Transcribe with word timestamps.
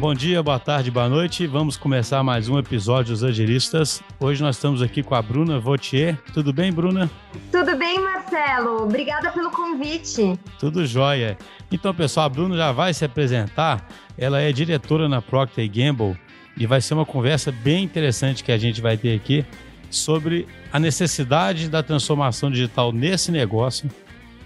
bom 0.00 0.14
dia, 0.14 0.42
boa 0.42 0.58
tarde, 0.58 0.90
boa 0.90 1.10
noite. 1.10 1.46
Vamos 1.46 1.76
começar 1.76 2.22
mais 2.22 2.48
um 2.48 2.58
episódio 2.58 3.12
dos 3.12 3.22
Agilistas. 3.22 4.02
Hoje 4.18 4.42
nós 4.42 4.56
estamos 4.56 4.80
aqui 4.80 5.02
com 5.02 5.14
a 5.14 5.20
Bruna 5.20 5.60
Vautier. 5.60 6.16
Tudo 6.32 6.54
bem, 6.54 6.72
Bruna? 6.72 7.10
Tudo 7.52 7.76
bem, 7.76 8.00
Marcelo. 8.00 8.84
Obrigada 8.84 9.30
pelo 9.30 9.50
convite. 9.50 10.38
Tudo 10.58 10.86
jóia. 10.86 11.36
Então, 11.70 11.94
pessoal, 11.94 12.24
a 12.24 12.28
Bruna 12.30 12.56
já 12.56 12.72
vai 12.72 12.94
se 12.94 13.04
apresentar. 13.04 13.86
Ela 14.16 14.40
é 14.40 14.50
diretora 14.52 15.06
na 15.06 15.20
Procter 15.20 15.70
Gamble 15.70 16.18
e 16.56 16.66
vai 16.66 16.80
ser 16.80 16.94
uma 16.94 17.04
conversa 17.04 17.52
bem 17.52 17.84
interessante 17.84 18.42
que 18.42 18.52
a 18.52 18.58
gente 18.58 18.80
vai 18.80 18.96
ter 18.96 19.14
aqui 19.14 19.44
sobre 19.90 20.48
a 20.72 20.80
necessidade 20.80 21.68
da 21.68 21.82
transformação 21.82 22.50
digital 22.50 22.90
nesse 22.90 23.30
negócio 23.30 23.90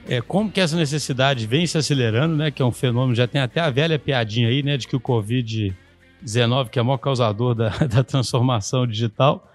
é, 0.09 0.21
como 0.21 0.50
que 0.50 0.61
essa 0.61 0.77
necessidade 0.77 1.46
vem 1.46 1.66
se 1.66 1.79
acelerando, 1.79 2.36
né? 2.36 2.50
Que 2.50 2.62
é 2.62 2.64
um 2.64 2.73
fenômeno, 2.73 3.14
já 3.14 3.27
tem 3.27 3.41
até 3.41 3.61
a 3.61 3.71
velha 3.71 3.99
piadinha 3.99 4.49
aí, 4.49 4.62
né? 4.62 4.76
De 4.76 4.86
que 4.86 4.96
o 4.96 5.00
Covid-19, 5.00 6.68
que 6.71 6.79
é 6.79 6.82
o 6.82 6.85
maior 6.85 6.99
causador 6.99 7.54
da, 7.54 7.71
da 7.86 8.04
transformação 8.04 8.86
digital. 8.86 9.50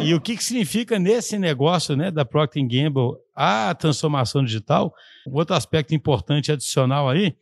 E 0.00 0.14
o 0.14 0.20
que, 0.20 0.36
que 0.36 0.44
significa 0.44 0.98
nesse 0.98 1.38
negócio 1.38 1.96
né, 1.96 2.10
da 2.10 2.24
Procter 2.24 2.62
Gamble 2.62 3.16
a 3.34 3.74
transformação 3.74 4.44
digital? 4.44 4.94
Outro 5.26 5.54
aspecto 5.54 5.94
importante 5.94 6.52
adicional 6.52 7.08
aí, 7.08 7.36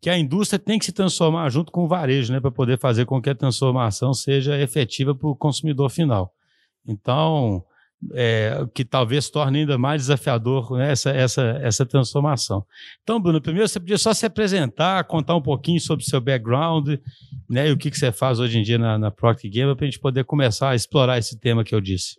que 0.00 0.08
a 0.08 0.16
indústria 0.16 0.58
tem 0.58 0.78
que 0.78 0.86
se 0.86 0.92
transformar 0.92 1.50
junto 1.50 1.72
com 1.72 1.84
o 1.84 1.88
varejo, 1.88 2.32
né, 2.32 2.40
para 2.40 2.50
poder 2.50 2.78
fazer 2.78 3.04
com 3.04 3.20
que 3.20 3.28
a 3.28 3.34
transformação 3.34 4.14
seja 4.14 4.58
efetiva 4.58 5.14
para 5.14 5.28
o 5.28 5.36
consumidor 5.36 5.90
final. 5.90 6.32
Então, 6.86 7.64
é, 8.12 8.64
que 8.74 8.84
talvez 8.84 9.28
torne 9.28 9.60
ainda 9.60 9.76
mais 9.76 10.02
desafiador 10.02 10.76
né, 10.76 10.92
essa, 10.92 11.10
essa, 11.10 11.42
essa 11.62 11.86
transformação. 11.86 12.64
Então, 13.02 13.20
Bruno, 13.20 13.40
primeiro 13.40 13.68
você 13.68 13.80
podia 13.80 13.98
só 13.98 14.14
se 14.14 14.24
apresentar, 14.24 15.04
contar 15.04 15.34
um 15.34 15.42
pouquinho 15.42 15.80
sobre 15.80 16.04
o 16.04 16.08
seu 16.08 16.20
background 16.20 16.88
né, 17.48 17.68
e 17.68 17.72
o 17.72 17.76
que, 17.76 17.90
que 17.90 17.98
você 17.98 18.12
faz 18.12 18.38
hoje 18.38 18.58
em 18.58 18.62
dia 18.62 18.78
na, 18.78 18.98
na 18.98 19.10
Procter 19.10 19.50
Gamble 19.50 19.76
para 19.76 19.84
a 19.86 19.90
gente 19.90 20.00
poder 20.00 20.24
começar 20.24 20.70
a 20.70 20.74
explorar 20.74 21.18
esse 21.18 21.38
tema 21.38 21.64
que 21.64 21.74
eu 21.74 21.80
disse. 21.80 22.16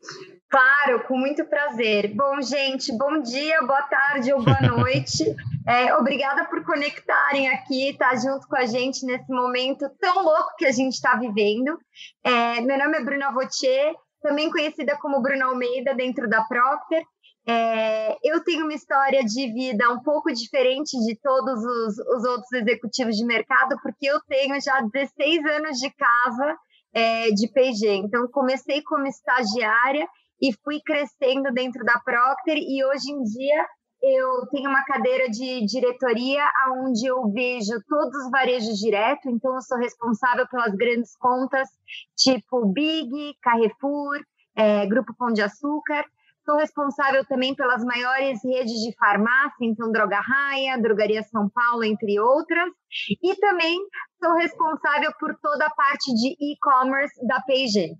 Claro, 0.49 1.03
com 1.07 1.15
muito 1.15 1.45
prazer. 1.45 2.11
Bom, 2.15 2.41
gente, 2.41 2.91
bom 2.97 3.21
dia, 3.21 3.61
boa 3.61 3.83
tarde 3.83 4.33
ou 4.33 4.43
boa 4.43 4.61
noite. 4.61 5.23
É, 5.67 5.93
obrigada 5.97 6.45
por 6.45 6.65
conectarem 6.65 7.47
aqui, 7.47 7.89
estar 7.91 8.09
tá, 8.09 8.15
junto 8.15 8.47
com 8.47 8.55
a 8.55 8.65
gente 8.65 9.05
nesse 9.05 9.31
momento 9.31 9.87
tão 9.99 10.23
louco 10.23 10.55
que 10.57 10.65
a 10.65 10.71
gente 10.71 10.93
está 10.93 11.15
vivendo. 11.15 11.77
É, 12.23 12.59
meu 12.61 12.75
nome 12.75 12.97
é 12.97 13.03
Bruna 13.03 13.31
Vautier, 13.31 13.93
também 14.21 14.49
conhecida 14.49 14.97
como 14.99 15.21
Bruna 15.21 15.45
Almeida 15.45 15.93
dentro 15.93 16.27
da 16.29 16.43
Procter. 16.43 17.03
É, 17.47 18.17
eu 18.23 18.43
tenho 18.43 18.63
uma 18.63 18.73
história 18.73 19.23
de 19.23 19.51
vida 19.51 19.89
um 19.91 20.01
pouco 20.03 20.31
diferente 20.31 20.91
de 21.05 21.15
todos 21.21 21.63
os, 21.63 21.97
os, 21.97 22.23
outros 22.25 22.51
executivos 22.51 23.15
de 23.15 23.25
mercado, 23.25 23.75
porque 23.81 24.05
eu 24.05 24.19
tenho 24.27 24.59
já 24.61 24.81
16 24.81 25.45
anos 25.45 25.79
de 25.79 25.89
casa 25.91 26.57
é, 26.93 27.31
de 27.31 27.47
P&G. 27.51 27.95
Então, 27.95 28.27
comecei 28.31 28.83
como 28.83 29.07
estagiária 29.07 30.07
e 30.41 30.53
fui 30.63 30.79
crescendo 30.85 31.51
dentro 31.51 31.83
da 31.83 31.99
Procter 31.99 32.57
e 32.57 32.83
hoje 32.85 33.11
em 33.11 33.23
dia 33.23 33.65
eu 34.01 34.47
tenho 34.47 34.69
uma 34.69 34.83
cadeira 34.85 35.29
de 35.29 35.65
diretoria 35.65 36.43
onde 36.79 37.05
eu 37.05 37.29
vejo 37.31 37.71
todos 37.87 38.15
os 38.23 38.31
varejos 38.31 38.77
direto, 38.77 39.29
então 39.29 39.55
eu 39.55 39.61
sou 39.61 39.77
responsável 39.77 40.47
pelas 40.47 40.73
grandes 40.75 41.15
contas, 41.17 41.67
tipo 42.15 42.65
Big, 42.67 43.35
Carrefour, 43.41 44.19
é, 44.55 44.85
Grupo 44.85 45.13
Pão 45.17 45.31
de 45.31 45.41
Açúcar. 45.41 46.05
Sou 46.45 46.57
responsável 46.57 47.23
também 47.25 47.53
pelas 47.53 47.83
maiores 47.83 48.39
redes 48.43 48.73
de 48.73 48.95
farmácia, 48.97 49.61
então 49.61 49.91
Droga 49.91 50.19
Raia, 50.19 50.81
Drogaria 50.81 51.21
São 51.23 51.47
Paulo, 51.49 51.83
entre 51.83 52.19
outras. 52.19 52.71
E 53.21 53.35
também 53.35 53.77
sou 54.19 54.33
responsável 54.33 55.11
por 55.19 55.35
toda 55.43 55.67
a 55.67 55.69
parte 55.69 56.11
de 56.15 56.35
e-commerce 56.39 57.27
da 57.27 57.39
P&G. 57.41 57.93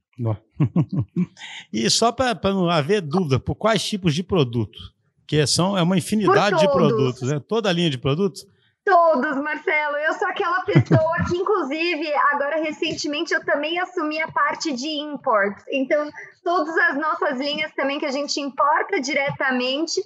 e 1.71 1.87
só 1.91 2.11
para 2.11 2.35
não 2.45 2.67
haver 2.69 3.01
dúvida, 3.01 3.39
por 3.39 3.53
quais 3.53 3.83
tipos 3.83 4.15
de 4.15 4.23
produtos? 4.23 4.97
Que 5.29 5.45
são, 5.45 5.77
é 5.77 5.83
uma 5.83 5.95
infinidade 5.95 6.59
de 6.59 6.71
produtos, 6.71 7.21
né? 7.21 7.39
Toda 7.47 7.69
a 7.69 7.71
linha 7.71 7.91
de 7.91 7.99
produtos. 7.99 8.47
Todos, 8.83 9.37
Marcelo. 9.37 9.95
Eu 9.97 10.13
sou 10.13 10.27
aquela 10.27 10.61
pessoa 10.63 11.17
que, 11.29 11.37
inclusive, 11.37 12.11
agora 12.31 12.57
recentemente 12.57 13.31
eu 13.31 13.45
também 13.45 13.77
assumi 13.77 14.19
a 14.19 14.31
parte 14.31 14.73
de 14.73 14.87
import. 14.87 15.55
Então, 15.69 16.09
todas 16.43 16.75
as 16.75 16.97
nossas 16.97 17.37
linhas 17.37 17.71
também 17.75 17.99
que 17.99 18.07
a 18.07 18.11
gente 18.11 18.41
importa 18.41 18.99
diretamente, 18.99 20.01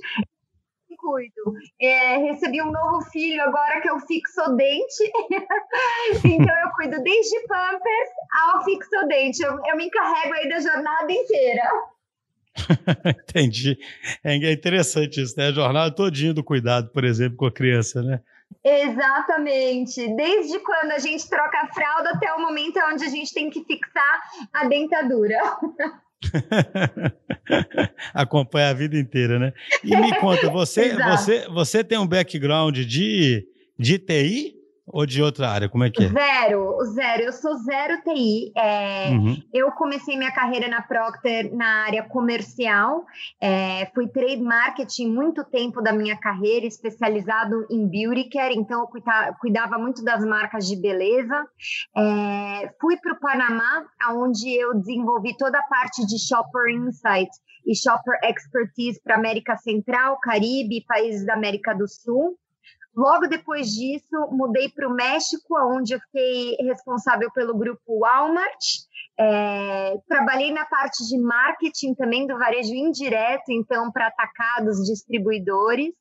cuido. 0.98 1.54
É, 1.82 2.18
recebi 2.18 2.62
um 2.62 2.72
novo 2.72 3.02
filho 3.10 3.42
agora 3.44 3.80
que 3.80 3.88
é 3.88 3.94
o 3.94 4.00
fixodente. 4.02 5.04
então 6.24 6.56
eu 6.64 6.70
cuido 6.76 7.02
desde 7.02 7.48
Pampers 7.48 8.10
ao 8.44 8.64
fixodente. 8.66 9.42
Eu, 9.42 9.58
eu 9.68 9.78
me 9.78 9.86
encarrego 9.86 10.34
aí 10.34 10.50
da 10.50 10.60
jornada 10.60 11.12
inteira. 11.12 11.64
Entendi. 13.30 13.78
É, 14.24 14.36
é 14.36 14.52
interessante 14.52 15.22
isso, 15.22 15.36
né? 15.38 15.48
A 15.48 15.52
jornada 15.52 15.94
todinha 15.94 16.34
do 16.34 16.44
cuidado, 16.44 16.90
por 16.90 17.04
exemplo, 17.04 17.38
com 17.38 17.46
a 17.46 17.52
criança, 17.52 18.02
né? 18.02 18.22
Exatamente. 18.64 20.08
Desde 20.16 20.60
quando 20.60 20.92
a 20.92 21.00
gente 21.00 21.28
troca 21.30 21.58
a 21.60 21.74
fralda 21.74 22.12
até 22.12 22.32
o 22.34 22.42
momento 22.42 22.80
onde 22.92 23.04
a 23.04 23.10
gente 23.10 23.34
tem 23.34 23.50
que 23.50 23.64
fixar 23.64 24.22
a 24.54 24.68
dentadura. 24.68 25.38
Acompanha 28.14 28.70
a 28.70 28.74
vida 28.74 28.98
inteira, 28.98 29.40
né? 29.40 29.54
E 29.84 29.96
me 29.96 30.16
conta, 30.20 30.50
você, 30.50 30.96
você, 30.96 31.48
você 31.50 31.84
tem 31.84 31.98
um 31.98 32.08
background 32.08 32.78
de, 32.78 33.46
de 33.78 34.00
TI 34.00 34.63
ou 34.86 35.06
de 35.06 35.22
outra 35.22 35.50
área? 35.50 35.70
Como 35.70 35.84
é 35.84 35.90
que 35.90 36.04
é? 36.04 36.10
Zero, 36.10 36.78
zero. 36.94 37.24
Eu 37.24 37.34
sou 37.34 37.56
zero 37.58 38.02
TI. 38.04 38.52
É, 38.56 39.10
uhum. 39.10 39.42
Eu 39.54 39.72
comecei 39.72 40.18
minha 40.18 40.32
carreira 40.32 40.68
na 40.68 40.82
Procter 40.82 41.56
na 41.56 41.86
área 41.86 42.04
comercial. 42.04 43.06
É, 43.42 43.90
fui 43.94 44.08
trade 44.08 44.42
marketing 44.42 45.08
muito 45.08 45.44
tempo 45.46 45.82
da 45.82 45.94
minha 45.94 46.18
carreira, 46.18 46.66
especializado 46.66 47.66
em 47.70 47.88
beauty 47.88 48.30
care. 48.30 48.56
Então, 48.56 48.82
eu 48.82 48.88
cuidava, 48.88 49.34
cuidava 49.40 49.78
muito 49.78 50.04
das 50.04 50.24
marcas 50.26 50.68
de 50.68 50.76
beleza. 50.76 51.46
É, 51.96 52.74
fui 52.80 52.98
para 52.98 53.14
o 53.14 53.20
Panamá, 53.20 53.86
onde 54.12 54.54
eu 54.54 54.74
desenvolvi 54.76 55.36
toda 55.38 55.58
a 55.58 55.64
parte 55.64 56.06
de 56.06 56.20
Shopper 56.20 56.70
Insight 56.70 57.32
e 57.66 57.76
Shopper 57.76 58.20
Expertise 58.24 59.02
para 59.02 59.16
América 59.16 59.56
Central, 59.56 60.20
Caribe 60.20 60.78
e 60.78 60.86
países 60.86 61.26
da 61.26 61.34
América 61.34 61.74
do 61.74 61.88
Sul. 61.88 62.38
Logo 62.96 63.28
depois 63.28 63.68
disso, 63.68 64.28
mudei 64.32 64.70
para 64.70 64.88
o 64.88 64.94
México, 64.94 65.58
onde 65.76 65.94
eu 65.94 66.00
fiquei 66.00 66.56
responsável 66.68 67.32
pelo 67.32 67.58
grupo 67.58 68.00
Walmart. 68.00 68.64
É, 69.20 69.96
trabalhei 70.08 70.52
na 70.52 70.66
parte 70.66 71.08
de 71.08 71.18
marketing 71.20 71.96
também 71.96 72.28
do 72.28 72.38
varejo 72.38 72.74
indireto, 72.74 73.50
então 73.50 73.92
para 73.92 74.08
atacados, 74.08 74.78
distribuidores. 74.86 75.94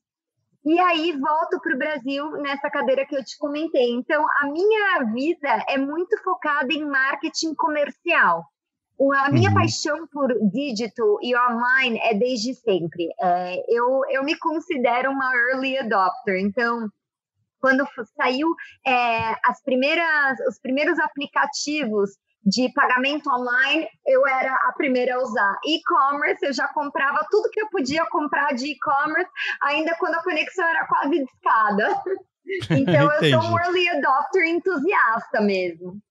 E 0.64 0.78
aí 0.78 1.12
volto 1.18 1.60
para 1.60 1.74
o 1.74 1.78
Brasil 1.78 2.30
nessa 2.32 2.70
cadeira 2.70 3.06
que 3.06 3.16
eu 3.16 3.24
te 3.24 3.36
comentei. 3.38 3.90
Então, 3.90 4.24
a 4.40 4.46
minha 4.46 5.04
vida 5.12 5.64
é 5.68 5.76
muito 5.76 6.16
focada 6.22 6.72
em 6.72 6.84
marketing 6.84 7.54
comercial. 7.54 8.44
A 9.10 9.30
minha 9.30 9.48
uhum. 9.48 9.54
paixão 9.54 10.06
por 10.06 10.28
digital 10.50 11.18
e 11.22 11.34
online 11.36 11.98
é 12.02 12.14
desde 12.14 12.54
sempre. 12.54 13.08
É, 13.20 13.62
eu, 13.68 14.02
eu 14.10 14.22
me 14.22 14.36
considero 14.38 15.10
uma 15.10 15.32
early 15.34 15.78
adopter, 15.78 16.38
então 16.38 16.88
quando 17.58 17.86
saiu 18.20 18.48
é, 18.84 19.36
as 19.44 19.62
primeiras, 19.62 20.38
os 20.48 20.60
primeiros 20.60 20.98
aplicativos 20.98 22.10
de 22.44 22.72
pagamento 22.72 23.30
online, 23.30 23.86
eu 24.04 24.26
era 24.26 24.52
a 24.52 24.72
primeira 24.76 25.14
a 25.14 25.22
usar. 25.22 25.58
E-commerce, 25.64 26.44
eu 26.44 26.52
já 26.52 26.66
comprava 26.68 27.24
tudo 27.30 27.50
que 27.50 27.60
eu 27.60 27.70
podia 27.70 28.04
comprar 28.06 28.52
de 28.52 28.72
e-commerce, 28.72 29.30
ainda 29.62 29.94
quando 29.96 30.16
a 30.16 30.22
conexão 30.24 30.66
era 30.66 30.86
quase 30.86 31.24
discada. 31.24 31.88
Então, 32.70 33.08
eu 33.12 33.30
sou 33.30 33.50
um 33.50 33.56
early 33.56 33.88
adopter 33.88 34.44
entusiasta 34.48 35.40
mesmo. 35.40 36.02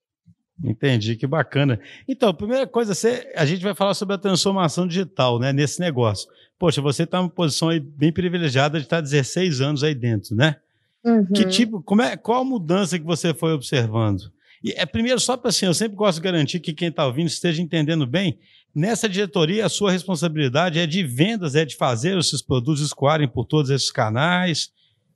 Entendi, 0.64 1.16
que 1.16 1.26
bacana. 1.26 1.80
Então, 2.08 2.30
a 2.30 2.34
primeira 2.34 2.68
coisa, 2.68 2.94
você, 2.94 3.32
a 3.36 3.46
gente 3.46 3.64
vai 3.64 3.74
falar 3.74 3.94
sobre 3.94 4.16
a 4.16 4.18
transformação 4.18 4.88
digital 4.88 5.40
né, 5.40 5.52
nesse 5.52 5.80
negócio. 5.80 6.30
Poxa, 6.60 6.82
você 6.82 7.04
está 7.04 7.18
numa 7.18 7.30
posição 7.30 7.70
aí 7.70 7.80
bem 7.80 8.12
privilegiada 8.12 8.78
de 8.78 8.86
estar 8.86 9.02
16 9.02 9.62
anos 9.62 9.84
aí 9.84 9.96
dentro, 9.96 10.36
né? 10.36 10.58
Uhum. 11.04 11.26
Que 11.34 11.46
tipo, 11.46 11.82
como 11.82 12.04
é, 12.04 12.16
qual 12.16 12.42
a 12.42 12.46
mudança 12.46 13.00
que 13.00 13.06
você 13.06 13.34
foi 13.34 13.54
observando? 13.54 14.32
E 14.64 14.72
é 14.74 14.86
primeiro, 14.86 15.20
só 15.20 15.36
para 15.36 15.50
assim, 15.50 15.66
eu 15.66 15.74
sempre 15.74 15.98
gosto 15.98 16.18
de 16.18 16.24
garantir 16.24 16.60
que 16.60 16.74
quem 16.74 16.90
está 16.90 17.06
ouvindo 17.06 17.28
esteja 17.28 17.62
entendendo 17.62 18.06
bem. 18.06 18.38
Nessa 18.74 19.10
diretoria, 19.10 19.66
a 19.66 19.70
sua 19.70 19.92
responsabilidade 19.92 20.78
é 20.78 20.86
de 20.86 21.04
vendas, 21.04 21.56
é 21.56 21.66
de 21.66 21.76
fazer 21.76 22.18
esses 22.18 22.42
produtos 22.42 22.82
escoarem 22.82 23.28
por 23.28 23.46
todos 23.46 23.72
esses 23.72 23.92
canais. 23.92 24.72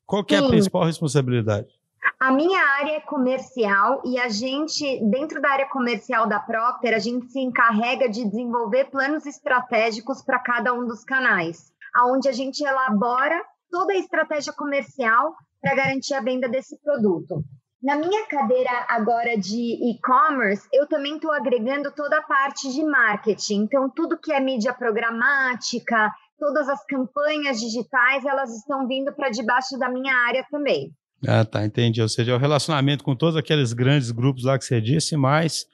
Qual 0.06 0.24
que 0.24 0.33
é 0.33 0.39
a 0.39 0.47
principal 0.47 0.83
responsabilidade? 0.83 1.68
A 2.19 2.31
minha 2.31 2.62
área 2.80 2.98
é 2.98 3.00
comercial 3.00 4.02
e 4.06 4.19
a 4.19 4.30
gente, 4.30 5.00
dentro 5.10 5.42
da 5.42 5.50
área 5.50 5.69
comercial 5.69 6.28
da 6.28 6.40
Procter, 6.40 6.94
a 6.94 7.00
gente 7.00 7.31
se 7.31 7.40
encarrega 7.40 8.07
de 8.10 8.25
desenvolver 8.25 8.86
planos 8.86 9.25
estratégicos 9.25 10.24
para 10.24 10.40
cada 10.40 10.74
um 10.74 10.86
dos 10.86 11.04
canais, 11.04 11.72
aonde 11.94 12.30
a 12.30 12.31
gente 12.31 12.63
elabora 12.63 13.44
toda 13.69 13.94
a 13.94 13.98
estratégia 13.98 14.54
comercial 14.54 15.36
para 15.62 15.75
garantir 15.75 16.13
a 16.13 16.22
venda 16.22 16.48
desse 16.48 16.80
produto. 16.81 17.44
Na 17.84 17.96
minha 17.96 18.25
cadeira 18.28 18.86
agora 18.88 19.38
de 19.38 19.92
e-commerce, 19.92 20.68
eu 20.74 20.88
também 20.88 21.16
estou 21.16 21.31
agregando 21.31 21.92
toda 21.92 22.18
a 22.18 22.24
parte 22.24 22.72
de 22.72 22.84
marketing. 22.84 23.63
Então, 23.63 23.90
tudo 23.90 24.18
que 24.18 24.34
é 24.34 24.40
mídia 24.40 24.74
programática, 24.74 26.12
todas 26.40 26.68
as 26.68 26.84
campanhas 26.86 27.60
digitais, 27.60 28.25
elas 28.25 28.56
estão 28.56 28.88
vindo 28.88 29.13
para 29.13 29.30
debaixo 29.30 29.78
da 29.78 29.90
minha 29.90 30.16
área 30.16 30.44
também. 30.50 30.92
Ah, 31.28 31.46
tá, 31.46 31.66
entendi. 31.66 32.02
Ou 32.02 32.10
seja, 32.10 32.32
é 32.32 32.36
o 32.36 32.40
relacionamento 32.40 33.04
com 33.04 33.16
todos 33.16 33.36
aqueles 33.36 33.74
grandes 33.74 34.12
grupos 34.12 34.44
lá 34.44 34.58
que 34.58 34.66
você 34.66 34.82
disse, 34.82 35.16
mais 35.16 35.66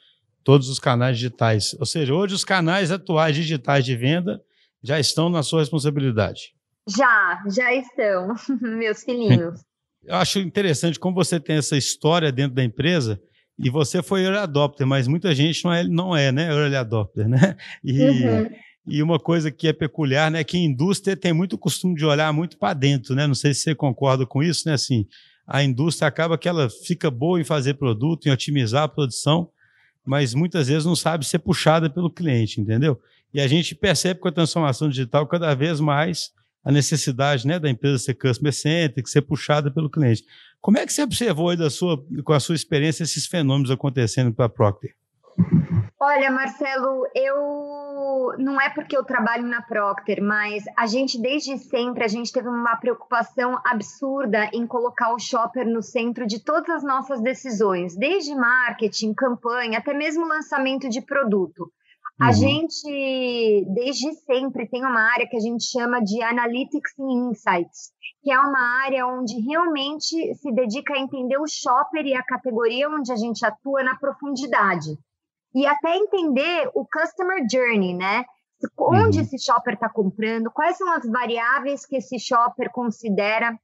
todos 0.43 0.69
os 0.69 0.79
canais 0.79 1.17
digitais. 1.17 1.75
Ou 1.79 1.85
seja, 1.85 2.13
hoje 2.13 2.35
os 2.35 2.43
canais 2.43 2.91
atuais 2.91 3.35
digitais 3.35 3.85
de 3.85 3.95
venda 3.95 4.41
já 4.83 4.99
estão 4.99 5.29
na 5.29 5.43
sua 5.43 5.59
responsabilidade. 5.59 6.53
Já, 6.87 7.43
já 7.53 7.73
estão, 7.73 8.33
meus 8.61 9.03
filhinhos. 9.03 9.59
Eu 10.03 10.15
acho 10.15 10.39
interessante 10.39 10.99
como 10.99 11.15
você 11.15 11.39
tem 11.39 11.57
essa 11.57 11.77
história 11.77 12.31
dentro 12.31 12.55
da 12.55 12.63
empresa 12.63 13.21
e 13.59 13.69
você 13.69 14.01
foi 14.01 14.23
early 14.23 14.39
adopter, 14.39 14.87
mas 14.87 15.07
muita 15.07 15.35
gente 15.35 15.63
não 15.63 15.73
é, 15.73 15.83
não 15.83 16.17
é 16.17 16.31
né, 16.31 16.51
early 16.51 16.75
adopter, 16.75 17.27
né? 17.29 17.55
E, 17.83 18.01
uhum. 18.01 18.49
e 18.87 19.03
uma 19.03 19.19
coisa 19.19 19.51
que 19.51 19.67
é 19.67 19.73
peculiar, 19.73 20.31
né, 20.31 20.43
que 20.43 20.57
a 20.57 20.59
indústria 20.59 21.15
tem 21.15 21.31
muito 21.31 21.57
costume 21.57 21.93
de 21.93 22.03
olhar 22.03 22.33
muito 22.33 22.57
para 22.57 22.73
dentro, 22.73 23.13
né? 23.13 23.27
Não 23.27 23.35
sei 23.35 23.53
se 23.53 23.61
você 23.61 23.75
concorda 23.75 24.25
com 24.25 24.41
isso, 24.41 24.67
né? 24.67 24.73
Assim, 24.73 25.05
a 25.53 25.61
indústria 25.61 26.07
acaba 26.07 26.37
que 26.37 26.47
ela 26.47 26.69
fica 26.69 27.11
boa 27.11 27.39
em 27.39 27.43
fazer 27.43 27.73
produto, 27.73 28.25
em 28.25 28.31
otimizar 28.31 28.83
a 28.83 28.87
produção, 28.87 29.49
mas 30.05 30.33
muitas 30.33 30.69
vezes 30.69 30.85
não 30.85 30.95
sabe 30.95 31.25
ser 31.25 31.39
puxada 31.39 31.89
pelo 31.89 32.09
cliente, 32.09 32.61
entendeu? 32.61 32.97
E 33.33 33.41
a 33.41 33.47
gente 33.49 33.75
percebe 33.75 34.21
com 34.21 34.29
a 34.29 34.31
transformação 34.31 34.87
digital 34.87 35.27
cada 35.27 35.53
vez 35.53 35.81
mais 35.81 36.31
a 36.63 36.71
necessidade 36.71 37.45
né, 37.45 37.59
da 37.59 37.69
empresa 37.69 37.97
ser 37.97 38.13
customer 38.13 38.53
centric, 38.53 39.09
ser 39.09 39.23
puxada 39.23 39.69
pelo 39.69 39.89
cliente. 39.89 40.23
Como 40.61 40.77
é 40.77 40.85
que 40.85 40.93
você 40.93 41.03
observou 41.03 41.49
aí 41.49 41.57
da 41.57 41.69
sua, 41.69 42.01
com 42.23 42.31
a 42.31 42.39
sua 42.39 42.55
experiência 42.55 43.03
esses 43.03 43.27
fenômenos 43.27 43.71
acontecendo 43.71 44.33
com 44.33 44.43
a 44.43 44.47
Procter? 44.47 44.95
Olha, 46.03 46.31
Marcelo, 46.31 47.05
eu 47.13 48.35
não 48.39 48.59
é 48.59 48.71
porque 48.71 48.97
eu 48.97 49.03
trabalho 49.03 49.43
na 49.43 49.61
Procter, 49.61 50.19
mas 50.19 50.63
a 50.75 50.87
gente 50.87 51.21
desde 51.21 51.59
sempre 51.59 52.03
a 52.03 52.07
gente 52.07 52.33
teve 52.33 52.49
uma 52.49 52.75
preocupação 52.77 53.61
absurda 53.63 54.49
em 54.51 54.65
colocar 54.65 55.13
o 55.13 55.19
shopper 55.19 55.67
no 55.67 55.83
centro 55.83 56.25
de 56.25 56.43
todas 56.43 56.77
as 56.77 56.83
nossas 56.83 57.21
decisões, 57.21 57.95
desde 57.95 58.33
marketing, 58.33 59.13
campanha, 59.13 59.77
até 59.77 59.93
mesmo 59.93 60.25
lançamento 60.25 60.89
de 60.89 61.01
produto. 61.01 61.71
A 62.19 62.29
uhum. 62.29 62.33
gente, 62.33 63.65
desde 63.71 64.11
sempre, 64.25 64.67
tem 64.67 64.83
uma 64.83 65.01
área 65.13 65.27
que 65.29 65.37
a 65.37 65.39
gente 65.39 65.65
chama 65.65 66.01
de 66.01 66.19
Analytics 66.23 66.93
and 66.99 67.29
Insights, 67.29 67.91
que 68.23 68.31
é 68.31 68.39
uma 68.39 68.83
área 68.83 69.05
onde 69.05 69.39
realmente 69.39 70.33
se 70.33 70.51
dedica 70.51 70.95
a 70.95 70.99
entender 70.99 71.37
o 71.37 71.47
shopper 71.47 72.03
e 72.07 72.15
a 72.15 72.23
categoria 72.23 72.89
onde 72.89 73.11
a 73.11 73.15
gente 73.15 73.45
atua 73.45 73.83
na 73.83 73.95
profundidade. 73.97 74.97
E 75.53 75.65
até 75.65 75.95
entender 75.95 76.69
o 76.73 76.85
Customer 76.85 77.45
Journey, 77.51 77.93
né? 77.93 78.25
Onde 78.77 79.17
uhum. 79.17 79.23
esse 79.23 79.39
shopper 79.39 79.73
está 79.73 79.89
comprando, 79.89 80.51
quais 80.51 80.77
são 80.77 80.91
as 80.93 81.05
variáveis 81.09 81.85
que 81.85 81.97
esse 81.97 82.19
shopper 82.19 82.71
considera 82.71 83.57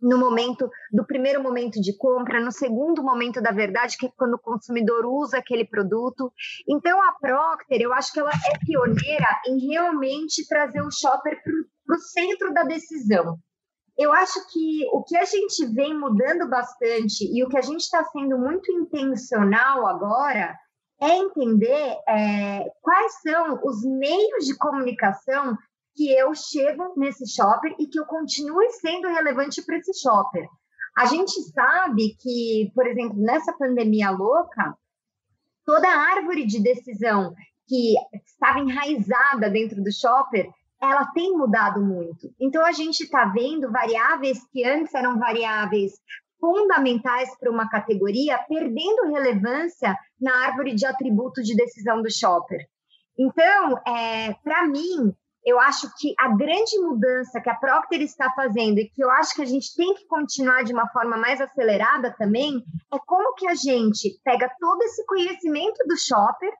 no 0.00 0.18
momento 0.18 0.68
do 0.92 1.04
primeiro 1.06 1.42
momento 1.42 1.80
de 1.80 1.96
compra, 1.96 2.40
no 2.40 2.52
segundo 2.52 3.02
momento 3.02 3.40
da 3.40 3.50
verdade, 3.50 3.96
que 3.96 4.06
é 4.06 4.12
quando 4.16 4.34
o 4.34 4.38
consumidor 4.38 5.06
usa 5.06 5.38
aquele 5.38 5.64
produto. 5.64 6.32
Então 6.68 7.00
a 7.02 7.12
Procter, 7.12 7.80
eu 7.80 7.92
acho 7.92 8.12
que 8.12 8.20
ela 8.20 8.30
é 8.30 8.58
pioneira 8.64 9.40
em 9.46 9.58
realmente 9.68 10.46
trazer 10.46 10.82
o 10.82 10.90
shopper 10.90 11.40
para 11.86 11.96
o 11.96 12.00
centro 12.00 12.52
da 12.52 12.62
decisão. 12.64 13.38
Eu 13.98 14.12
acho 14.12 14.38
que 14.52 14.86
o 14.92 15.02
que 15.02 15.16
a 15.16 15.24
gente 15.24 15.66
vem 15.72 15.98
mudando 15.98 16.48
bastante 16.48 17.24
e 17.34 17.42
o 17.42 17.48
que 17.48 17.56
a 17.56 17.62
gente 17.62 17.80
está 17.80 18.04
sendo 18.04 18.38
muito 18.38 18.70
intencional 18.70 19.86
agora 19.86 20.54
é 21.00 21.16
entender 21.16 21.96
é, 22.08 22.70
quais 22.80 23.20
são 23.20 23.60
os 23.64 23.84
meios 23.84 24.46
de 24.46 24.56
comunicação 24.56 25.56
que 25.94 26.10
eu 26.12 26.34
chego 26.34 26.94
nesse 26.96 27.26
shopper 27.26 27.74
e 27.78 27.86
que 27.86 27.98
eu 27.98 28.04
continue 28.04 28.68
sendo 28.70 29.08
relevante 29.08 29.62
para 29.64 29.78
esse 29.78 29.92
shopper. 30.00 30.46
A 30.96 31.06
gente 31.06 31.32
sabe 31.52 32.16
que, 32.20 32.70
por 32.74 32.86
exemplo, 32.86 33.18
nessa 33.18 33.52
pandemia 33.52 34.10
louca, 34.10 34.76
toda 35.64 35.88
a 35.88 36.16
árvore 36.16 36.46
de 36.46 36.62
decisão 36.62 37.34
que 37.66 37.94
estava 38.24 38.60
enraizada 38.60 39.50
dentro 39.50 39.82
do 39.82 39.92
shopper, 39.92 40.48
ela 40.80 41.06
tem 41.12 41.36
mudado 41.36 41.80
muito. 41.80 42.32
Então 42.38 42.64
a 42.64 42.72
gente 42.72 43.04
está 43.04 43.26
vendo 43.26 43.70
variáveis 43.70 44.46
que 44.52 44.64
antes 44.64 44.94
eram 44.94 45.18
variáveis 45.18 45.92
fundamentais 46.40 47.36
para 47.38 47.50
uma 47.50 47.68
categoria 47.68 48.38
perdendo 48.48 49.12
relevância 49.12 49.96
na 50.20 50.46
árvore 50.46 50.74
de 50.74 50.86
atributos 50.86 51.44
de 51.44 51.56
decisão 51.56 52.02
do 52.02 52.10
shopper. 52.10 52.60
Então, 53.18 53.78
é, 53.86 54.34
para 54.44 54.66
mim, 54.66 55.14
eu 55.46 55.60
acho 55.60 55.88
que 55.96 56.12
a 56.18 56.28
grande 56.28 56.76
mudança 56.80 57.40
que 57.40 57.48
a 57.48 57.54
Procter 57.54 58.02
está 58.02 58.30
fazendo 58.32 58.78
e 58.78 58.90
que 58.90 59.02
eu 59.02 59.10
acho 59.12 59.34
que 59.34 59.42
a 59.42 59.46
gente 59.46 59.74
tem 59.76 59.94
que 59.94 60.04
continuar 60.06 60.64
de 60.64 60.72
uma 60.72 60.88
forma 60.88 61.16
mais 61.16 61.40
acelerada 61.40 62.12
também 62.18 62.64
é 62.92 62.98
como 63.06 63.34
que 63.34 63.46
a 63.46 63.54
gente 63.54 64.20
pega 64.24 64.50
todo 64.58 64.82
esse 64.82 65.06
conhecimento 65.06 65.78
do 65.86 65.96
shopper 65.96 66.52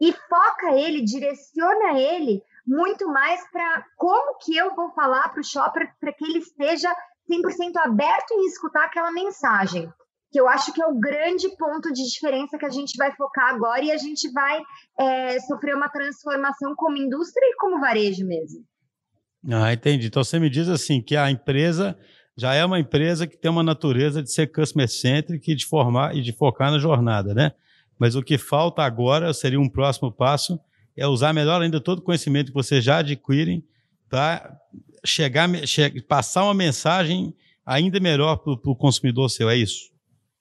e 0.00 0.12
foca 0.12 0.72
ele, 0.74 1.02
direciona 1.02 1.98
ele 1.98 2.40
muito 2.64 3.08
mais 3.08 3.40
para 3.50 3.84
como 3.96 4.38
que 4.38 4.56
eu 4.56 4.74
vou 4.76 4.92
falar 4.92 5.28
para 5.30 5.40
o 5.40 5.44
shopper 5.44 5.92
para 6.00 6.12
que 6.12 6.24
ele 6.24 6.38
esteja 6.38 6.94
100% 7.30 7.76
aberto 7.76 8.32
em 8.32 8.46
escutar 8.46 8.84
aquela 8.84 9.12
mensagem 9.12 9.90
que 10.34 10.40
eu 10.40 10.48
acho 10.48 10.72
que 10.72 10.82
é 10.82 10.86
o 10.86 10.98
grande 10.98 11.48
ponto 11.56 11.92
de 11.92 12.02
diferença 12.02 12.58
que 12.58 12.66
a 12.66 12.70
gente 12.70 12.96
vai 12.96 13.14
focar 13.14 13.54
agora 13.54 13.84
e 13.84 13.92
a 13.92 13.96
gente 13.96 14.28
vai 14.32 14.60
é, 14.98 15.38
sofrer 15.38 15.76
uma 15.76 15.88
transformação 15.88 16.74
como 16.74 16.96
indústria 16.96 17.46
e 17.46 17.56
como 17.56 17.80
varejo 17.80 18.26
mesmo. 18.26 18.64
Ah, 19.48 19.72
entendi. 19.72 20.08
Então 20.08 20.24
você 20.24 20.40
me 20.40 20.50
diz 20.50 20.68
assim 20.68 21.00
que 21.00 21.16
a 21.16 21.30
empresa 21.30 21.96
já 22.36 22.52
é 22.52 22.64
uma 22.64 22.80
empresa 22.80 23.28
que 23.28 23.36
tem 23.36 23.48
uma 23.48 23.62
natureza 23.62 24.20
de 24.20 24.32
ser 24.32 24.48
customer 24.48 24.88
centric 24.88 25.52
e 25.52 25.54
de 25.54 25.66
formar 25.66 26.16
e 26.16 26.20
de 26.20 26.32
focar 26.32 26.72
na 26.72 26.80
jornada, 26.80 27.32
né? 27.32 27.52
Mas 27.96 28.16
o 28.16 28.22
que 28.22 28.36
falta 28.36 28.82
agora 28.82 29.32
seria 29.32 29.60
um 29.60 29.68
próximo 29.68 30.10
passo 30.10 30.58
é 30.96 31.06
usar 31.06 31.32
melhor 31.32 31.62
ainda 31.62 31.80
todo 31.80 32.00
o 32.00 32.02
conhecimento 32.02 32.48
que 32.48 32.54
vocês 32.54 32.82
já 32.82 32.98
adquirem 32.98 33.64
para 34.08 34.58
chegar, 35.04 35.48
che 35.66 36.02
passar 36.02 36.44
uma 36.44 36.54
mensagem 36.54 37.34
ainda 37.64 37.98
melhor 38.00 38.36
para 38.36 38.52
o 38.52 38.76
consumidor 38.76 39.28
seu, 39.30 39.48
é 39.48 39.56
isso? 39.56 39.94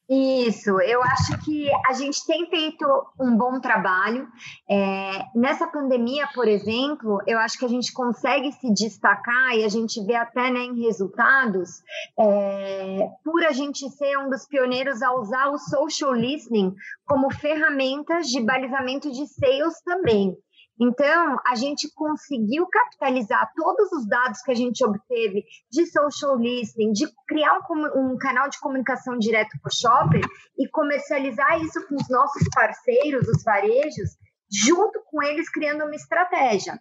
Isso, 0.10 0.82
eu 0.82 1.02
acho 1.02 1.40
que 1.46 1.72
a 1.90 1.94
gente 1.94 2.26
tem 2.28 2.48
feito 2.50 2.86
um 3.20 3.38
bom 3.38 3.60
trabalho. 3.62 4.28
É, 4.70 5.24
nessa 5.34 5.66
pandemia, 5.66 6.28
por 6.36 6.46
exemplo, 6.46 7.20
eu 7.26 7.40
acho 7.40 7.58
que 7.58 7.64
a 7.64 7.70
gente 7.70 7.94
consegue 7.94 8.52
se 8.52 8.74
destacar 8.74 9.56
e 9.56 9.64
a 9.64 9.70
gente 9.70 10.06
vê 10.06 10.16
até 10.16 10.52
né, 10.52 10.60
em 10.60 10.84
resultados 10.84 11.82
é, 12.20 13.08
por 13.24 13.46
a 13.46 13.52
gente 13.54 13.90
ser 13.92 14.18
um 14.18 14.30
dos 14.30 14.46
pioneiros 14.46 15.02
a 15.02 15.14
usar 15.16 15.48
o 15.50 15.58
social 15.58 16.14
listening 16.14 16.76
como 17.06 17.34
ferramentas 17.34 18.28
de 18.28 18.42
balizamento 18.42 19.10
de 19.10 19.26
sales 19.26 19.82
também. 19.86 20.36
Então, 20.84 21.38
a 21.48 21.56
gente 21.56 21.90
conseguiu 21.96 22.68
capitalizar 22.68 23.50
todos 23.56 23.90
os 23.94 24.06
dados 24.08 24.42
que 24.42 24.52
a 24.52 24.56
gente 24.56 24.84
obteve 24.84 25.46
de 25.72 25.86
social 25.86 26.38
listening, 26.38 26.92
de 26.92 27.08
criar 27.26 27.58
um, 27.70 28.14
um 28.14 28.18
canal 28.18 28.50
de 28.50 28.60
comunicação 28.60 29.18
direto 29.18 29.52
para 29.62 29.70
o 29.70 29.74
shopper 29.74 30.22
e 30.60 30.68
comercializar 30.70 31.62
isso 31.62 31.88
com 31.88 31.96
os 31.96 32.10
nossos 32.10 32.44
parceiros, 32.54 33.28
os 33.30 33.44
varejos, 33.44 34.18
junto 34.52 35.02
com 35.10 35.24
eles 35.24 35.50
criando 35.50 35.86
uma 35.86 35.96
estratégia. 35.96 36.78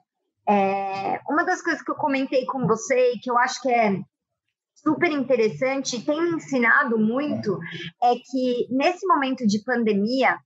É, 0.49 1.21
uma 1.31 1.45
das 1.45 1.63
coisas 1.63 1.81
que 1.81 1.93
eu 1.93 1.97
comentei 1.97 2.45
com 2.47 2.67
você 2.67 3.13
e 3.13 3.21
que 3.21 3.31
eu 3.31 3.39
acho 3.39 3.63
que 3.63 3.71
é 3.71 4.01
super 4.75 5.13
interessante 5.13 5.97
e 5.97 6.05
tem 6.05 6.21
me 6.21 6.37
ensinado 6.37 6.99
muito 6.99 7.57
é 8.03 8.15
que 8.15 8.67
nesse 8.71 9.07
momento 9.07 9.47
de 9.47 9.63
pandemia 9.63 10.37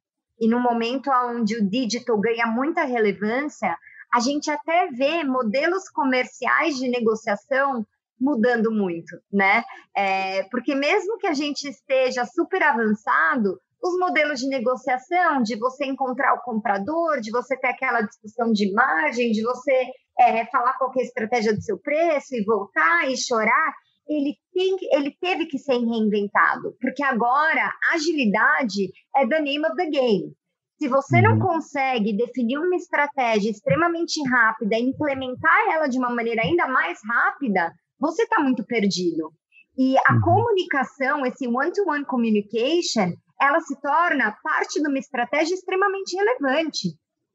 e 0.40 0.48
no 0.48 0.60
momento 0.60 1.10
onde 1.10 1.56
o 1.56 1.68
digital 1.68 2.18
ganha 2.18 2.46
muita 2.46 2.84
relevância, 2.84 3.76
a 4.12 4.20
gente 4.20 4.50
até 4.50 4.88
vê 4.88 5.24
modelos 5.24 5.88
comerciais 5.88 6.76
de 6.76 6.88
negociação 6.88 7.86
mudando 8.18 8.70
muito, 8.70 9.16
né? 9.32 9.62
É, 9.94 10.42
porque 10.44 10.74
mesmo 10.74 11.18
que 11.18 11.26
a 11.26 11.34
gente 11.34 11.68
esteja 11.68 12.24
super 12.24 12.62
avançado, 12.62 13.60
os 13.82 13.98
modelos 13.98 14.40
de 14.40 14.48
negociação, 14.48 15.42
de 15.42 15.56
você 15.56 15.84
encontrar 15.84 16.34
o 16.34 16.42
comprador, 16.42 17.20
de 17.20 17.30
você 17.30 17.56
ter 17.56 17.68
aquela 17.68 18.00
discussão 18.00 18.52
de 18.52 18.72
margem, 18.72 19.32
de 19.32 19.42
você 19.42 19.86
é, 20.18 20.46
falar 20.46 20.72
qual 20.78 20.90
é 20.96 21.00
a 21.00 21.02
estratégia 21.02 21.54
do 21.54 21.62
seu 21.62 21.78
preço 21.78 22.34
e 22.34 22.44
voltar 22.44 23.10
e 23.10 23.16
chorar, 23.16 23.74
ele, 24.08 24.36
tem, 24.52 24.76
ele 24.92 25.16
teve 25.20 25.46
que 25.46 25.58
ser 25.58 25.78
reinventado, 25.78 26.76
porque 26.80 27.02
agora 27.02 27.72
agilidade 27.92 28.90
é 29.16 29.26
the 29.26 29.40
name 29.40 29.66
of 29.66 29.74
the 29.76 29.86
game. 29.90 30.32
Se 30.78 30.88
você 30.88 31.22
não 31.22 31.34
uhum. 31.34 31.40
consegue 31.40 32.16
definir 32.16 32.58
uma 32.58 32.76
estratégia 32.76 33.50
extremamente 33.50 34.22
rápida 34.28 34.76
e 34.76 34.82
implementar 34.82 35.72
ela 35.72 35.86
de 35.88 35.98
uma 35.98 36.14
maneira 36.14 36.42
ainda 36.42 36.68
mais 36.68 36.98
rápida, 37.08 37.72
você 37.98 38.24
está 38.24 38.42
muito 38.42 38.64
perdido. 38.64 39.32
E 39.78 39.96
a 40.06 40.14
uhum. 40.14 40.20
comunicação, 40.20 41.26
esse 41.26 41.46
one-to-one 41.46 42.02
-one 42.02 42.06
communication, 42.06 43.12
ela 43.40 43.60
se 43.60 43.80
torna 43.80 44.36
parte 44.42 44.80
de 44.80 44.88
uma 44.88 44.98
estratégia 44.98 45.54
extremamente 45.54 46.14
relevante. 46.14 46.88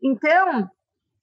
Então, 0.03 0.69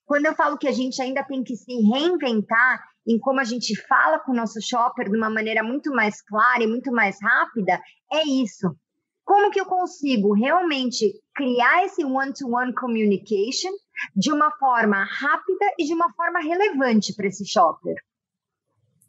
quando 0.05 0.27
eu 0.27 0.35
falo 0.35 0.59
que 0.59 0.67
a 0.67 0.73
gente 0.73 1.01
ainda 1.01 1.23
tem 1.25 1.45
que 1.45 1.55
se 1.55 1.73
reinventar 1.83 2.83
em 3.09 3.19
como 3.19 3.41
a 3.41 3.45
gente 3.45 3.75
fala 3.87 4.19
com 4.19 4.33
o 4.33 4.37
nosso 4.37 4.61
shopper 4.61 5.11
de 5.11 5.17
uma 5.17 5.31
maneira 5.31 5.63
muito 5.63 5.91
mais 5.91 6.21
clara 6.21 6.63
e 6.63 6.67
muito 6.67 6.93
mais 6.93 7.17
rápida, 7.23 7.81
é 8.13 8.23
isso. 8.29 8.77
Como 9.25 9.51
que 9.51 9.61
eu 9.61 9.65
consigo 9.65 10.35
realmente 10.35 11.13
criar 11.35 11.85
esse 11.85 12.05
one-to-one 12.05 12.71
-one 12.71 12.75
communication 12.75 13.71
de 14.15 14.31
uma 14.31 14.51
forma 14.59 15.05
rápida 15.05 15.65
e 15.79 15.87
de 15.87 15.95
uma 15.95 16.13
forma 16.13 16.41
relevante 16.41 17.15
para 17.15 17.27
esse 17.27 17.47
shopper? 17.47 17.95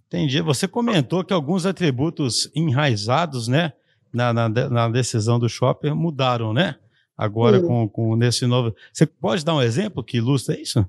Entendi. 0.08 0.41
Você 0.41 0.68
comentou 0.68 1.24
que 1.24 1.34
alguns 1.34 1.65
atributos 1.65 2.50
enraizados, 2.56 3.48
né, 3.48 3.74
na, 4.13 4.34
na, 4.34 4.50
na 4.50 4.89
decisão 4.89 5.38
do 5.38 5.50
shopper 5.50 5.96
mudaram, 5.96 6.53
né? 6.53 6.75
Agora 7.18 7.62
com, 7.62 7.88
com 7.88 8.15
nesse 8.15 8.46
novo. 8.46 8.74
Você 8.94 9.06
pode 9.06 9.44
dar 9.44 9.53
um 9.53 9.62
exemplo 9.62 10.03
que 10.03 10.18
ilustra 10.18 10.60
isso? 10.60 10.86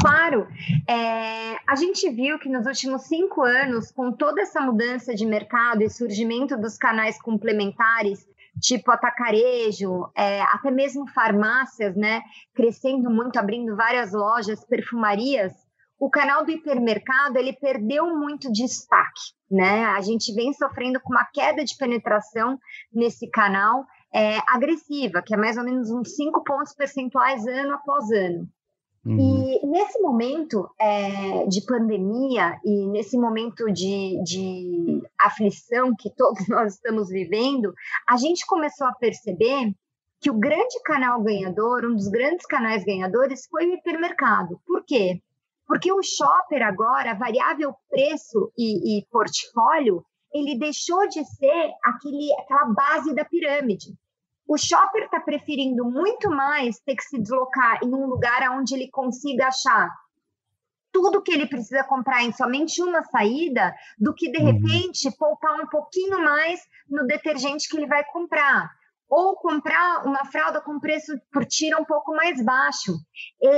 Claro, 0.00 0.46
é, 0.88 1.56
a 1.66 1.76
gente 1.76 2.08
viu 2.10 2.38
que 2.38 2.48
nos 2.48 2.66
últimos 2.66 3.02
cinco 3.02 3.42
anos, 3.42 3.90
com 3.90 4.12
toda 4.12 4.42
essa 4.42 4.60
mudança 4.60 5.14
de 5.14 5.26
mercado 5.26 5.82
e 5.82 5.90
surgimento 5.90 6.56
dos 6.56 6.76
canais 6.76 7.20
complementares, 7.20 8.26
tipo 8.60 8.90
atacarejo, 8.90 10.10
é, 10.16 10.42
até 10.42 10.70
mesmo 10.70 11.06
farmácias, 11.08 11.96
né, 11.96 12.22
crescendo 12.54 13.10
muito, 13.10 13.38
abrindo 13.38 13.76
várias 13.76 14.12
lojas, 14.12 14.64
perfumarias, 14.64 15.52
o 15.98 16.10
canal 16.10 16.44
do 16.44 16.50
hipermercado 16.50 17.38
ele 17.38 17.52
perdeu 17.52 18.06
muito 18.06 18.50
destaque, 18.50 19.34
né? 19.48 19.84
A 19.84 20.00
gente 20.00 20.34
vem 20.34 20.52
sofrendo 20.52 21.00
com 21.00 21.12
uma 21.12 21.24
queda 21.32 21.64
de 21.64 21.76
penetração 21.76 22.58
nesse 22.92 23.30
canal 23.30 23.84
é, 24.12 24.38
agressiva, 24.48 25.22
que 25.22 25.32
é 25.32 25.36
mais 25.36 25.56
ou 25.56 25.62
menos 25.62 25.92
uns 25.92 26.16
5 26.16 26.42
pontos 26.42 26.74
percentuais 26.74 27.46
ano 27.46 27.74
após 27.74 28.10
ano. 28.10 28.48
Uhum. 29.04 29.18
E 29.18 29.66
nesse 29.66 30.00
momento 30.00 30.68
é, 30.78 31.44
de 31.46 31.60
pandemia 31.66 32.58
e 32.64 32.86
nesse 32.86 33.18
momento 33.18 33.66
de, 33.72 34.22
de 34.22 35.02
aflição 35.20 35.92
que 35.98 36.08
todos 36.14 36.46
nós 36.48 36.74
estamos 36.74 37.08
vivendo, 37.08 37.74
a 38.08 38.16
gente 38.16 38.46
começou 38.46 38.86
a 38.86 38.94
perceber 38.94 39.74
que 40.20 40.30
o 40.30 40.38
grande 40.38 40.80
canal 40.84 41.20
ganhador, 41.20 41.84
um 41.84 41.96
dos 41.96 42.08
grandes 42.08 42.46
canais 42.46 42.84
ganhadores, 42.84 43.46
foi 43.50 43.66
o 43.66 43.74
hipermercado. 43.74 44.60
Por 44.64 44.84
quê? 44.86 45.20
Porque 45.66 45.92
o 45.92 46.00
shopper 46.00 46.62
agora, 46.62 47.14
variável 47.14 47.74
preço 47.90 48.52
e, 48.56 48.98
e 48.98 49.06
portfólio, 49.10 50.04
ele 50.32 50.56
deixou 50.56 51.08
de 51.08 51.24
ser 51.24 51.72
aquele, 51.82 52.32
aquela 52.38 52.66
base 52.66 53.12
da 53.14 53.24
pirâmide. 53.24 53.94
O 54.46 54.58
shopper 54.58 55.04
está 55.04 55.20
preferindo 55.20 55.84
muito 55.84 56.30
mais 56.30 56.78
ter 56.80 56.96
que 56.96 57.04
se 57.04 57.18
deslocar 57.18 57.78
em 57.82 57.94
um 57.94 58.06
lugar 58.06 58.50
onde 58.52 58.74
ele 58.74 58.90
consiga 58.90 59.46
achar 59.46 59.90
tudo 60.92 61.22
que 61.22 61.32
ele 61.32 61.46
precisa 61.46 61.82
comprar 61.82 62.22
em 62.22 62.32
somente 62.32 62.82
uma 62.82 63.02
saída, 63.04 63.74
do 63.98 64.14
que 64.14 64.30
de 64.30 64.38
uhum. 64.38 64.52
repente 64.52 65.10
poupar 65.16 65.58
um 65.58 65.66
pouquinho 65.66 66.22
mais 66.22 66.60
no 66.88 67.06
detergente 67.06 67.68
que 67.68 67.76
ele 67.76 67.86
vai 67.86 68.04
comprar 68.04 68.70
ou 69.08 69.36
comprar 69.36 70.06
uma 70.06 70.24
fralda 70.26 70.60
com 70.60 70.80
preço 70.80 71.12
por 71.30 71.44
tira 71.44 71.78
um 71.78 71.84
pouco 71.84 72.14
mais 72.14 72.42
baixo. 72.42 72.94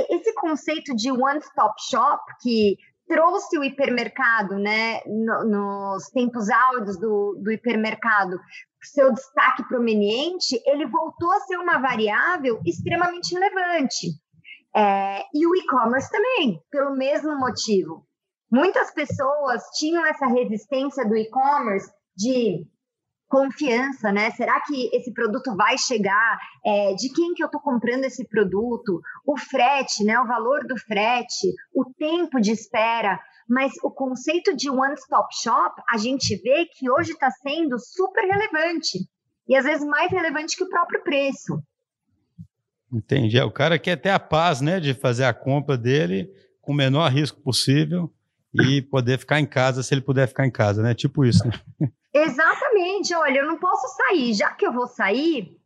Esse 0.09 0.33
conceito 0.33 0.93
de 0.93 1.09
one-stop 1.11 1.73
shop, 1.89 2.21
que 2.41 2.77
trouxe 3.07 3.57
o 3.57 3.63
hipermercado, 3.63 4.55
né, 4.55 5.01
nos 5.05 6.05
tempos 6.09 6.49
áureos 6.49 6.97
do, 6.99 7.39
do 7.41 7.51
hipermercado, 7.51 8.37
seu 8.81 9.11
destaque 9.13 9.67
proveniente, 9.67 10.61
ele 10.65 10.85
voltou 10.85 11.31
a 11.31 11.39
ser 11.41 11.57
uma 11.57 11.79
variável 11.79 12.59
extremamente 12.65 13.33
relevante. 13.33 14.07
É, 14.75 15.23
e 15.33 15.47
o 15.47 15.55
e-commerce 15.55 16.11
também, 16.11 16.61
pelo 16.69 16.95
mesmo 16.95 17.37
motivo. 17.39 18.05
Muitas 18.51 18.93
pessoas 18.93 19.63
tinham 19.77 20.05
essa 20.05 20.27
resistência 20.27 21.07
do 21.07 21.15
e-commerce 21.15 21.89
de 22.15 22.65
confiança, 23.27 24.11
né? 24.11 24.31
Será 24.31 24.61
que 24.61 24.89
esse 24.95 25.11
produto 25.13 25.55
vai 25.55 25.77
chegar? 25.77 26.37
É, 26.65 26.93
de 26.93 27.09
quem 27.09 27.33
que 27.33 27.43
eu 27.43 27.47
estou 27.47 27.61
comprando 27.61 28.05
esse 28.05 28.27
produto? 28.27 29.01
O 29.25 29.37
frete, 29.37 30.03
né? 30.03 30.19
O 30.19 30.27
valor 30.27 30.65
do 30.65 30.77
frete, 30.77 31.53
o 31.73 31.85
tempo 31.97 32.39
de 32.39 32.51
espera. 32.51 33.19
Mas 33.47 33.73
o 33.83 33.91
conceito 33.91 34.55
de 34.55 34.69
one-stop 34.69 35.27
shop, 35.41 35.81
a 35.89 35.97
gente 35.97 36.35
vê 36.41 36.65
que 36.65 36.89
hoje 36.89 37.11
está 37.11 37.29
sendo 37.29 37.77
super 37.79 38.21
relevante. 38.21 38.99
E 39.47 39.55
às 39.55 39.63
vezes 39.63 39.85
mais 39.85 40.11
relevante 40.11 40.55
que 40.55 40.63
o 40.63 40.69
próprio 40.69 41.03
preço. 41.03 41.61
Entendi. 42.91 43.37
É, 43.37 43.43
o 43.43 43.51
cara 43.51 43.77
quer 43.77 43.97
ter 43.97 44.09
a 44.09 44.19
paz, 44.19 44.61
né? 44.61 44.79
De 44.79 44.93
fazer 44.93 45.25
a 45.25 45.33
compra 45.33 45.77
dele 45.77 46.31
com 46.61 46.71
o 46.71 46.75
menor 46.75 47.11
risco 47.11 47.39
possível 47.41 48.11
e 48.53 48.81
poder 48.81 49.19
ficar 49.19 49.39
em 49.39 49.45
casa 49.45 49.83
se 49.83 49.93
ele 49.93 50.01
puder 50.01 50.27
ficar 50.27 50.47
em 50.47 50.51
casa, 50.51 50.81
né? 50.81 50.93
Tipo 50.93 51.25
isso, 51.25 51.45
né? 51.47 51.53
Exatamente. 52.15 53.13
Olha, 53.13 53.39
eu 53.39 53.45
não 53.45 53.57
posso 53.57 53.87
sair. 53.95 54.33
Já 54.33 54.51
que 54.51 54.65
eu 54.65 54.71
vou 54.71 54.87
sair, 54.87 55.59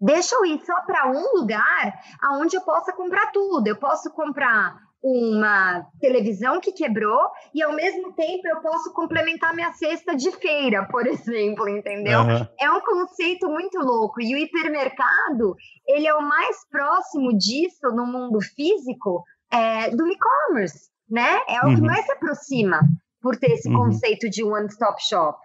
deixa 0.00 0.34
eu 0.34 0.44
ir 0.44 0.60
só 0.64 0.80
para 0.82 1.08
um 1.08 1.38
lugar 1.38 1.94
aonde 2.20 2.56
eu 2.56 2.62
possa 2.62 2.92
comprar 2.92 3.30
tudo. 3.30 3.68
Eu 3.68 3.76
posso 3.76 4.10
comprar 4.10 4.84
uma 5.02 5.86
televisão 6.00 6.60
que 6.60 6.72
quebrou 6.72 7.30
e 7.54 7.62
ao 7.62 7.72
mesmo 7.72 8.12
tempo 8.14 8.48
eu 8.48 8.60
posso 8.60 8.92
complementar 8.92 9.54
minha 9.54 9.72
cesta 9.72 10.16
de 10.16 10.32
feira, 10.32 10.84
por 10.90 11.06
exemplo, 11.06 11.68
entendeu? 11.68 12.20
Uhum. 12.20 12.48
É 12.58 12.68
um 12.70 12.80
conceito 12.80 13.48
muito 13.48 13.78
louco 13.78 14.20
e 14.20 14.34
o 14.34 14.38
hipermercado 14.38 15.54
ele 15.86 16.08
é 16.08 16.14
o 16.14 16.22
mais 16.22 16.68
próximo 16.68 17.36
disso 17.38 17.88
no 17.94 18.04
mundo 18.04 18.40
físico 18.40 19.22
é, 19.52 19.90
do 19.90 20.08
e-commerce, 20.08 20.90
né? 21.08 21.40
É 21.48 21.60
o 21.60 21.68
uhum. 21.68 21.76
que 21.76 21.80
mais 21.82 22.04
se 22.04 22.12
aproxima 22.12 22.80
por 23.22 23.36
ter 23.36 23.52
esse 23.52 23.68
uhum. 23.68 23.76
conceito 23.76 24.28
de 24.28 24.42
one-stop 24.42 25.00
shop. 25.02 25.38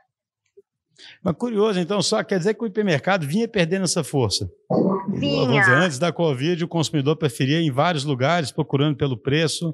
Mas 1.24 1.36
curioso, 1.36 1.79
então, 1.79 2.01
só 2.01 2.24
quer 2.24 2.38
dizer 2.38 2.53
que 2.53 2.63
o 2.63 2.67
hipermercado 2.67 3.25
vinha 3.25 3.48
perdendo 3.48 3.84
essa 3.84 4.03
força. 4.03 4.50
Vinha. 5.10 5.62
Dizer, 5.62 5.74
antes 5.74 6.00
da 6.00 6.12
Covid, 6.12 6.63
o 6.63 6.67
consumidor 6.67 7.15
preferia 7.17 7.60
ir 7.60 7.67
em 7.67 7.72
vários 7.72 8.03
lugares, 8.03 8.51
procurando 8.51 8.98
pelo 8.98 9.17
preço, 9.17 9.74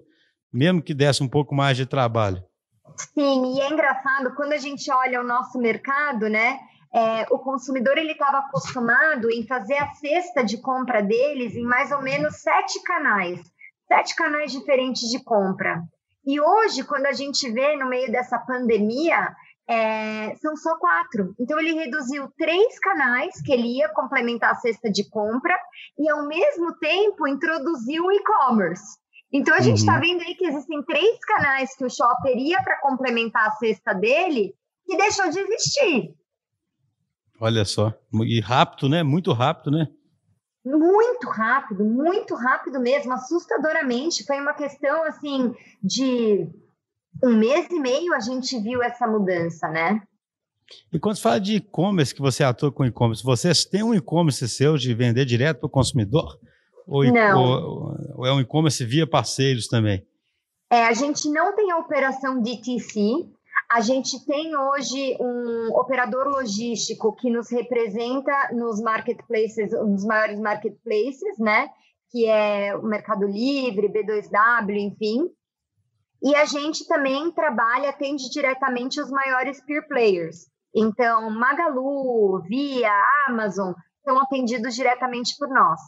mesmo 0.51 0.81
que 0.81 0.93
desse 0.93 1.23
um 1.23 1.27
pouco 1.27 1.53
mais 1.53 1.77
de 1.77 1.85
trabalho. 1.85 2.43
Sim, 2.95 3.55
e 3.55 3.61
é 3.61 3.69
engraçado, 3.69 4.33
quando 4.35 4.53
a 4.53 4.57
gente 4.57 4.91
olha 4.91 5.21
o 5.21 5.27
nosso 5.27 5.59
mercado, 5.59 6.27
né? 6.29 6.59
É, 6.93 7.25
o 7.29 7.37
consumidor 7.37 7.97
ele 7.97 8.13
estava 8.13 8.39
acostumado 8.39 9.29
em 9.29 9.45
fazer 9.45 9.75
a 9.75 9.91
cesta 9.91 10.43
de 10.43 10.57
compra 10.57 11.01
deles 11.01 11.55
em 11.55 11.63
mais 11.63 11.91
ou 11.91 12.01
menos 12.01 12.37
sete 12.37 12.81
canais, 12.81 13.41
sete 13.87 14.15
canais 14.15 14.51
diferentes 14.51 15.09
de 15.09 15.21
compra. 15.23 15.83
E 16.25 16.41
hoje, 16.41 16.83
quando 16.83 17.05
a 17.05 17.13
gente 17.13 17.49
vê 17.51 17.75
no 17.77 17.87
meio 17.87 18.11
dessa 18.11 18.39
pandemia, 18.39 19.33
é, 19.69 20.35
são 20.37 20.55
só 20.55 20.77
quatro. 20.77 21.35
Então, 21.39 21.59
ele 21.59 21.73
reduziu 21.73 22.31
três 22.37 22.79
canais 22.79 23.41
que 23.41 23.51
ele 23.51 23.77
ia 23.77 23.89
complementar 23.89 24.51
a 24.51 24.55
cesta 24.55 24.89
de 24.89 25.09
compra 25.09 25.57
e, 25.99 26.09
ao 26.09 26.25
mesmo 26.27 26.73
tempo, 26.77 27.27
introduziu 27.27 28.05
o 28.05 28.11
e-commerce. 28.11 28.97
Então, 29.31 29.53
a 29.53 29.59
gente 29.59 29.79
está 29.79 29.95
uhum. 29.95 29.99
vendo 29.99 30.21
aí 30.21 30.35
que 30.35 30.45
existem 30.45 30.81
três 30.83 31.19
canais 31.25 31.75
que 31.75 31.83
o 31.83 31.89
shopper 31.89 32.37
ia 32.37 32.61
para 32.63 32.79
complementar 32.79 33.47
a 33.47 33.51
cesta 33.51 33.93
dele 33.93 34.53
e 34.87 34.97
deixou 34.97 35.29
de 35.29 35.39
existir. 35.39 36.15
Olha 37.39 37.65
só. 37.65 37.93
E 38.25 38.39
rápido, 38.39 38.87
né? 38.87 39.03
Muito 39.03 39.33
rápido, 39.33 39.71
né? 39.71 39.87
Muito 40.65 41.29
rápido, 41.29 41.85
muito 41.85 42.35
rápido 42.35 42.79
mesmo, 42.79 43.13
assustadoramente. 43.13 44.25
Foi 44.25 44.39
uma 44.39 44.53
questão, 44.53 45.03
assim, 45.03 45.53
de 45.81 46.49
um 47.23 47.35
mês 47.35 47.67
e 47.69 47.79
meio 47.79 48.13
a 48.13 48.19
gente 48.19 48.59
viu 48.59 48.81
essa 48.81 49.07
mudança, 49.07 49.67
né? 49.67 50.01
E 50.91 50.99
quando 50.99 51.15
você 51.15 51.21
fala 51.21 51.39
de 51.39 51.55
e-commerce, 51.55 52.13
que 52.13 52.21
você 52.21 52.43
atua 52.43 52.71
com 52.71 52.85
e-commerce, 52.85 53.23
vocês 53.23 53.63
têm 53.65 53.83
um 53.83 53.93
e-commerce 53.93 54.47
seu 54.49 54.77
de 54.77 54.93
vender 54.93 55.25
direto 55.25 55.59
para 55.59 55.67
o 55.67 55.69
consumidor? 55.69 56.37
Ou, 56.85 57.03
não. 57.05 57.43
Ou, 57.43 57.95
ou 58.17 58.25
é 58.25 58.33
um 58.33 58.41
e-commerce 58.41 58.83
via 58.83 59.07
parceiros 59.07 59.67
também? 59.67 60.05
É, 60.69 60.85
a 60.85 60.93
gente 60.93 61.29
não 61.29 61.55
tem 61.55 61.71
a 61.71 61.77
operação 61.77 62.41
DTC, 62.41 62.99
a 63.69 63.81
gente 63.81 64.25
tem 64.25 64.55
hoje 64.55 65.17
um 65.19 65.69
operador 65.77 66.27
logístico 66.27 67.15
que 67.15 67.29
nos 67.29 67.49
representa 67.49 68.31
nos 68.53 68.81
marketplaces, 68.81 69.71
nos 69.71 70.05
maiores 70.05 70.39
marketplaces, 70.39 71.37
né? 71.39 71.69
Que 72.09 72.25
é 72.25 72.75
o 72.75 72.83
Mercado 72.83 73.25
Livre, 73.25 73.89
B2W, 73.89 74.75
enfim. 74.77 75.29
E 76.21 76.35
a 76.35 76.45
gente 76.45 76.87
também 76.87 77.31
trabalha, 77.31 77.89
atende 77.89 78.29
diretamente 78.29 78.99
os 78.99 79.09
maiores 79.09 79.63
peer 79.63 79.87
players. 79.87 80.47
Então, 80.75 81.29
Magalu, 81.29 82.41
Via, 82.47 82.91
Amazon 83.27 83.73
são 84.03 84.19
atendidos 84.19 84.75
diretamente 84.75 85.35
por 85.37 85.49
nós. 85.49 85.79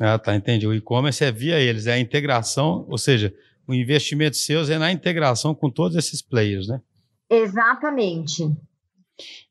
Ah, 0.00 0.18
tá, 0.18 0.34
entendi. 0.34 0.66
O 0.66 0.74
e-commerce 0.74 1.22
é 1.24 1.30
via 1.30 1.58
eles, 1.58 1.86
é 1.86 1.92
a 1.92 1.98
integração, 1.98 2.86
ou 2.88 2.96
seja, 2.96 3.34
o 3.66 3.74
investimento 3.74 4.36
seus 4.36 4.70
é 4.70 4.78
na 4.78 4.90
integração 4.90 5.54
com 5.54 5.70
todos 5.70 5.96
esses 5.96 6.22
players, 6.22 6.68
né? 6.68 6.80
Exatamente. 7.28 8.44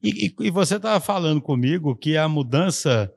E, 0.02 0.28
e, 0.28 0.36
e 0.48 0.52
você 0.52 0.78
estava 0.78 1.00
falando 1.00 1.42
comigo 1.42 1.96
que 1.96 2.18
a 2.18 2.28
mudança, 2.28 3.14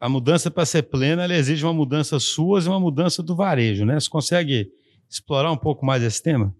a 0.00 0.08
mudança 0.08 0.50
para 0.50 0.64
ser 0.64 0.84
plena, 0.84 1.24
ela 1.24 1.34
exige 1.34 1.64
uma 1.64 1.74
mudança 1.74 2.18
sua 2.18 2.60
e 2.60 2.66
uma 2.66 2.80
mudança 2.80 3.22
do 3.22 3.36
varejo, 3.36 3.84
né? 3.84 4.00
Você 4.00 4.08
consegue 4.08 4.70
explorar 5.08 5.52
um 5.52 5.56
pouco 5.56 5.84
mais 5.84 6.02
esse 6.02 6.22
tema? 6.22 6.54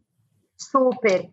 Super. 0.57 1.29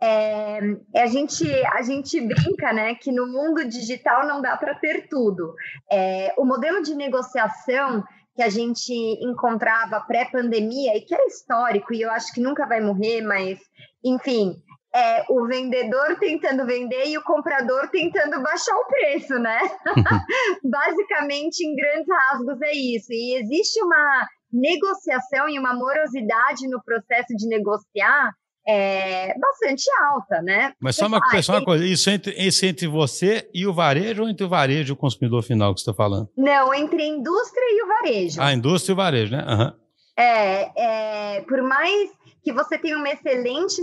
É, 0.00 0.58
a, 0.96 1.06
gente, 1.06 1.50
a 1.66 1.82
gente 1.82 2.20
brinca 2.20 2.72
né, 2.72 2.94
que 2.94 3.10
no 3.10 3.26
mundo 3.26 3.66
digital 3.66 4.26
não 4.26 4.42
dá 4.42 4.56
para 4.56 4.74
ter 4.74 5.08
tudo. 5.08 5.54
É, 5.90 6.34
o 6.36 6.44
modelo 6.44 6.82
de 6.82 6.94
negociação 6.94 8.04
que 8.34 8.42
a 8.42 8.50
gente 8.50 8.92
encontrava 9.24 10.00
pré-pandemia 10.00 10.96
e 10.96 11.00
que 11.00 11.14
é 11.14 11.26
histórico 11.26 11.94
e 11.94 12.02
eu 12.02 12.10
acho 12.10 12.32
que 12.34 12.40
nunca 12.40 12.66
vai 12.66 12.82
morrer, 12.82 13.22
mas 13.22 13.58
enfim, 14.04 14.54
é 14.94 15.24
o 15.30 15.46
vendedor 15.46 16.18
tentando 16.18 16.66
vender 16.66 17.06
e 17.06 17.16
o 17.16 17.24
comprador 17.24 17.88
tentando 17.88 18.42
baixar 18.42 18.74
o 18.74 18.86
preço, 18.86 19.38
né? 19.38 19.58
Basicamente, 20.64 21.60
em 21.66 21.74
grandes 21.74 22.06
rasgos, 22.08 22.60
é 22.62 22.72
isso. 22.72 23.10
E 23.10 23.34
existe 23.40 23.82
uma 23.82 24.28
negociação 24.52 25.48
e 25.48 25.58
uma 25.58 25.74
morosidade 25.74 26.68
no 26.68 26.82
processo 26.82 27.34
de 27.36 27.48
negociar 27.48 28.32
é 28.68 29.32
bastante 29.38 29.84
alta, 30.10 30.42
né? 30.42 30.72
Mas 30.80 30.96
só 30.96 31.06
uma, 31.06 31.20
ah, 31.22 31.42
só 31.42 31.52
uma 31.52 31.64
coisa, 31.64 31.84
isso 31.84 32.10
entre, 32.10 32.32
isso 32.32 32.66
entre 32.66 32.88
você 32.88 33.48
e 33.54 33.64
o 33.64 33.72
varejo 33.72 34.22
ou 34.22 34.28
entre 34.28 34.44
o 34.44 34.48
varejo 34.48 34.92
e 34.92 34.94
o 34.94 34.96
consumidor 34.96 35.42
final 35.44 35.72
que 35.72 35.80
você 35.80 35.90
está 35.90 35.94
falando? 35.94 36.28
Não, 36.36 36.74
entre 36.74 37.00
a 37.00 37.06
indústria 37.06 37.64
e 37.64 37.82
o 37.84 37.86
varejo. 37.86 38.42
A 38.42 38.52
indústria 38.52 38.92
e 38.92 38.94
o 38.94 38.96
varejo, 38.96 39.36
né? 39.36 39.46
Uhum. 39.48 39.72
É, 40.18 41.36
é, 41.36 41.40
por 41.42 41.62
mais 41.62 42.10
que 42.42 42.52
você 42.52 42.78
tenha 42.78 42.96
uma 42.96 43.08
excelente 43.08 43.82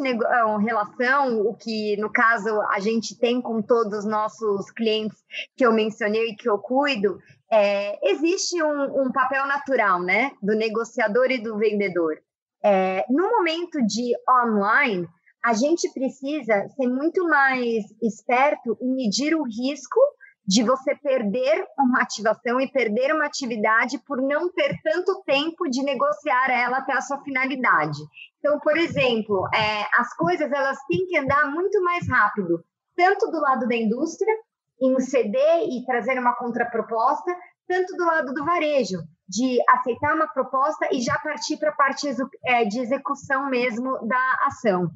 relação, 0.66 1.42
o 1.42 1.54
que 1.54 1.96
no 1.98 2.10
caso 2.10 2.50
a 2.72 2.80
gente 2.80 3.18
tem 3.20 3.42
com 3.42 3.62
todos 3.62 4.00
os 4.00 4.06
nossos 4.06 4.72
clientes 4.72 5.18
que 5.56 5.66
eu 5.66 5.74
mencionei 5.74 6.30
e 6.30 6.36
que 6.36 6.50
eu 6.50 6.58
cuido, 6.58 7.20
é, 7.54 8.00
existe 8.10 8.62
um, 8.64 9.04
um 9.04 9.12
papel 9.12 9.46
natural, 9.46 10.02
né, 10.02 10.32
do 10.42 10.56
negociador 10.56 11.30
e 11.30 11.38
do 11.38 11.56
vendedor. 11.56 12.18
É, 12.66 13.06
no 13.10 13.30
momento 13.30 13.80
de 13.86 14.12
online, 14.28 15.08
a 15.46 15.54
gente 15.54 15.88
precisa 15.94 16.68
ser 16.70 16.88
muito 16.88 17.28
mais 17.28 17.84
esperto 18.02 18.76
em 18.82 18.96
medir 18.96 19.36
o 19.36 19.44
risco 19.44 20.00
de 20.48 20.64
você 20.64 20.96
perder 20.96 21.64
uma 21.78 22.02
ativação 22.02 22.60
e 22.60 22.72
perder 22.72 23.14
uma 23.14 23.26
atividade 23.26 24.00
por 24.00 24.20
não 24.20 24.52
ter 24.52 24.76
tanto 24.84 25.22
tempo 25.24 25.70
de 25.70 25.84
negociar 25.84 26.50
ela 26.50 26.80
até 26.80 26.94
a 26.94 27.02
sua 27.02 27.22
finalidade. 27.22 28.00
Então, 28.40 28.60
por 28.60 28.76
exemplo, 28.78 29.48
é, 29.54 29.84
as 30.00 30.12
coisas 30.16 30.52
elas 30.52 30.80
têm 30.90 31.06
que 31.06 31.18
andar 31.20 31.52
muito 31.52 31.82
mais 31.84 32.10
rápido, 32.10 32.64
tanto 32.96 33.30
do 33.30 33.40
lado 33.40 33.68
da 33.68 33.76
indústria, 33.76 34.34
em 34.84 35.00
ceder 35.00 35.64
e 35.70 35.86
trazer 35.86 36.20
uma 36.20 36.36
contraproposta, 36.36 37.34
tanto 37.68 37.96
do 37.96 38.06
lado 38.06 38.34
do 38.34 38.44
varejo, 38.44 38.98
de 39.28 39.58
aceitar 39.70 40.14
uma 40.14 40.28
proposta 40.28 40.90
e 40.92 41.00
já 41.02 41.18
partir 41.20 41.58
para 41.58 41.70
a 41.70 41.76
parte 41.76 42.08
é, 42.46 42.66
de 42.66 42.80
execução 42.80 43.50
mesmo 43.50 44.06
da 44.06 44.38
ação. 44.42 44.92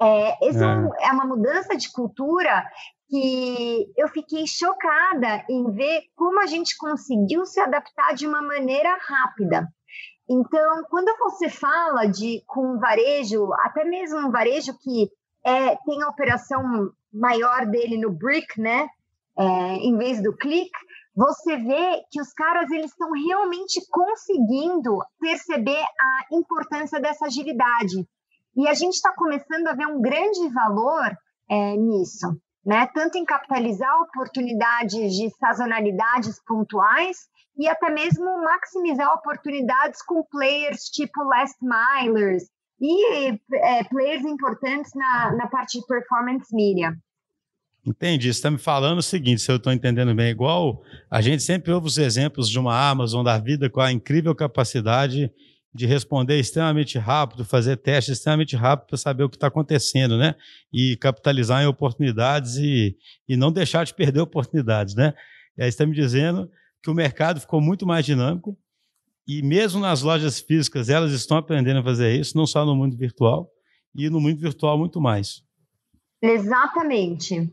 É, 0.00 0.48
essa 0.48 0.64
é. 0.64 1.08
é 1.08 1.12
uma 1.12 1.24
mudança 1.24 1.76
de 1.76 1.90
cultura 1.92 2.64
que 3.08 3.92
eu 3.96 4.08
fiquei 4.08 4.46
chocada 4.46 5.44
em 5.48 5.70
ver 5.72 6.02
como 6.14 6.40
a 6.40 6.46
gente 6.46 6.76
conseguiu 6.76 7.46
se 7.46 7.60
adaptar 7.60 8.14
de 8.14 8.26
uma 8.26 8.42
maneira 8.42 8.96
rápida. 9.00 9.68
Então, 10.28 10.82
quando 10.90 11.16
você 11.18 11.48
fala 11.48 12.06
de 12.06 12.42
com 12.46 12.78
varejo, 12.78 13.50
até 13.60 13.84
mesmo 13.84 14.18
um 14.18 14.30
varejo 14.30 14.76
que 14.78 15.08
é, 15.44 15.76
tem 15.76 16.02
a 16.02 16.08
operação 16.08 16.92
maior 17.12 17.66
dele 17.66 17.98
no 17.98 18.10
brick, 18.10 18.60
né, 18.60 18.88
é, 19.38 19.44
em 19.76 19.96
vez 19.96 20.22
do 20.22 20.36
click, 20.36 20.70
você 21.14 21.56
vê 21.56 22.02
que 22.10 22.20
os 22.20 22.32
caras 22.32 22.70
eles 22.70 22.90
estão 22.90 23.10
realmente 23.10 23.80
conseguindo 23.90 24.98
perceber 25.18 25.82
a 25.82 26.36
importância 26.36 27.00
dessa 27.00 27.26
agilidade. 27.26 28.06
E 28.56 28.68
a 28.68 28.74
gente 28.74 28.94
está 28.94 29.12
começando 29.14 29.66
a 29.66 29.74
ver 29.74 29.86
um 29.86 30.00
grande 30.00 30.48
valor 30.48 31.10
é, 31.50 31.76
nisso, 31.76 32.40
né? 32.64 32.86
Tanto 32.94 33.18
em 33.18 33.24
capitalizar 33.24 34.00
oportunidades 34.02 35.14
de 35.14 35.30
sazonalidades 35.38 36.40
pontuais 36.44 37.16
e 37.56 37.68
até 37.68 37.90
mesmo 37.90 38.24
maximizar 38.42 39.12
oportunidades 39.14 40.00
com 40.02 40.24
players 40.24 40.84
tipo 40.84 41.22
last 41.24 41.56
milers 41.60 42.44
e 42.80 43.32
é, 43.54 43.84
players 43.84 44.24
importantes 44.24 44.92
na, 44.94 45.34
na 45.36 45.46
parte 45.48 45.80
de 45.80 45.86
performance 45.86 46.54
media. 46.54 46.92
Entendi. 47.84 48.26
Você 48.26 48.38
está 48.38 48.50
me 48.50 48.58
falando 48.58 48.98
o 48.98 49.02
seguinte, 49.02 49.40
se 49.40 49.50
eu 49.50 49.56
estou 49.56 49.72
entendendo 49.72 50.14
bem, 50.14 50.30
igual 50.30 50.82
a 51.10 51.20
gente 51.20 51.42
sempre 51.42 51.72
ouve 51.72 51.86
os 51.86 51.98
exemplos 51.98 52.48
de 52.48 52.58
uma 52.58 52.88
Amazon 52.88 53.24
da 53.24 53.38
vida 53.38 53.70
com 53.70 53.80
a 53.80 53.90
incrível 53.90 54.34
capacidade 54.34 55.32
de 55.72 55.86
responder 55.86 56.38
extremamente 56.38 56.98
rápido, 56.98 57.44
fazer 57.44 57.76
testes 57.76 58.16
extremamente 58.16 58.56
rápido 58.56 58.88
para 58.88 58.96
saber 58.96 59.22
o 59.22 59.28
que 59.28 59.36
está 59.36 59.46
acontecendo, 59.46 60.18
né? 60.18 60.34
E 60.72 60.96
capitalizar 60.96 61.62
em 61.62 61.66
oportunidades 61.66 62.56
e, 62.56 62.96
e 63.28 63.36
não 63.36 63.52
deixar 63.52 63.84
de 63.84 63.94
perder 63.94 64.20
oportunidades, 64.20 64.94
né? 64.94 65.14
E 65.56 65.62
aí 65.62 65.68
está 65.68 65.86
me 65.86 65.94
dizendo 65.94 66.50
que 66.82 66.90
o 66.90 66.94
mercado 66.94 67.40
ficou 67.40 67.60
muito 67.60 67.86
mais 67.86 68.04
dinâmico 68.04 68.56
e 69.28 69.42
mesmo 69.42 69.80
nas 69.80 70.00
lojas 70.00 70.40
físicas 70.40 70.88
elas 70.88 71.12
estão 71.12 71.36
aprendendo 71.36 71.80
a 71.80 71.84
fazer 71.84 72.18
isso, 72.18 72.36
não 72.36 72.46
só 72.46 72.64
no 72.64 72.74
mundo 72.74 72.96
virtual 72.96 73.50
e 73.94 74.08
no 74.08 74.20
mundo 74.20 74.40
virtual 74.40 74.78
muito 74.78 75.00
mais. 75.00 75.42
Exatamente. 76.22 77.52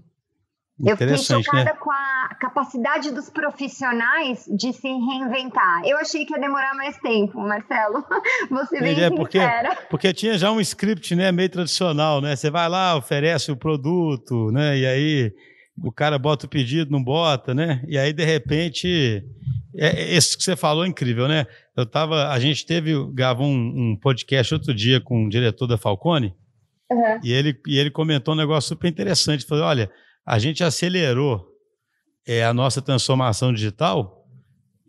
Eu 0.77 0.97
fiquei 0.97 1.07
né? 1.07 1.17
chocada 1.17 1.63
né? 1.63 1.73
com 1.73 1.89
a 1.89 2.35
capacidade 2.39 3.11
dos 3.11 3.29
profissionais 3.29 4.45
de 4.57 4.73
se 4.73 4.87
reinventar. 4.87 5.83
Eu 5.85 5.97
achei 5.97 6.25
que 6.25 6.33
ia 6.33 6.39
demorar 6.39 6.75
mais 6.75 6.97
tempo, 6.97 7.39
Marcelo. 7.39 8.03
Você 8.51 8.81
vem 8.81 9.01
é, 9.01 9.09
porque, 9.09 9.39
porque 9.89 10.13
tinha 10.13 10.37
já 10.37 10.51
um 10.51 10.59
script, 10.59 11.15
né, 11.15 11.31
meio 11.31 11.49
tradicional, 11.49 12.19
né? 12.19 12.35
Você 12.35 12.49
vai 12.49 12.67
lá, 12.67 12.97
oferece 12.97 13.51
o 13.51 13.57
produto, 13.57 14.51
né? 14.51 14.77
E 14.77 14.85
aí 14.85 15.33
o 15.81 15.91
cara 15.93 16.19
bota 16.19 16.45
o 16.45 16.49
pedido, 16.49 16.91
não 16.91 17.01
bota, 17.01 17.53
né? 17.53 17.81
E 17.87 17.97
aí 17.97 18.11
de 18.11 18.25
repente, 18.25 19.23
é, 19.77 20.15
esse 20.15 20.37
que 20.37 20.43
você 20.43 20.55
falou 20.55 20.85
é 20.85 20.87
incrível, 20.87 21.27
né? 21.27 21.45
Eu 21.75 21.85
tava, 21.85 22.29
a 22.29 22.39
gente 22.39 22.65
teve, 22.65 22.93
gravou 23.11 23.47
um, 23.47 23.91
um 23.91 23.99
podcast 23.99 24.53
outro 24.53 24.73
dia 24.73 25.01
com 25.01 25.25
o 25.25 25.29
diretor 25.29 25.67
da 25.67 25.77
Falcone. 25.77 26.33
Uhum. 26.89 27.19
E, 27.23 27.31
ele, 27.31 27.59
e 27.67 27.77
ele 27.77 27.91
comentou 27.91 28.33
um 28.33 28.37
negócio 28.37 28.69
super 28.69 28.87
interessante. 28.87 29.45
Falou: 29.45 29.65
olha, 29.65 29.91
a 30.25 30.39
gente 30.39 30.63
acelerou 30.63 31.45
é, 32.25 32.45
a 32.45 32.53
nossa 32.53 32.81
transformação 32.81 33.53
digital 33.53 34.25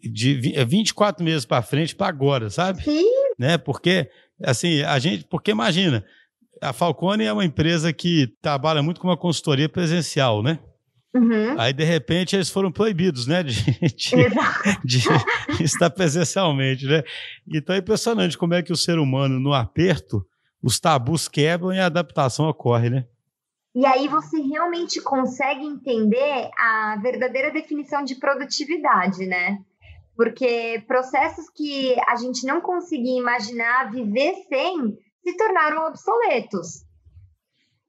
de 0.01 0.35
24 0.65 1.23
é, 1.23 1.25
meses 1.25 1.45
para 1.45 1.63
frente 1.63 1.95
para 1.95 2.07
agora, 2.07 2.49
sabe? 2.49 2.83
Sim. 2.83 3.05
Né? 3.39 3.59
Porque, 3.59 4.09
assim, 4.43 4.83
a 4.83 4.99
gente. 4.99 5.25
Porque 5.25 5.51
imagina, 5.51 6.05
a 6.63 6.73
Falcone 6.73 7.25
é 7.25 7.33
uma 7.33 7.45
empresa 7.45 7.93
que 7.93 8.29
trabalha 8.41 8.83
muito 8.83 9.01
com 9.01 9.09
uma 9.09 9.17
consultoria 9.17 9.69
presencial, 9.69 10.43
né? 10.43 10.59
Uhum. 11.17 11.59
Aí, 11.59 11.73
de 11.73 11.83
repente, 11.83 12.37
eles 12.37 12.51
foram 12.51 12.71
proibidos, 12.71 13.27
né? 13.27 13.43
De, 13.43 13.55
de, 13.55 14.17
de, 14.85 15.09
estar 15.65 15.89
presencialmente, 15.89 16.85
né? 16.87 17.03
Então 17.49 17.75
é 17.75 17.79
impressionante 17.79 18.37
como 18.37 18.53
é 18.53 18.63
que 18.63 18.73
o 18.73 18.77
ser 18.77 18.99
humano, 18.99 19.41
no 19.41 19.55
aperto, 19.55 20.27
os 20.63 20.79
tabus 20.79 21.27
quebram 21.27 21.73
e 21.73 21.81
a 21.81 21.87
adaptação 21.87 22.49
ocorre, 22.49 22.91
né? 22.91 23.07
E 23.75 23.85
aí 23.85 24.09
você 24.09 24.41
realmente 24.41 25.01
consegue 25.01 25.65
entender 25.65 26.51
a 26.59 26.99
verdadeira 27.03 27.51
definição 27.51 28.05
de 28.05 28.15
produtividade, 28.17 29.27
né? 29.27 29.59
Porque 30.15 30.83
processos 30.87 31.49
que 31.51 31.95
a 32.09 32.17
gente 32.17 32.47
não 32.47 32.61
conseguia 32.61 33.19
imaginar 33.19 33.91
viver 33.91 34.35
sem 34.49 34.99
se 35.23 35.37
tornaram 35.37 35.87
obsoletos. 35.87 36.86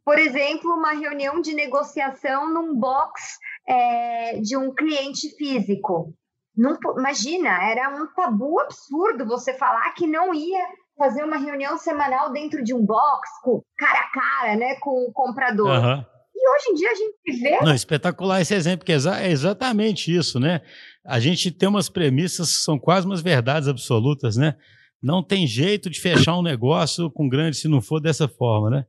Por 0.08 0.17
exemplo, 0.17 0.74
uma 0.74 0.93
reunião 0.93 1.41
de 1.41 1.54
negociação 1.54 2.54
num 2.54 2.74
box 2.74 3.38
é, 3.67 4.39
de 4.39 4.56
um 4.56 4.74
cliente 4.74 5.36
físico. 5.36 6.13
Não, 6.56 6.78
imagina, 6.98 7.50
era 7.70 7.89
um 7.89 8.08
tabu 8.15 8.58
absurdo 8.62 9.28
você 9.28 9.54
falar 9.54 9.91
que 9.96 10.08
não 10.08 10.34
ia 10.34 10.65
fazer 10.98 11.26
uma 11.26 11.36
reunião 11.36 11.78
semanal 11.78 12.32
dentro 12.32 12.63
de 12.63 12.74
um 12.74 12.86
box, 12.86 13.30
com, 13.43 13.62
cara 13.78 14.00
a 14.00 14.10
cara, 14.10 14.56
né, 14.56 14.76
com 14.80 15.10
o 15.10 15.12
comprador. 15.12 15.67
Uhum. 15.67 16.06
E 16.34 16.50
hoje 16.56 16.70
em 16.70 16.74
dia 16.76 16.89
a 16.89 16.96
gente 16.96 17.41
vê. 17.41 17.60
Não, 17.65 17.74
espetacular 17.76 18.39
esse 18.39 18.56
exemplo, 18.56 18.86
porque 18.86 18.93
é 18.93 19.30
exatamente 19.30 20.15
isso, 20.15 20.39
né? 20.39 20.62
A 21.06 21.20
gente 21.20 21.52
tem 21.52 21.67
umas 21.67 21.89
premissas 21.89 22.48
que 22.56 22.63
são 22.63 22.80
quase 22.80 23.06
umas 23.06 23.20
verdades 23.20 23.67
absolutas, 23.67 24.38
né? 24.38 24.56
Não 25.04 25.22
tem 25.22 25.46
jeito 25.46 25.89
de 25.89 26.00
fechar 26.00 26.38
um 26.38 26.41
negócio 26.41 27.12
com 27.12 27.28
grande 27.28 27.58
se 27.58 27.67
não 27.67 27.82
for 27.82 28.00
dessa 28.00 28.30
forma, 28.30 28.70
né? 28.70 28.86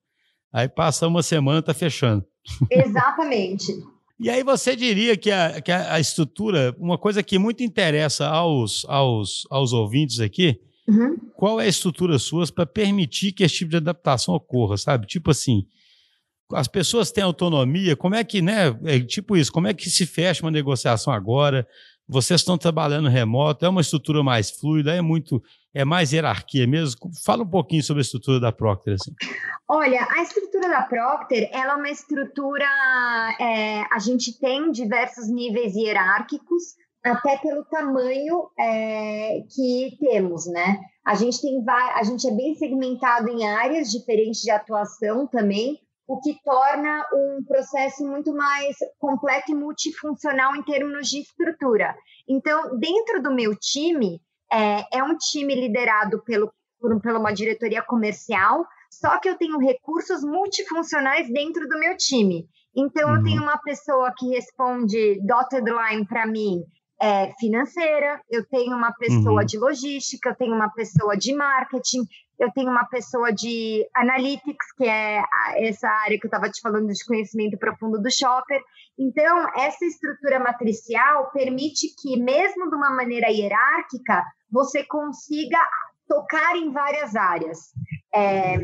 Aí 0.52 0.68
passa 0.68 1.06
uma 1.06 1.22
semana, 1.22 1.62
tá 1.62 1.74
fechando. 1.74 2.24
Exatamente. 2.70 3.72
e 4.18 4.30
aí 4.30 4.42
você 4.42 4.74
diria 4.74 5.16
que 5.16 5.30
a, 5.30 5.60
que 5.60 5.70
a 5.70 6.00
estrutura, 6.00 6.74
uma 6.78 6.96
coisa 6.96 7.22
que 7.22 7.38
muito 7.38 7.62
interessa 7.62 8.26
aos, 8.26 8.84
aos, 8.88 9.46
aos 9.50 9.72
ouvintes 9.72 10.20
aqui, 10.20 10.60
Uhum. 10.88 11.18
Qual 11.34 11.60
é 11.60 11.64
a 11.66 11.68
estrutura 11.68 12.18
sua 12.18 12.46
para 12.46 12.64
permitir 12.64 13.32
que 13.32 13.44
esse 13.44 13.56
tipo 13.56 13.70
de 13.70 13.76
adaptação 13.76 14.34
ocorra, 14.34 14.78
sabe? 14.78 15.06
Tipo 15.06 15.30
assim, 15.30 15.66
as 16.50 16.66
pessoas 16.66 17.12
têm 17.12 17.22
autonomia, 17.22 17.94
como 17.94 18.14
é 18.14 18.24
que, 18.24 18.40
né, 18.40 18.74
é 18.84 18.98
tipo 18.98 19.36
isso, 19.36 19.52
como 19.52 19.66
é 19.66 19.74
que 19.74 19.90
se 19.90 20.06
fecha 20.06 20.42
uma 20.42 20.50
negociação 20.50 21.12
agora? 21.12 21.68
Vocês 22.08 22.40
estão 22.40 22.56
trabalhando 22.56 23.06
remoto, 23.10 23.66
é 23.66 23.68
uma 23.68 23.82
estrutura 23.82 24.22
mais 24.22 24.50
fluida, 24.50 24.94
é 24.94 25.02
muito, 25.02 25.42
é 25.74 25.84
mais 25.84 26.12
hierarquia 26.12 26.66
mesmo? 26.66 27.10
Fala 27.24 27.42
um 27.42 27.50
pouquinho 27.50 27.82
sobre 27.82 28.00
a 28.00 28.02
estrutura 28.02 28.40
da 28.40 28.52
Procter. 28.52 28.94
Assim. 28.94 29.12
Olha, 29.68 30.06
a 30.10 30.22
estrutura 30.22 30.68
da 30.68 30.82
Procter, 30.82 31.48
ela 31.52 31.74
é 31.74 31.76
uma 31.76 31.90
estrutura, 31.90 32.66
é, 33.40 33.82
a 33.92 33.98
gente 33.98 34.38
tem 34.38 34.70
diversos 34.70 35.28
níveis 35.28 35.74
hierárquicos, 35.74 36.76
até 37.04 37.38
pelo 37.38 37.64
tamanho 37.64 38.50
é, 38.58 39.40
que 39.54 39.96
temos, 40.00 40.46
né? 40.46 40.78
A 41.06 41.14
gente 41.14 41.40
tem 41.40 41.64
a 41.66 42.02
gente 42.02 42.26
é 42.26 42.34
bem 42.34 42.54
segmentado 42.54 43.28
em 43.28 43.46
áreas 43.46 43.90
diferentes 43.90 44.40
de 44.40 44.50
atuação 44.50 45.26
também, 45.26 45.78
o 46.06 46.20
que 46.20 46.34
torna 46.42 47.04
um 47.12 47.44
processo 47.46 48.04
muito 48.04 48.34
mais 48.34 48.76
completo 48.98 49.52
e 49.52 49.54
multifuncional 49.54 50.56
em 50.56 50.62
termos 50.62 51.08
de 51.08 51.20
estrutura. 51.20 51.94
Então, 52.26 52.78
dentro 52.78 53.22
do 53.22 53.34
meu 53.34 53.54
time, 53.54 54.20
é, 54.52 54.98
é 54.98 55.02
um 55.02 55.16
time 55.16 55.54
liderado 55.54 56.22
pelo, 56.24 56.52
por, 56.80 57.00
por 57.00 57.12
uma 57.12 57.32
diretoria 57.32 57.82
comercial, 57.82 58.66
só 58.90 59.18
que 59.18 59.28
eu 59.28 59.36
tenho 59.36 59.58
recursos 59.58 60.22
multifuncionais 60.22 61.30
dentro 61.32 61.68
do 61.68 61.78
meu 61.78 61.96
time. 61.96 62.46
Então, 62.76 63.10
uhum. 63.10 63.16
eu 63.16 63.22
tenho 63.22 63.42
uma 63.42 63.58
pessoa 63.58 64.12
que 64.16 64.28
responde 64.28 65.20
dotted 65.26 65.64
line 65.64 66.06
para 66.06 66.26
mim, 66.26 66.62
é, 67.00 67.32
financeira, 67.38 68.20
eu 68.30 68.44
tenho 68.46 68.76
uma 68.76 68.92
pessoa 68.92 69.40
uhum. 69.40 69.46
de 69.46 69.58
logística, 69.58 70.30
eu 70.30 70.36
tenho 70.36 70.54
uma 70.54 70.68
pessoa 70.70 71.16
de 71.16 71.34
marketing, 71.34 72.02
eu 72.38 72.50
tenho 72.52 72.70
uma 72.70 72.84
pessoa 72.84 73.32
de 73.32 73.88
analytics, 73.94 74.72
que 74.76 74.84
é 74.84 75.22
essa 75.58 75.88
área 75.88 76.18
que 76.18 76.26
eu 76.26 76.28
estava 76.28 76.50
te 76.50 76.60
falando 76.60 76.88
de 76.88 77.04
conhecimento 77.04 77.58
profundo 77.58 78.00
do 78.00 78.10
shopper. 78.10 78.60
Então, 78.98 79.48
essa 79.56 79.84
estrutura 79.84 80.40
matricial 80.40 81.30
permite 81.30 81.94
que, 82.00 82.20
mesmo 82.20 82.68
de 82.68 82.76
uma 82.76 82.90
maneira 82.90 83.28
hierárquica, 83.30 84.24
você 84.50 84.84
consiga 84.84 85.58
tocar 86.08 86.56
em 86.56 86.72
várias 86.72 87.14
áreas. 87.14 87.72
É, 88.14 88.56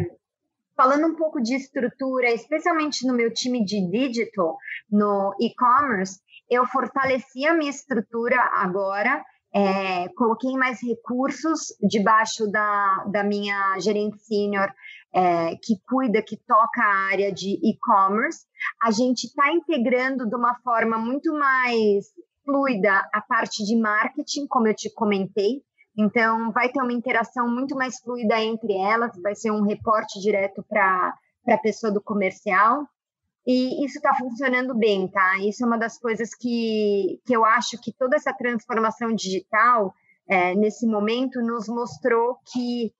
falando 0.76 1.06
um 1.06 1.16
pouco 1.16 1.40
de 1.40 1.54
estrutura, 1.54 2.32
especialmente 2.32 3.06
no 3.06 3.14
meu 3.14 3.32
time 3.32 3.64
de 3.64 3.80
digital, 3.90 4.56
no 4.90 5.34
e-commerce, 5.40 6.20
eu 6.50 6.66
fortaleci 6.66 7.46
a 7.46 7.54
minha 7.54 7.70
estrutura 7.70 8.36
agora, 8.54 9.24
é, 9.54 10.08
coloquei 10.16 10.52
mais 10.54 10.80
recursos 10.82 11.68
debaixo 11.80 12.50
da, 12.50 13.04
da 13.08 13.22
minha 13.22 13.78
gerente 13.78 14.18
sênior, 14.18 14.68
é, 15.14 15.54
que 15.62 15.76
cuida, 15.88 16.20
que 16.20 16.36
toca 16.36 16.82
a 16.82 17.12
área 17.12 17.32
de 17.32 17.60
e-commerce. 17.62 18.44
A 18.82 18.90
gente 18.90 19.28
está 19.28 19.52
integrando 19.52 20.28
de 20.28 20.34
uma 20.34 20.56
forma 20.56 20.98
muito 20.98 21.32
mais 21.32 22.06
fluida 22.44 23.08
a 23.12 23.20
parte 23.20 23.64
de 23.64 23.76
marketing, 23.76 24.46
como 24.48 24.66
eu 24.66 24.74
te 24.74 24.92
comentei. 24.92 25.62
Então, 25.96 26.50
vai 26.50 26.68
ter 26.68 26.82
uma 26.82 26.92
interação 26.92 27.48
muito 27.48 27.76
mais 27.76 28.00
fluida 28.00 28.40
entre 28.40 28.76
elas, 28.76 29.12
vai 29.22 29.36
ser 29.36 29.52
um 29.52 29.62
reporte 29.62 30.20
direto 30.20 30.64
para 30.68 31.14
a 31.48 31.58
pessoa 31.58 31.92
do 31.92 32.02
comercial. 32.02 32.84
E 33.46 33.84
isso 33.84 33.98
está 33.98 34.14
funcionando 34.14 34.74
bem, 34.74 35.06
tá? 35.06 35.38
Isso 35.40 35.62
é 35.62 35.66
uma 35.66 35.78
das 35.78 35.98
coisas 35.98 36.34
que, 36.34 37.20
que 37.26 37.36
eu 37.36 37.44
acho 37.44 37.78
que 37.80 37.92
toda 37.92 38.16
essa 38.16 38.32
transformação 38.32 39.14
digital, 39.14 39.94
é, 40.26 40.54
nesse 40.54 40.86
momento, 40.86 41.42
nos 41.42 41.68
mostrou 41.68 42.38
que 42.52 42.92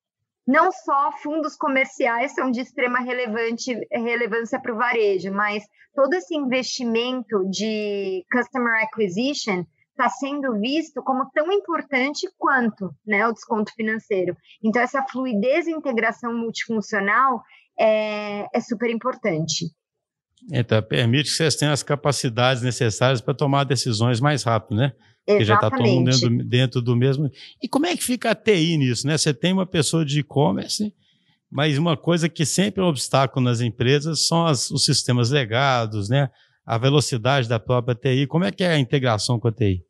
não 0.46 0.70
só 0.70 1.10
fundos 1.22 1.56
comerciais 1.56 2.34
são 2.34 2.50
de 2.50 2.60
extrema 2.60 2.98
relevância 2.98 4.60
para 4.60 4.74
o 4.74 4.76
varejo, 4.76 5.32
mas 5.32 5.64
todo 5.94 6.12
esse 6.12 6.36
investimento 6.36 7.48
de 7.48 8.24
customer 8.30 8.82
acquisition 8.82 9.64
está 9.90 10.10
sendo 10.10 10.60
visto 10.60 11.02
como 11.02 11.30
tão 11.30 11.50
importante 11.52 12.28
quanto 12.36 12.94
né, 13.06 13.26
o 13.26 13.32
desconto 13.32 13.72
financeiro. 13.74 14.36
Então, 14.62 14.82
essa 14.82 15.02
fluidez 15.04 15.66
e 15.66 15.72
integração 15.72 16.36
multifuncional 16.36 17.42
é, 17.78 18.46
é 18.52 18.60
super 18.60 18.90
importante. 18.90 19.66
Então, 20.52 20.82
permite 20.82 21.30
que 21.30 21.36
vocês 21.36 21.56
tenham 21.56 21.72
as 21.72 21.82
capacidades 21.82 22.62
necessárias 22.62 23.20
para 23.20 23.34
tomar 23.34 23.64
decisões 23.64 24.20
mais 24.20 24.42
rápido, 24.42 24.76
né? 24.76 24.92
Exatamente. 25.26 25.38
Que 25.38 25.44
já 25.44 25.54
está 25.54 25.70
todo 25.70 25.86
mundo 25.86 26.10
dentro, 26.10 26.44
dentro, 26.44 26.82
do 26.82 26.94
mesmo. 26.94 27.30
E 27.62 27.68
como 27.68 27.86
é 27.86 27.96
que 27.96 28.04
fica 28.04 28.30
a 28.30 28.34
TI 28.34 28.76
nisso, 28.76 29.06
né? 29.06 29.16
Você 29.16 29.32
tem 29.32 29.52
uma 29.52 29.64
pessoa 29.64 30.04
de 30.04 30.20
e-commerce, 30.20 30.94
mas 31.50 31.78
uma 31.78 31.96
coisa 31.96 32.28
que 32.28 32.44
sempre 32.44 32.82
é 32.82 32.84
um 32.84 32.88
obstáculo 32.88 33.42
nas 33.44 33.60
empresas 33.60 34.26
são 34.26 34.46
as, 34.46 34.70
os 34.70 34.84
sistemas 34.84 35.30
legados, 35.30 36.08
né? 36.10 36.28
A 36.66 36.76
velocidade 36.76 37.48
da 37.48 37.58
própria 37.58 37.94
TI. 37.94 38.26
Como 38.26 38.44
é 38.44 38.52
que 38.52 38.62
é 38.62 38.72
a 38.72 38.78
integração 38.78 39.40
com 39.40 39.48
a 39.48 39.52
TI? 39.52 39.82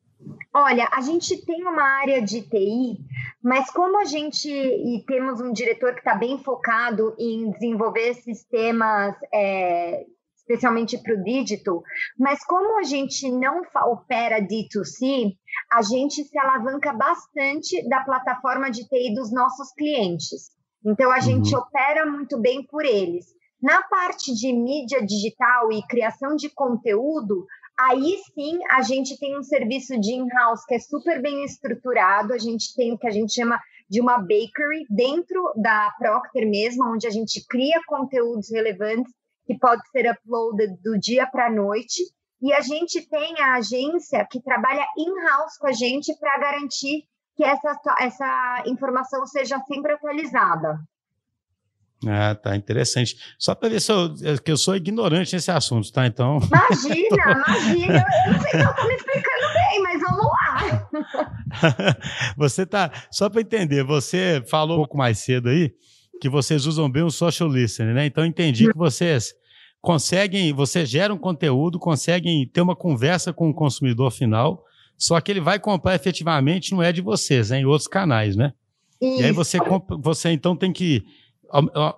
Olha, 0.55 0.89
a 0.93 1.01
gente 1.01 1.37
tem 1.45 1.63
uma 1.63 1.83
área 1.83 2.23
de 2.23 2.41
TI, 2.43 2.99
mas 3.43 3.71
como 3.71 4.01
a 4.01 4.05
gente 4.05 4.49
e 4.49 5.05
temos 5.07 5.41
um 5.41 5.53
diretor 5.53 5.93
que 5.93 5.99
está 5.99 6.15
bem 6.15 6.39
focado 6.39 7.15
em 7.19 7.51
desenvolver 7.51 8.15
sistemas 8.15 9.15
é, 9.33 10.05
especialmente 10.47 10.99
para 10.99 11.15
o 11.15 11.25
digital, 11.25 11.83
mas 12.19 12.45
como 12.45 12.79
a 12.79 12.83
gente 12.83 13.31
não 13.33 13.63
opera 13.87 14.41
D2C, 14.41 15.35
a 15.73 15.83
gente 15.83 16.23
se 16.23 16.39
alavanca 16.39 16.93
bastante 16.93 17.87
da 17.89 18.01
plataforma 18.05 18.71
de 18.71 18.87
TI 18.87 19.15
dos 19.15 19.33
nossos 19.33 19.73
clientes. 19.73 20.53
Então, 20.85 21.11
a 21.11 21.17
uhum. 21.17 21.23
gente 21.23 21.57
opera 21.57 22.05
muito 22.05 22.39
bem 22.39 22.63
por 22.67 22.85
eles. 22.85 23.27
Na 23.63 23.83
parte 23.83 24.35
de 24.35 24.53
mídia 24.53 25.05
digital 25.05 25.73
e 25.73 25.87
criação 25.87 26.37
de 26.37 26.51
conteúdo, 26.51 27.47
aí 27.79 28.19
sim 28.35 28.59
a 28.71 28.83
gente 28.83 29.19
tem 29.19 29.39
um 29.39 29.43
serviço 29.43 29.99
de 29.99 30.13
in-house 30.13 30.67
que 30.67 30.75
é 30.75 30.79
super 30.79 31.23
bem 31.23 31.43
estruturado. 31.45 32.35
A 32.35 32.39
gente 32.39 32.75
tem 32.75 32.93
o 32.93 32.99
que 32.99 33.07
a 33.07 33.11
gente 33.11 33.33
chama 33.33 33.59
de 33.89 34.03
uma 34.03 34.19
bakery 34.19 34.85
dentro 34.91 35.55
da 35.57 35.91
Procter 35.99 36.47
mesmo, 36.47 36.93
onde 36.93 37.07
a 37.07 37.11
gente 37.11 37.43
cria 37.49 37.81
conteúdos 37.87 38.51
relevantes 38.53 39.11
que 39.47 39.59
pode 39.59 39.83
ser 39.91 40.11
uploaded 40.11 40.77
do 40.83 40.99
dia 40.99 41.27
para 41.27 41.47
a 41.47 41.53
noite. 41.53 42.03
E 42.43 42.53
a 42.53 42.61
gente 42.61 43.09
tem 43.09 43.41
a 43.41 43.55
agência 43.55 44.27
que 44.31 44.43
trabalha 44.43 44.87
in-house 44.99 45.57
com 45.59 45.69
a 45.69 45.73
gente 45.73 46.15
para 46.19 46.39
garantir 46.39 47.05
que 47.37 47.45
essa, 47.45 47.77
essa 48.01 48.63
informação 48.67 49.27
seja 49.27 49.59
sempre 49.67 49.93
atualizada. 49.93 50.79
Ah, 52.07 52.35
tá 52.35 52.55
interessante. 52.55 53.17
Só 53.39 53.55
para 53.55 53.71
ver 53.71 53.81
se 53.81 53.91
eu, 53.91 54.15
que 54.45 54.53
eu 54.53 54.57
sou 54.57 54.77
ignorante 54.77 55.35
nesse 55.35 55.51
assunto, 55.51 55.91
tá? 55.91 56.07
Então. 56.07 56.39
Imagina, 56.39 57.33
imagina. 57.49 58.07
Eu 58.27 58.33
não 58.33 58.41
sei 58.41 58.51
se 58.51 58.57
eu 58.59 58.71
estou 58.71 58.87
me 58.87 58.95
explicando 58.95 59.55
bem, 59.55 59.83
mas 59.83 60.03
vamos 60.03 60.27
lá. 60.27 61.97
você 62.37 62.67
tá. 62.67 62.91
Só 63.11 63.31
para 63.31 63.41
entender, 63.41 63.83
você 63.85 64.45
falou 64.51 64.77
um 64.77 64.81
pouco 64.81 64.99
mais 64.99 65.19
cedo 65.19 65.49
aí 65.49 65.73
que 66.21 66.29
vocês 66.29 66.67
usam 66.67 66.91
bem 66.91 67.03
o 67.03 67.11
social 67.11 67.49
listening, 67.49 67.93
né? 67.93 68.07
Então 68.07 68.25
entendi 68.25 68.67
que 68.71 68.77
vocês 68.77 69.35
conseguem, 69.81 70.53
vocês 70.53 70.89
geram 70.89 71.19
conteúdo, 71.19 71.79
conseguem 71.79 72.47
ter 72.49 72.61
uma 72.61 72.75
conversa 72.75 73.33
com 73.33 73.51
o 73.51 73.55
consumidor 73.55 74.11
final, 74.11 74.65
só 74.97 75.21
que 75.21 75.31
ele 75.31 75.41
vai 75.41 75.59
comprar 75.59 75.95
efetivamente 75.95 76.73
não 76.73 76.83
é 76.83 76.93
de 76.93 77.03
vocês, 77.03 77.51
é 77.51 77.59
em 77.59 77.67
outros 77.67 77.89
canais, 77.89 78.37
né? 78.37 78.53
Isso. 79.01 79.21
E 79.21 79.25
aí 79.25 79.33
você, 79.33 79.59
você 80.01 80.31
então 80.31 80.57
tem 80.57 80.73
que 80.73 81.05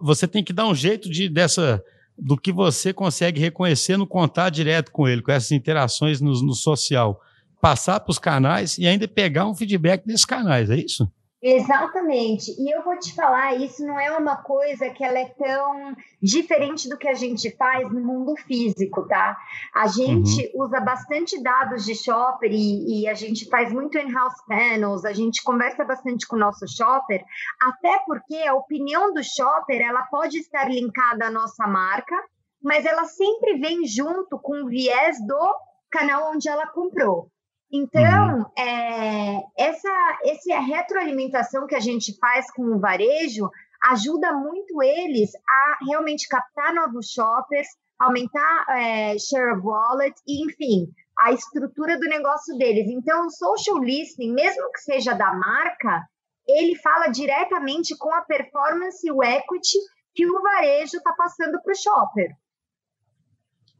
você 0.00 0.26
tem 0.26 0.42
que 0.42 0.52
dar 0.52 0.66
um 0.66 0.74
jeito 0.74 1.08
de 1.08 1.28
dessa 1.28 1.82
do 2.18 2.36
que 2.36 2.50
você 2.50 2.92
consegue 2.92 3.40
reconhecer 3.40 3.96
no 3.96 4.06
contato 4.06 4.54
direto 4.54 4.90
com 4.90 5.06
ele, 5.06 5.22
com 5.22 5.30
essas 5.30 5.52
interações 5.52 6.20
no, 6.20 6.32
no 6.42 6.54
social, 6.54 7.20
passar 7.60 8.00
para 8.00 8.10
os 8.10 8.18
canais 8.18 8.78
e 8.78 8.86
ainda 8.86 9.06
pegar 9.06 9.46
um 9.46 9.54
feedback 9.54 10.04
desses 10.06 10.24
canais, 10.24 10.70
é 10.70 10.76
isso? 10.76 11.10
Exatamente. 11.42 12.50
E 12.58 12.74
eu 12.74 12.82
vou 12.82 12.98
te 12.98 13.14
falar, 13.14 13.54
isso 13.56 13.86
não 13.86 14.00
é 14.00 14.10
uma 14.16 14.36
coisa 14.36 14.88
que 14.88 15.04
ela 15.04 15.18
é 15.18 15.26
tão 15.26 15.94
diferente 16.20 16.88
do 16.88 16.96
que 16.96 17.06
a 17.06 17.14
gente 17.14 17.54
faz 17.56 17.92
no 17.92 18.00
mundo 18.00 18.34
físico, 18.36 19.06
tá? 19.06 19.36
A 19.74 19.86
gente 19.86 20.50
uhum. 20.54 20.64
usa 20.64 20.80
bastante 20.80 21.40
dados 21.42 21.84
de 21.84 21.94
shopper 21.94 22.50
e, 22.50 23.02
e 23.02 23.08
a 23.08 23.12
gente 23.12 23.48
faz 23.50 23.70
muito 23.70 23.98
in-house 23.98 24.44
panels, 24.46 25.04
a 25.04 25.12
gente 25.12 25.42
conversa 25.42 25.84
bastante 25.84 26.26
com 26.26 26.36
o 26.36 26.38
nosso 26.38 26.66
shopper, 26.66 27.22
até 27.62 27.98
porque 28.06 28.36
a 28.36 28.54
opinião 28.54 29.12
do 29.12 29.22
shopper, 29.22 29.80
ela 29.80 30.04
pode 30.04 30.38
estar 30.38 30.70
linkada 30.70 31.26
à 31.26 31.30
nossa 31.30 31.66
marca, 31.66 32.16
mas 32.62 32.86
ela 32.86 33.04
sempre 33.04 33.58
vem 33.58 33.86
junto 33.86 34.38
com 34.38 34.64
o 34.64 34.68
viés 34.68 35.18
do 35.26 35.54
canal 35.90 36.32
onde 36.32 36.48
ela 36.48 36.66
comprou. 36.66 37.30
Então, 37.76 38.38
uhum. 38.38 38.44
é, 38.56 39.42
essa, 39.56 40.18
essa 40.24 40.60
retroalimentação 40.60 41.66
que 41.66 41.74
a 41.74 41.80
gente 41.80 42.16
faz 42.18 42.50
com 42.50 42.62
o 42.62 42.80
varejo 42.80 43.50
ajuda 43.90 44.32
muito 44.32 44.82
eles 44.82 45.30
a 45.48 45.78
realmente 45.84 46.26
captar 46.28 46.74
novos 46.74 47.10
shoppers, 47.10 47.68
aumentar 47.98 48.66
é, 48.70 49.18
share 49.18 49.52
of 49.52 49.66
wallet 49.66 50.14
e, 50.26 50.44
enfim, 50.44 50.86
a 51.18 51.32
estrutura 51.32 51.98
do 51.98 52.08
negócio 52.08 52.56
deles. 52.56 52.88
Então, 52.88 53.26
o 53.26 53.30
social 53.30 53.78
listening, 53.78 54.32
mesmo 54.32 54.70
que 54.72 54.80
seja 54.80 55.12
da 55.12 55.34
marca, 55.34 56.06
ele 56.46 56.76
fala 56.76 57.08
diretamente 57.08 57.96
com 57.96 58.12
a 58.12 58.22
performance 58.22 59.06
e 59.06 59.10
o 59.10 59.22
equity 59.22 59.78
que 60.14 60.26
o 60.26 60.40
varejo 60.40 60.96
está 60.96 61.12
passando 61.12 61.60
para 61.62 61.72
o 61.72 61.76
shopper. 61.76 62.36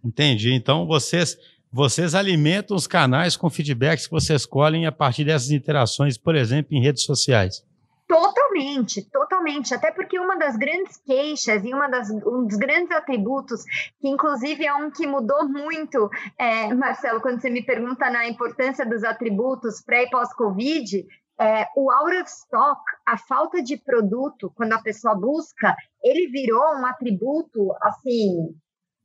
Entendi. 0.04 0.52
Então 0.52 0.86
vocês 0.86 1.36
vocês 1.76 2.14
alimentam 2.14 2.74
os 2.74 2.86
canais 2.86 3.36
com 3.36 3.50
feedbacks 3.50 4.06
que 4.06 4.10
vocês 4.10 4.46
colhem 4.46 4.86
a 4.86 4.92
partir 4.92 5.24
dessas 5.26 5.50
interações, 5.50 6.16
por 6.16 6.34
exemplo, 6.34 6.74
em 6.74 6.82
redes 6.82 7.02
sociais. 7.02 7.62
Totalmente, 8.08 9.02
totalmente. 9.10 9.74
Até 9.74 9.92
porque 9.92 10.18
uma 10.18 10.38
das 10.38 10.56
grandes 10.56 10.96
queixas 10.96 11.62
e 11.62 11.74
uma 11.74 11.86
das, 11.86 12.08
um 12.10 12.46
dos 12.46 12.56
grandes 12.56 12.90
atributos, 12.92 13.62
que 14.00 14.08
inclusive 14.08 14.64
é 14.64 14.74
um 14.74 14.90
que 14.90 15.06
mudou 15.06 15.46
muito, 15.46 16.08
é, 16.38 16.72
Marcelo, 16.72 17.20
quando 17.20 17.42
você 17.42 17.50
me 17.50 17.62
pergunta 17.62 18.08
na 18.08 18.26
importância 18.26 18.86
dos 18.86 19.04
atributos 19.04 19.82
pré 19.82 20.04
e 20.04 20.10
pós-Covid, 20.10 21.04
é, 21.38 21.66
o 21.76 21.90
out 21.90 22.16
of 22.16 22.30
stock, 22.30 22.80
a 23.06 23.18
falta 23.18 23.62
de 23.62 23.76
produto, 23.76 24.50
quando 24.56 24.72
a 24.72 24.80
pessoa 24.80 25.14
busca, 25.14 25.76
ele 26.02 26.28
virou 26.28 26.74
um 26.76 26.86
atributo 26.86 27.70
assim 27.82 28.56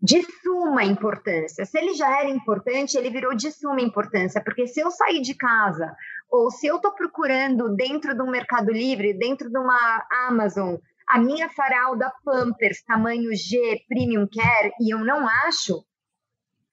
de 0.01 0.23
suma 0.41 0.83
importância. 0.83 1.65
Se 1.65 1.77
ele 1.77 1.93
já 1.93 2.19
era 2.19 2.29
importante, 2.29 2.97
ele 2.97 3.09
virou 3.09 3.35
de 3.35 3.51
suma 3.51 3.81
importância, 3.81 4.41
porque 4.43 4.65
se 4.65 4.79
eu 4.79 4.89
sair 4.89 5.21
de 5.21 5.35
casa 5.35 5.95
ou 6.29 6.49
se 6.49 6.65
eu 6.65 6.77
estou 6.77 6.91
procurando 6.93 7.75
dentro 7.75 8.15
de 8.15 8.21
um 8.21 8.31
Mercado 8.31 8.71
Livre, 8.71 9.13
dentro 9.13 9.49
de 9.49 9.57
uma 9.57 10.05
Amazon, 10.27 10.75
a 11.07 11.19
minha 11.19 11.49
faralda 11.49 12.11
Pampers 12.23 12.81
tamanho 12.83 13.35
G 13.35 13.81
Premium 13.87 14.27
Care 14.27 14.71
e 14.79 14.93
eu 14.93 14.99
não 14.99 15.27
acho, 15.45 15.83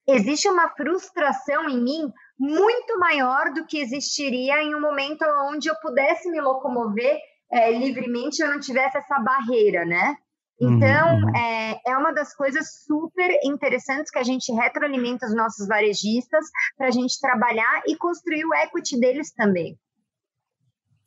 existe 0.07 0.49
uma 0.49 0.69
frustração 0.69 1.69
em 1.69 1.81
mim 1.81 2.11
muito 2.39 2.97
maior 2.97 3.53
do 3.53 3.65
que 3.65 3.79
existiria 3.79 4.63
em 4.63 4.73
um 4.73 4.81
momento 4.81 5.23
onde 5.51 5.69
eu 5.69 5.75
pudesse 5.81 6.31
me 6.31 6.39
locomover 6.39 7.19
é, 7.51 7.71
livremente 7.71 8.41
eu 8.41 8.47
não 8.47 8.59
tivesse 8.59 8.97
essa 8.97 9.19
barreira, 9.19 9.83
né? 9.83 10.17
Então, 10.61 11.15
uhum. 11.15 11.35
é, 11.35 11.79
é 11.87 11.97
uma 11.97 12.11
das 12.11 12.35
coisas 12.35 12.83
super 12.85 13.29
interessantes 13.43 14.11
que 14.11 14.19
a 14.19 14.23
gente 14.23 14.51
retroalimenta 14.51 15.25
os 15.25 15.33
nossos 15.33 15.65
varejistas 15.67 16.45
para 16.77 16.87
a 16.87 16.91
gente 16.91 17.19
trabalhar 17.19 17.83
e 17.87 17.95
construir 17.95 18.43
o 18.45 18.53
equity 18.53 18.99
deles 18.99 19.31
também. 19.33 19.77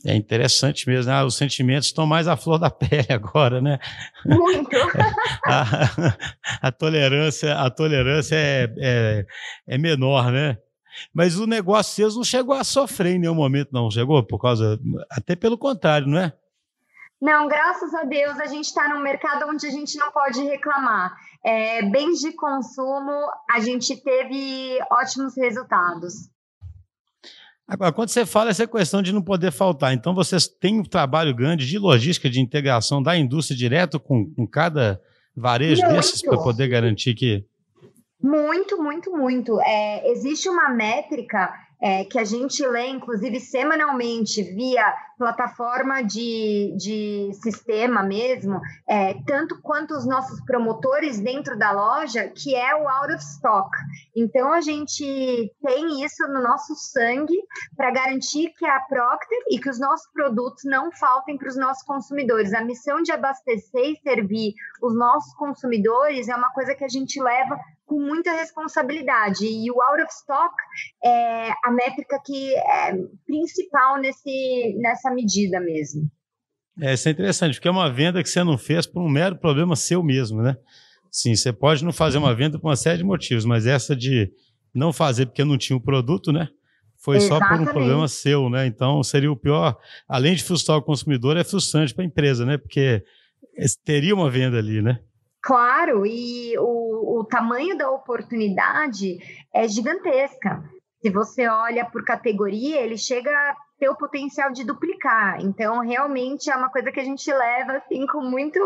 É 0.05 0.17
interessante 0.17 0.89
mesmo, 0.89 1.13
né? 1.13 1.23
os 1.23 1.37
sentimentos 1.37 1.87
estão 1.87 2.07
mais 2.07 2.27
à 2.27 2.37
flor 2.37 2.59
da 2.59 2.71
pele 2.71 3.07
agora, 3.11 3.61
né? 3.61 3.79
Muito. 4.27 4.75
a, 5.47 5.65
a, 6.61 6.73
tolerância, 6.73 7.55
a 7.55 7.71
tolerância 7.71 8.35
é, 8.35 8.75
é, 8.79 9.27
é, 9.69 9.79
menor, 9.79 10.33
né? 10.33 10.59
Mas 11.15 11.39
o 11.39 11.47
negócio 11.47 11.95
vocês 11.95 12.17
não 12.17 12.25
chegou 12.25 12.55
a 12.55 12.65
sofrer 12.65 13.15
em 13.15 13.19
nenhum 13.19 13.35
momento, 13.35 13.71
não 13.73 13.91
chegou? 13.91 14.23
Por 14.25 14.39
causa. 14.41 14.79
Até 15.11 15.37
pelo 15.37 15.57
contrário, 15.57 16.07
não 16.07 16.19
é? 16.19 16.33
Não, 17.23 17.47
graças 17.47 17.95
a 17.95 18.03
Deus 18.03 18.37
a 18.41 18.47
gente 18.47 18.65
está 18.65 18.89
num 18.89 19.01
mercado 19.01 19.49
onde 19.49 19.65
a 19.65 19.71
gente 19.71 19.97
não 19.97 20.11
pode 20.11 20.43
reclamar. 20.43 21.17
É, 21.45 21.81
bens 21.89 22.19
de 22.19 22.33
consumo, 22.33 23.13
a 23.49 23.61
gente 23.61 23.97
teve 24.03 24.77
ótimos 24.91 25.37
resultados. 25.37 26.15
Agora, 27.65 27.93
quando 27.93 28.09
você 28.09 28.27
fala 28.27 28.51
essa 28.51 28.67
questão 28.67 29.01
de 29.01 29.13
não 29.13 29.23
poder 29.23 29.53
faltar, 29.53 29.95
então 29.95 30.13
vocês 30.17 30.49
têm 30.49 30.81
um 30.81 30.83
trabalho 30.83 31.33
grande 31.33 31.65
de 31.65 31.79
logística, 31.79 32.29
de 32.29 32.41
integração 32.41 33.01
da 33.01 33.17
indústria 33.17 33.57
direto 33.57 34.01
com, 34.01 34.29
com 34.35 34.45
cada 34.45 35.01
varejo 35.35 35.81
muito. 35.83 35.95
desses 35.95 36.23
para 36.23 36.37
poder 36.39 36.67
garantir 36.67 37.15
que. 37.15 37.47
Muito, 38.21 38.83
muito, 38.83 39.13
muito. 39.17 39.61
É, 39.61 40.11
existe 40.11 40.49
uma 40.49 40.71
métrica 40.71 41.55
é, 41.83 42.05
que 42.05 42.17
a 42.17 42.25
gente 42.25 42.65
lê, 42.65 42.87
inclusive, 42.87 43.41
semanalmente 43.41 44.41
via 44.43 44.85
plataforma 45.23 46.03
de, 46.03 46.75
de 46.77 47.31
sistema 47.35 48.03
mesmo, 48.03 48.61
é, 48.89 49.15
tanto 49.25 49.63
quanto 49.63 49.95
os 49.95 50.05
nossos 50.05 50.41
promotores 50.45 51.21
dentro 51.21 51.57
da 51.57 51.71
loja, 51.71 52.29
que 52.29 52.57
é 52.57 52.75
o 52.75 52.89
out 52.89 53.15
of 53.15 53.23
stock. 53.23 53.71
Então, 54.17 54.53
a 54.53 54.61
gente 54.61 55.05
tem 55.65 56.05
isso 56.05 56.27
no 56.27 56.43
nosso 56.43 56.75
sangue 56.75 57.39
para 57.77 57.93
garantir 57.93 58.53
que 58.59 58.67
a 58.67 58.81
Procter 58.81 59.39
e 59.49 59.61
que 59.61 59.71
os 59.71 59.79
nossos 59.79 60.11
produtos 60.13 60.65
não 60.65 60.91
faltem 60.91 61.39
para 61.39 61.49
os 61.49 61.57
nossos 61.57 61.85
consumidores. 61.85 62.53
A 62.53 62.65
missão 62.65 63.01
de 63.01 63.13
abastecer 63.13 63.93
e 63.93 64.01
servir 64.03 64.55
os 64.83 64.93
nossos 64.97 65.33
consumidores 65.35 66.29
é 66.29 66.35
uma 66.35 66.53
coisa 66.53 66.75
que 66.75 66.85
a 66.85 66.89
gente 66.89 67.23
leva 67.23 67.57
com 67.93 68.01
muita 68.01 68.33
responsabilidade. 68.33 69.45
E 69.45 69.71
o 69.71 69.83
out 69.83 70.03
of 70.03 70.13
stock 70.13 70.55
é 71.05 71.51
a 71.63 71.71
métrica 71.71 72.19
que 72.25 72.55
é 72.57 72.95
principal 73.27 73.99
nesse, 73.99 74.75
nessa 74.81 75.11
medida 75.13 75.61
mesmo. 75.61 76.11
É, 76.81 76.95
isso 76.95 77.09
é 77.09 77.13
interessante, 77.13 77.55
porque 77.55 77.69
é 77.69 77.71
uma 77.71 77.93
venda 77.93 78.23
que 78.23 78.29
você 78.29 78.43
não 78.43 78.57
fez 78.57 78.87
por 78.87 79.03
um 79.03 79.09
mero 79.09 79.37
problema 79.37 79.77
seu 79.77 80.03
mesmo, 80.03 80.41
né? 80.43 80.57
Sim, 81.11 81.35
você 81.35 81.53
pode 81.53 81.85
não 81.85 81.93
fazer 81.93 82.17
uma 82.17 82.35
venda 82.35 82.59
por 82.59 82.69
uma 82.69 82.77
série 82.77 82.99
de 82.99 83.05
motivos, 83.05 83.45
mas 83.45 83.67
essa 83.67 83.95
de 83.95 84.33
não 84.75 84.93
fazer 84.93 85.27
porque 85.27 85.45
não 85.45 85.59
tinha 85.59 85.77
o 85.77 85.81
produto, 85.81 86.33
né? 86.33 86.49
Foi 86.97 87.17
Exatamente. 87.17 87.49
só 87.49 87.57
por 87.57 87.69
um 87.69 87.73
problema 87.73 88.09
seu, 88.09 88.49
né? 88.49 88.67
Então 88.67 89.03
seria 89.03 89.31
o 89.31 89.37
pior, 89.37 89.77
além 90.09 90.35
de 90.35 90.43
frustrar 90.43 90.79
o 90.79 90.83
consumidor, 90.83 91.37
é 91.37 91.45
frustrante 91.45 91.93
para 91.93 92.05
a 92.05 92.07
empresa, 92.07 92.47
né? 92.47 92.57
Porque 92.57 93.05
teria 93.85 94.15
uma 94.15 94.31
venda 94.31 94.57
ali, 94.57 94.81
né? 94.81 95.01
Claro, 95.43 96.07
e 96.07 96.57
o, 96.59 97.21
o 97.21 97.25
tamanho 97.25 97.77
da 97.77 97.91
oportunidade 97.91 99.19
é 99.53 99.67
gigantesca. 99.67 100.63
Se 101.03 101.11
você 101.11 101.49
olha 101.49 101.85
por 101.85 102.05
categoria, 102.05 102.81
ele 102.81 102.97
chega 102.97 103.29
a 103.29 103.57
ter 103.77 103.89
o 103.89 103.97
potencial 103.97 104.53
de 104.53 104.63
duplicar. 104.63 105.41
Então, 105.41 105.81
realmente 105.81 106.49
é 106.49 106.55
uma 106.55 106.71
coisa 106.71 106.93
que 106.93 107.01
a 107.01 107.05
gente 107.05 107.29
leva 107.33 107.79
assim 107.79 108.07
com 108.07 108.21
muito, 108.21 108.61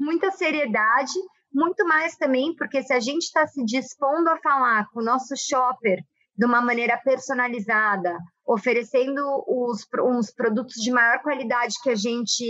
muita 0.00 0.30
seriedade, 0.30 1.12
muito 1.52 1.86
mais 1.86 2.16
também, 2.16 2.56
porque 2.56 2.82
se 2.82 2.94
a 2.94 2.98
gente 2.98 3.24
está 3.24 3.46
se 3.46 3.62
dispondo 3.64 4.28
a 4.28 4.38
falar 4.38 4.88
com 4.90 5.00
o 5.00 5.04
nosso 5.04 5.34
shopper 5.36 5.98
de 6.34 6.46
uma 6.46 6.62
maneira 6.62 6.98
personalizada, 7.04 8.16
oferecendo 8.46 9.22
os, 9.46 9.86
uns 10.02 10.32
produtos 10.32 10.76
de 10.76 10.90
maior 10.90 11.20
qualidade 11.20 11.74
que 11.82 11.90
a 11.90 11.94
gente 11.94 12.42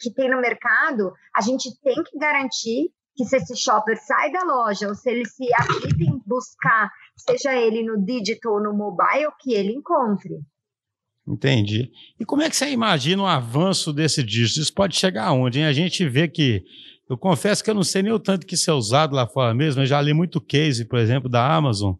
que 0.00 0.12
tem 0.14 0.30
no 0.30 0.40
mercado, 0.40 1.12
a 1.36 1.42
gente 1.42 1.68
tem 1.82 2.02
que 2.02 2.18
garantir 2.18 2.90
que 3.18 3.24
se 3.24 3.36
esse 3.36 3.56
shopper 3.56 3.98
sai 4.00 4.30
da 4.30 4.44
loja 4.44 4.86
ou 4.86 4.94
se 4.94 5.10
ele 5.10 5.26
se 5.26 5.44
habilita 5.52 6.04
em 6.04 6.22
buscar, 6.24 6.88
seja 7.16 7.52
ele 7.52 7.82
no 7.82 8.00
digital 8.00 8.54
ou 8.54 8.62
no 8.62 8.72
mobile, 8.72 9.32
que 9.40 9.54
ele 9.54 9.72
encontre. 9.72 10.38
Entendi. 11.26 11.90
E 12.18 12.24
como 12.24 12.42
é 12.42 12.48
que 12.48 12.54
você 12.54 12.70
imagina 12.70 13.24
o 13.24 13.26
avanço 13.26 13.92
desse 13.92 14.22
dígito? 14.22 14.60
Isso 14.60 14.72
pode 14.72 14.96
chegar 14.96 15.24
aonde? 15.24 15.58
Hein? 15.58 15.66
A 15.66 15.72
gente 15.72 16.08
vê 16.08 16.28
que. 16.28 16.64
Eu 17.10 17.18
confesso 17.18 17.64
que 17.64 17.70
eu 17.70 17.74
não 17.74 17.82
sei 17.82 18.02
nem 18.02 18.12
o 18.12 18.20
tanto 18.20 18.46
que 18.46 18.54
isso 18.54 18.70
é 18.70 18.74
usado 18.74 19.16
lá 19.16 19.26
fora 19.26 19.52
mesmo. 19.52 19.82
Eu 19.82 19.86
já 19.86 20.00
li 20.00 20.14
muito 20.14 20.40
case, 20.40 20.84
por 20.84 20.98
exemplo, 20.98 21.28
da 21.28 21.54
Amazon, 21.54 21.94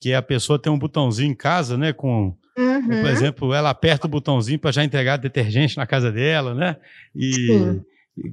que 0.00 0.14
a 0.14 0.22
pessoa 0.22 0.58
tem 0.58 0.72
um 0.72 0.78
botãozinho 0.78 1.32
em 1.32 1.34
casa, 1.34 1.76
né? 1.76 1.92
Com, 1.92 2.34
uhum. 2.56 2.86
por 2.86 3.10
exemplo, 3.10 3.52
ela 3.52 3.70
aperta 3.70 4.06
o 4.06 4.10
botãozinho 4.10 4.58
para 4.58 4.72
já 4.72 4.82
entregar 4.82 5.16
detergente 5.18 5.76
na 5.76 5.86
casa 5.86 6.10
dela, 6.10 6.54
né? 6.54 6.76
E. 7.14 7.32
Sim 7.34 7.84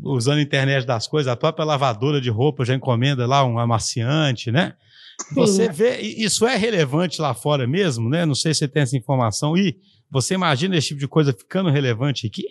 usando 0.03 0.37
a 0.37 0.41
internet 0.41 0.85
das 0.85 1.07
coisas, 1.07 1.31
a 1.31 1.35
própria 1.35 1.65
lavadora 1.65 2.21
de 2.21 2.29
roupa 2.29 2.65
já 2.65 2.73
encomenda 2.73 3.25
lá 3.25 3.45
um 3.45 3.59
amaciante, 3.59 4.51
né? 4.51 4.73
Sim. 5.21 5.35
Você 5.35 5.69
vê, 5.69 6.01
isso 6.01 6.45
é 6.47 6.55
relevante 6.55 7.21
lá 7.21 7.33
fora 7.33 7.67
mesmo, 7.67 8.09
né? 8.09 8.25
Não 8.25 8.35
sei 8.35 8.53
se 8.53 8.59
você 8.59 8.67
tem 8.67 8.83
essa 8.83 8.97
informação. 8.97 9.57
E 9.57 9.77
você 10.09 10.33
imagina 10.33 10.75
esse 10.75 10.89
tipo 10.89 10.99
de 10.99 11.07
coisa 11.07 11.33
ficando 11.33 11.69
relevante 11.69 12.27
aqui? 12.27 12.45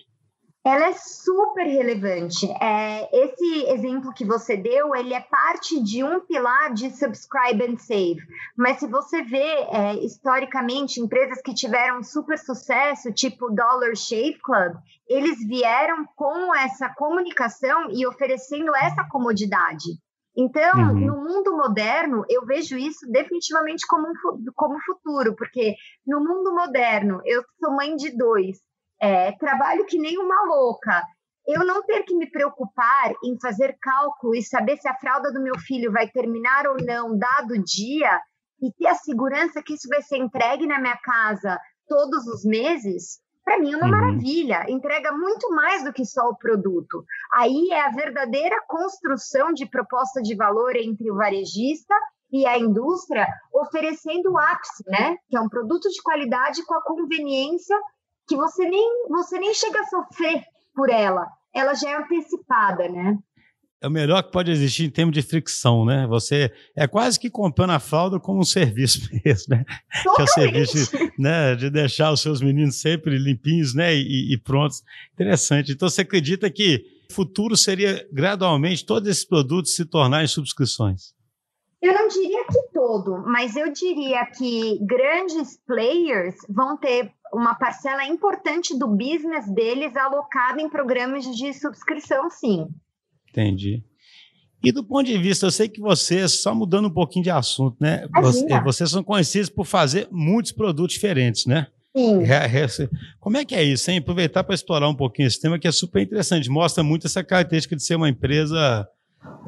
Ela 0.64 0.86
é 0.86 0.92
super 0.92 1.64
relevante. 1.64 2.46
É, 2.60 3.08
esse 3.12 3.66
exemplo 3.66 4.14
que 4.14 4.24
você 4.24 4.56
deu, 4.56 4.94
ele 4.94 5.12
é 5.12 5.20
parte 5.20 5.82
de 5.82 6.04
um 6.04 6.20
pilar 6.20 6.72
de 6.72 6.90
subscribe 6.90 7.64
and 7.64 7.78
save. 7.78 8.20
Mas 8.56 8.78
se 8.78 8.86
você 8.86 9.22
vê 9.22 9.38
é, 9.38 9.94
historicamente 10.04 11.00
empresas 11.00 11.42
que 11.42 11.52
tiveram 11.52 12.02
super 12.02 12.38
sucesso, 12.38 13.12
tipo 13.12 13.50
Dollar 13.50 13.96
Shave 13.96 14.38
Club, 14.40 14.76
eles 15.08 15.44
vieram 15.46 16.06
com 16.14 16.54
essa 16.54 16.88
comunicação 16.90 17.90
e 17.90 18.06
oferecendo 18.06 18.74
essa 18.76 19.04
comodidade. 19.10 19.98
Então, 20.36 20.78
uhum. 20.78 20.94
no 20.94 21.16
mundo 21.24 21.56
moderno, 21.56 22.24
eu 22.28 22.46
vejo 22.46 22.78
isso 22.78 23.06
definitivamente 23.10 23.86
como 23.86 24.08
um 24.08 24.12
como 24.54 24.80
futuro, 24.80 25.34
porque 25.36 25.74
no 26.06 26.20
mundo 26.20 26.54
moderno, 26.54 27.20
eu 27.26 27.42
sou 27.60 27.74
mãe 27.76 27.94
de 27.96 28.16
dois, 28.16 28.58
é, 29.02 29.32
trabalho 29.32 29.84
que 29.84 29.98
nem 29.98 30.16
uma 30.16 30.44
louca. 30.46 31.02
Eu 31.44 31.66
não 31.66 31.82
ter 31.82 32.04
que 32.04 32.14
me 32.14 32.30
preocupar 32.30 33.12
em 33.24 33.36
fazer 33.40 33.76
cálculo 33.82 34.36
e 34.36 34.42
saber 34.42 34.76
se 34.76 34.86
a 34.86 34.94
fralda 34.94 35.32
do 35.32 35.42
meu 35.42 35.58
filho 35.58 35.90
vai 35.90 36.08
terminar 36.08 36.68
ou 36.68 36.76
não, 36.76 37.18
dado 37.18 37.54
o 37.54 37.64
dia, 37.64 38.20
e 38.62 38.72
ter 38.78 38.86
a 38.86 38.94
segurança 38.94 39.60
que 39.60 39.74
isso 39.74 39.88
vai 39.88 40.02
ser 40.02 40.18
entregue 40.18 40.68
na 40.68 40.78
minha 40.78 40.96
casa 40.98 41.58
todos 41.88 42.28
os 42.28 42.44
meses, 42.44 43.20
para 43.44 43.58
mim 43.58 43.72
é 43.72 43.76
uma 43.76 43.86
uhum. 43.86 43.90
maravilha. 43.90 44.64
Entrega 44.68 45.10
muito 45.10 45.50
mais 45.50 45.82
do 45.82 45.92
que 45.92 46.04
só 46.04 46.28
o 46.28 46.36
produto. 46.36 47.04
Aí 47.34 47.70
é 47.72 47.80
a 47.80 47.90
verdadeira 47.90 48.56
construção 48.68 49.52
de 49.52 49.66
proposta 49.66 50.22
de 50.22 50.36
valor 50.36 50.76
entre 50.76 51.10
o 51.10 51.16
varejista 51.16 51.94
e 52.30 52.46
a 52.46 52.56
indústria, 52.56 53.26
oferecendo 53.52 54.30
o 54.30 54.38
ápice, 54.38 54.84
né? 54.86 55.16
Que 55.28 55.36
é 55.36 55.40
um 55.40 55.48
produto 55.48 55.88
de 55.88 56.00
qualidade 56.02 56.64
com 56.64 56.74
a 56.74 56.84
conveniência 56.84 57.76
que 58.32 58.36
você 58.36 58.68
nem, 58.68 59.08
você 59.08 59.38
nem 59.38 59.52
chega 59.52 59.80
a 59.80 59.86
sofrer 59.86 60.42
por 60.74 60.88
ela, 60.88 61.26
ela 61.54 61.74
já 61.74 61.90
é 61.90 61.96
antecipada, 61.96 62.88
né? 62.88 63.18
é 63.82 63.88
o 63.88 63.90
melhor 63.90 64.22
que 64.22 64.30
pode 64.30 64.48
existir 64.48 64.84
em 64.84 64.90
termos 64.90 65.12
de 65.12 65.22
fricção, 65.22 65.84
né? 65.84 66.06
Você 66.06 66.52
é 66.76 66.86
quase 66.86 67.18
que 67.18 67.28
comprando 67.28 67.70
a 67.70 67.80
fralda 67.80 68.20
como 68.20 68.38
um 68.38 68.44
serviço 68.46 69.10
mesmo, 69.24 69.56
né? 69.56 69.64
Totalmente. 70.04 70.14
Que 70.14 70.20
é 70.20 70.24
o 70.24 70.66
serviço 70.66 70.98
né, 71.18 71.54
de 71.56 71.68
deixar 71.68 72.12
os 72.12 72.20
seus 72.20 72.40
meninos 72.40 72.80
sempre 72.80 73.18
limpinhos, 73.18 73.74
né? 73.74 73.92
E, 73.92 74.32
e 74.32 74.38
prontos. 74.38 74.82
Interessante. 75.12 75.72
Então, 75.72 75.90
você 75.90 76.02
acredita 76.02 76.48
que 76.48 76.84
o 77.10 77.12
futuro 77.12 77.56
seria 77.56 78.08
gradualmente 78.12 78.86
todos 78.86 79.08
esses 79.08 79.24
produtos 79.24 79.74
se 79.74 79.84
tornarem 79.84 80.28
subscrições? 80.28 81.12
Eu 81.82 81.92
não 81.92 82.06
diria 82.06 82.44
que 82.44 82.62
todo, 82.72 83.24
mas 83.26 83.56
eu 83.56 83.72
diria 83.72 84.24
que 84.26 84.78
grandes 84.86 85.58
players 85.66 86.36
vão 86.48 86.76
ter 86.76 87.10
uma 87.32 87.54
parcela 87.54 88.04
importante 88.04 88.78
do 88.78 88.86
business 88.86 89.48
deles 89.52 89.96
alocada 89.96 90.60
em 90.60 90.68
programas 90.68 91.24
de 91.24 91.52
subscrição, 91.54 92.28
sim. 92.28 92.66
Entendi. 93.30 93.82
E 94.62 94.70
do 94.70 94.84
ponto 94.84 95.06
de 95.06 95.18
vista, 95.18 95.46
eu 95.46 95.50
sei 95.50 95.68
que 95.68 95.80
vocês, 95.80 96.40
só 96.40 96.54
mudando 96.54 96.86
um 96.86 96.92
pouquinho 96.92 97.24
de 97.24 97.30
assunto, 97.30 97.76
né? 97.80 98.06
Imagina. 98.06 98.62
Vocês 98.62 98.90
são 98.90 99.02
conhecidos 99.02 99.48
por 99.48 99.64
fazer 99.64 100.06
muitos 100.10 100.52
produtos 100.52 100.94
diferentes, 100.94 101.46
né? 101.46 101.66
Sim. 101.96 102.22
Como 103.18 103.36
é 103.36 103.44
que 103.44 103.54
é 103.54 103.62
isso, 103.62 103.90
hein? 103.90 103.98
Aproveitar 103.98 104.44
para 104.44 104.54
explorar 104.54 104.88
um 104.88 104.94
pouquinho 104.94 105.26
esse 105.26 105.40
tema 105.40 105.58
que 105.58 105.66
é 105.66 105.72
super 105.72 106.00
interessante. 106.00 106.48
Mostra 106.48 106.84
muito 106.84 107.06
essa 107.06 107.24
característica 107.24 107.74
de 107.74 107.82
ser 107.82 107.96
uma 107.96 108.08
empresa 108.08 108.86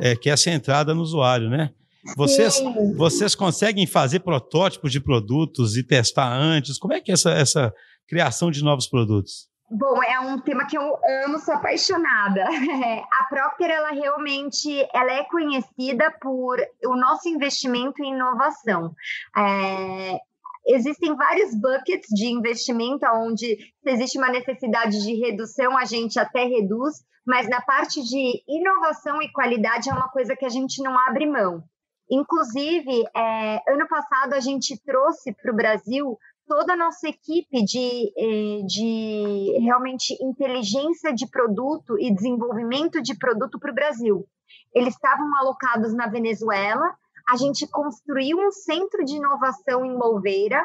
é, 0.00 0.16
que 0.16 0.28
é 0.28 0.36
centrada 0.36 0.94
no 0.94 1.02
usuário, 1.02 1.48
né? 1.48 1.70
Vocês, 2.16 2.60
vocês 2.96 3.34
conseguem 3.34 3.86
fazer 3.86 4.20
protótipos 4.20 4.92
de 4.92 5.00
produtos 5.00 5.76
e 5.76 5.82
testar 5.82 6.32
antes? 6.32 6.78
Como 6.78 6.92
é 6.92 7.00
que 7.00 7.10
é 7.10 7.14
essa, 7.14 7.30
essa 7.30 7.74
criação 8.06 8.50
de 8.50 8.62
novos 8.62 8.86
produtos? 8.86 9.48
Bom, 9.70 10.02
é 10.02 10.20
um 10.20 10.38
tema 10.38 10.66
que 10.66 10.76
eu 10.76 10.98
amo, 11.24 11.38
sou 11.38 11.54
apaixonada. 11.54 12.44
A 13.20 13.24
Procter, 13.28 13.70
ela 13.70 13.90
realmente, 13.92 14.86
ela 14.92 15.12
é 15.12 15.24
conhecida 15.24 16.14
por 16.20 16.58
o 16.84 16.96
nosso 16.96 17.28
investimento 17.28 18.02
em 18.02 18.14
inovação. 18.14 18.94
É, 19.36 20.18
existem 20.66 21.16
vários 21.16 21.54
buckets 21.58 22.08
de 22.14 22.26
investimento 22.26 23.06
onde 23.14 23.56
se 23.56 23.90
existe 23.90 24.18
uma 24.18 24.30
necessidade 24.30 25.02
de 25.02 25.14
redução, 25.14 25.76
a 25.76 25.84
gente 25.86 26.20
até 26.20 26.44
reduz, 26.44 27.02
mas 27.26 27.48
na 27.48 27.60
parte 27.62 28.02
de 28.02 28.42
inovação 28.46 29.20
e 29.22 29.32
qualidade 29.32 29.88
é 29.88 29.94
uma 29.94 30.08
coisa 30.08 30.36
que 30.36 30.44
a 30.44 30.50
gente 30.50 30.82
não 30.82 30.96
abre 31.08 31.26
mão. 31.26 31.64
Inclusive, 32.14 33.02
é, 33.16 33.72
ano 33.72 33.88
passado 33.88 34.34
a 34.34 34.40
gente 34.40 34.80
trouxe 34.86 35.34
para 35.34 35.50
o 35.50 35.56
Brasil 35.56 36.16
toda 36.46 36.74
a 36.74 36.76
nossa 36.76 37.08
equipe 37.08 37.64
de, 37.64 38.12
é, 38.16 38.62
de 38.64 39.58
realmente 39.60 40.16
inteligência 40.22 41.12
de 41.12 41.28
produto 41.28 41.98
e 41.98 42.14
desenvolvimento 42.14 43.02
de 43.02 43.18
produto 43.18 43.58
para 43.58 43.72
o 43.72 43.74
Brasil. 43.74 44.24
Eles 44.72 44.94
estavam 44.94 45.26
alocados 45.38 45.92
na 45.92 46.06
Venezuela. 46.06 46.94
A 47.28 47.36
gente 47.36 47.66
construiu 47.66 48.38
um 48.38 48.52
centro 48.52 49.04
de 49.04 49.16
inovação 49.16 49.84
em 49.84 49.96
Louveira, 49.96 50.64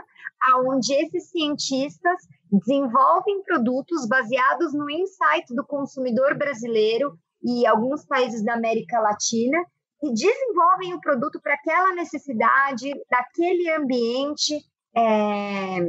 onde 0.68 0.94
esses 0.94 1.32
cientistas 1.32 2.28
desenvolvem 2.52 3.42
produtos 3.42 4.08
baseados 4.08 4.72
no 4.72 4.88
insight 4.88 5.56
do 5.56 5.66
consumidor 5.66 6.38
brasileiro 6.38 7.18
e 7.44 7.66
alguns 7.66 8.06
países 8.06 8.44
da 8.44 8.54
América 8.54 9.00
Latina 9.00 9.58
e 10.02 10.14
desenvolvem 10.14 10.94
o 10.94 11.02
produto 11.02 11.40
para 11.42 11.54
aquela 11.54 11.94
necessidade, 11.94 12.92
daquele 13.10 13.70
ambiente, 13.72 14.64
é, 14.96 15.80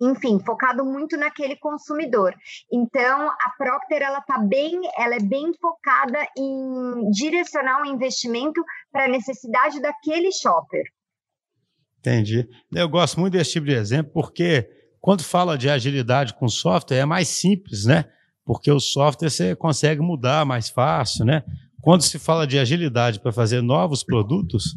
enfim, 0.00 0.40
focado 0.44 0.84
muito 0.84 1.16
naquele 1.16 1.56
consumidor. 1.56 2.34
Então, 2.72 3.28
a 3.28 3.52
Procter 3.56 4.02
ela 4.02 4.20
tá 4.22 4.38
bem, 4.38 4.80
ela 4.96 5.14
é 5.14 5.20
bem 5.20 5.52
focada 5.60 6.26
em 6.36 7.10
direcionar 7.10 7.82
o 7.82 7.86
investimento 7.86 8.64
para 8.90 9.04
a 9.04 9.08
necessidade 9.08 9.80
daquele 9.80 10.32
shopper. 10.32 10.84
Entendi. 11.98 12.48
Eu 12.74 12.88
gosto 12.88 13.20
muito 13.20 13.34
desse 13.34 13.52
tipo 13.52 13.66
de 13.66 13.74
exemplo 13.74 14.10
porque 14.12 14.68
quando 15.00 15.22
fala 15.22 15.58
de 15.58 15.68
agilidade 15.68 16.34
com 16.34 16.48
software 16.48 16.98
é 16.98 17.04
mais 17.04 17.28
simples, 17.28 17.84
né? 17.84 18.06
Porque 18.44 18.70
o 18.70 18.80
software 18.80 19.28
você 19.30 19.54
consegue 19.54 20.00
mudar 20.00 20.46
mais 20.46 20.70
fácil, 20.70 21.26
né? 21.26 21.44
Quando 21.80 22.02
se 22.02 22.18
fala 22.18 22.46
de 22.46 22.58
agilidade 22.58 23.20
para 23.20 23.32
fazer 23.32 23.62
novos 23.62 24.02
produtos, 24.02 24.76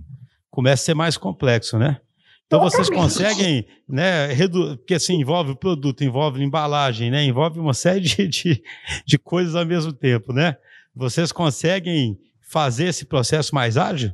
começa 0.50 0.84
a 0.84 0.86
ser 0.86 0.94
mais 0.94 1.18
complexo, 1.18 1.78
né? 1.78 2.00
Então 2.46 2.60
vocês 2.60 2.90
conseguem, 2.90 3.66
né, 3.90 4.28
redu... 4.28 4.78
porque 4.78 4.94
assim, 4.94 5.16
envolve 5.16 5.52
o 5.52 5.56
produto, 5.56 6.04
envolve 6.04 6.44
embalagem, 6.44 7.10
né, 7.10 7.24
envolve 7.24 7.60
uma 7.60 7.74
série 7.74 8.02
de, 8.02 8.28
de, 8.28 8.64
de 9.06 9.18
coisas 9.18 9.56
ao 9.56 9.66
mesmo 9.66 9.92
tempo, 9.92 10.32
né? 10.32 10.56
Vocês 10.96 11.32
conseguem 11.32 12.18
fazer 12.42 12.86
esse 12.86 13.06
processo 13.06 13.56
mais 13.56 13.78
ágil? 13.78 14.14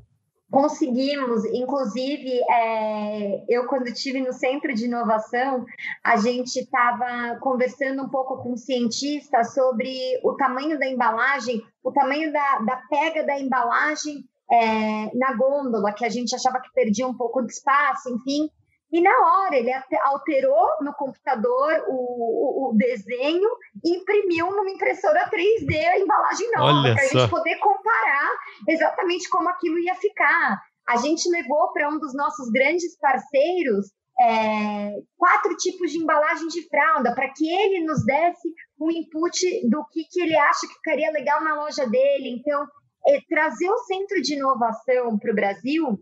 Conseguimos, 0.51 1.45
inclusive, 1.45 2.41
é, 2.49 3.45
eu 3.47 3.67
quando 3.67 3.87
estive 3.87 4.19
no 4.19 4.33
centro 4.33 4.73
de 4.73 4.85
inovação, 4.85 5.63
a 6.03 6.17
gente 6.17 6.57
estava 6.57 7.37
conversando 7.39 8.03
um 8.03 8.09
pouco 8.09 8.41
com 8.41 8.57
cientistas 8.57 9.53
sobre 9.53 10.19
o 10.23 10.33
tamanho 10.35 10.79
da 10.79 10.87
embalagem, 10.87 11.61
o 11.83 11.91
tamanho 11.91 12.33
da, 12.33 12.59
da 12.59 12.77
pega 12.89 13.23
da 13.23 13.39
embalagem 13.39 14.25
é, 14.51 15.15
na 15.15 15.35
gôndola, 15.37 15.93
que 15.93 16.03
a 16.03 16.09
gente 16.09 16.33
achava 16.33 16.59
que 16.59 16.73
perdia 16.73 17.07
um 17.07 17.15
pouco 17.15 17.43
de 17.43 17.53
espaço, 17.53 18.09
enfim. 18.09 18.49
E 18.91 19.01
na 19.01 19.11
hora 19.11 19.55
ele 19.55 19.71
alterou 20.01 20.67
no 20.81 20.93
computador 20.93 21.85
o, 21.87 21.93
o, 21.93 22.69
o 22.69 22.77
desenho 22.77 23.49
e 23.83 23.97
imprimiu 23.97 24.47
numa 24.49 24.71
impressora 24.71 25.29
3D 25.29 25.75
a 25.75 25.99
embalagem 25.99 26.51
nova, 26.51 26.93
para 26.95 27.03
a 27.03 27.07
gente 27.07 27.29
poder 27.29 27.57
comparar 27.57 28.29
exatamente 28.67 29.29
como 29.29 29.47
aquilo 29.49 29.77
ia 29.79 29.93
ficar. 29.95 30.59
A 30.87 30.97
gente 30.97 31.29
levou 31.29 31.71
para 31.71 31.87
um 31.87 31.99
dos 31.99 32.15
nossos 32.15 32.49
grandes 32.49 32.97
parceiros 32.99 33.91
é, 34.19 34.99
quatro 35.17 35.55
tipos 35.55 35.91
de 35.91 35.97
embalagem 35.97 36.47
de 36.47 36.67
fralda 36.67 37.15
para 37.15 37.29
que 37.29 37.47
ele 37.47 37.85
nos 37.85 38.03
desse 38.03 38.49
um 38.79 38.91
input 38.91 39.69
do 39.69 39.85
que, 39.85 40.03
que 40.11 40.21
ele 40.21 40.35
acha 40.35 40.67
que 40.67 40.73
ficaria 40.73 41.11
legal 41.11 41.41
na 41.41 41.55
loja 41.55 41.87
dele. 41.87 42.29
Então, 42.29 42.67
é, 43.07 43.19
trazer 43.29 43.69
o 43.69 43.77
centro 43.79 44.21
de 44.21 44.33
inovação 44.35 45.17
para 45.17 45.31
o 45.31 45.35
Brasil 45.35 45.99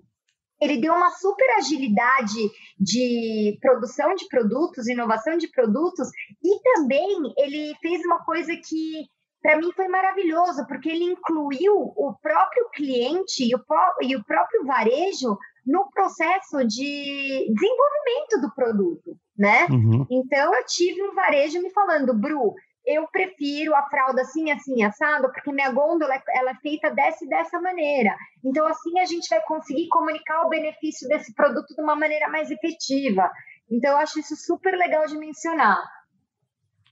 ele 0.61 0.81
deu 0.81 0.93
uma 0.93 1.11
super 1.11 1.49
agilidade 1.57 2.49
de 2.79 3.57
produção 3.61 4.15
de 4.15 4.27
produtos, 4.27 4.87
inovação 4.87 5.37
de 5.37 5.49
produtos, 5.49 6.07
e 6.43 6.61
também 6.61 7.33
ele 7.37 7.75
fez 7.81 8.03
uma 8.05 8.23
coisa 8.23 8.51
que 8.55 9.05
para 9.41 9.57
mim 9.57 9.71
foi 9.75 9.87
maravilhoso, 9.87 10.65
porque 10.67 10.89
ele 10.89 11.05
incluiu 11.05 11.73
o 11.73 12.13
próprio 12.21 12.69
cliente 12.73 13.43
e 13.43 13.55
o, 13.55 13.59
e 14.01 14.15
o 14.15 14.23
próprio 14.25 14.65
varejo 14.65 15.37
no 15.65 15.89
processo 15.91 16.65
de 16.65 17.53
desenvolvimento 17.53 18.41
do 18.41 18.53
produto, 18.55 19.17
né? 19.37 19.67
Uhum. 19.69 20.05
Então 20.09 20.55
eu 20.55 20.65
tive 20.65 21.03
um 21.03 21.13
varejo 21.13 21.61
me 21.61 21.69
falando, 21.71 22.13
Bru, 22.13 22.55
eu 22.87 23.05
prefiro 23.09 23.75
a 23.75 23.83
fralda 23.89 24.21
assim, 24.21 24.49
assim, 24.49 24.81
assado, 24.81 25.29
porque 25.33 25.51
minha 25.51 25.69
gôndola 25.69 26.13
ela 26.33 26.51
é 26.51 26.55
feita 26.61 26.89
dessa 26.89 27.25
e 27.25 27.27
dessa 27.27 27.59
maneira. 27.59 28.15
Então, 28.43 28.65
assim, 28.65 28.97
a 28.97 29.05
gente 29.05 29.27
vai 29.29 29.41
conseguir 29.45 29.89
comunicar 29.89 30.45
o 30.45 30.49
benefício 30.49 31.05
desse 31.09 31.35
produto 31.35 31.75
de 31.75 31.81
uma 31.81 31.97
maneira 31.97 32.29
mais 32.29 32.49
efetiva. 32.49 33.29
Então, 33.69 33.91
eu 33.91 33.97
acho 33.97 34.17
isso 34.21 34.37
super 34.37 34.73
legal 34.77 35.05
de 35.05 35.17
mencionar. 35.17 35.77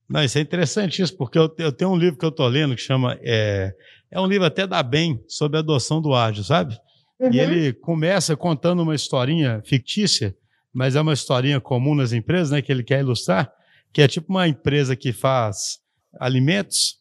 Não, 0.07 0.21
isso 0.21 0.37
é 0.37 0.41
interessante 0.41 1.01
isso, 1.01 1.15
porque 1.15 1.39
eu, 1.39 1.49
eu 1.57 1.71
tenho 1.71 1.91
um 1.91 1.95
livro 1.95 2.19
que 2.19 2.25
eu 2.25 2.29
estou 2.29 2.47
lendo 2.47 2.75
que 2.75 2.81
chama. 2.81 3.17
É, 3.21 3.73
é 4.11 4.19
um 4.19 4.27
livro 4.27 4.45
até 4.45 4.67
da 4.67 4.83
bem 4.83 5.23
sobre 5.29 5.57
a 5.57 5.61
adoção 5.61 6.01
do 6.01 6.13
ágil, 6.13 6.43
sabe? 6.43 6.77
Uhum. 7.17 7.31
E 7.31 7.39
ele 7.39 7.73
começa 7.73 8.35
contando 8.35 8.83
uma 8.83 8.93
historinha 8.93 9.61
fictícia, 9.65 10.35
mas 10.73 10.97
é 10.97 11.01
uma 11.01 11.13
historinha 11.13 11.61
comum 11.61 11.95
nas 11.95 12.11
empresas, 12.11 12.51
né? 12.51 12.61
Que 12.61 12.71
ele 12.71 12.83
quer 12.83 12.99
ilustrar, 12.99 13.49
que 13.93 14.01
é 14.01 14.07
tipo 14.09 14.29
uma 14.29 14.45
empresa 14.45 14.93
que 14.93 15.13
faz 15.13 15.84
alimentos 16.19 16.95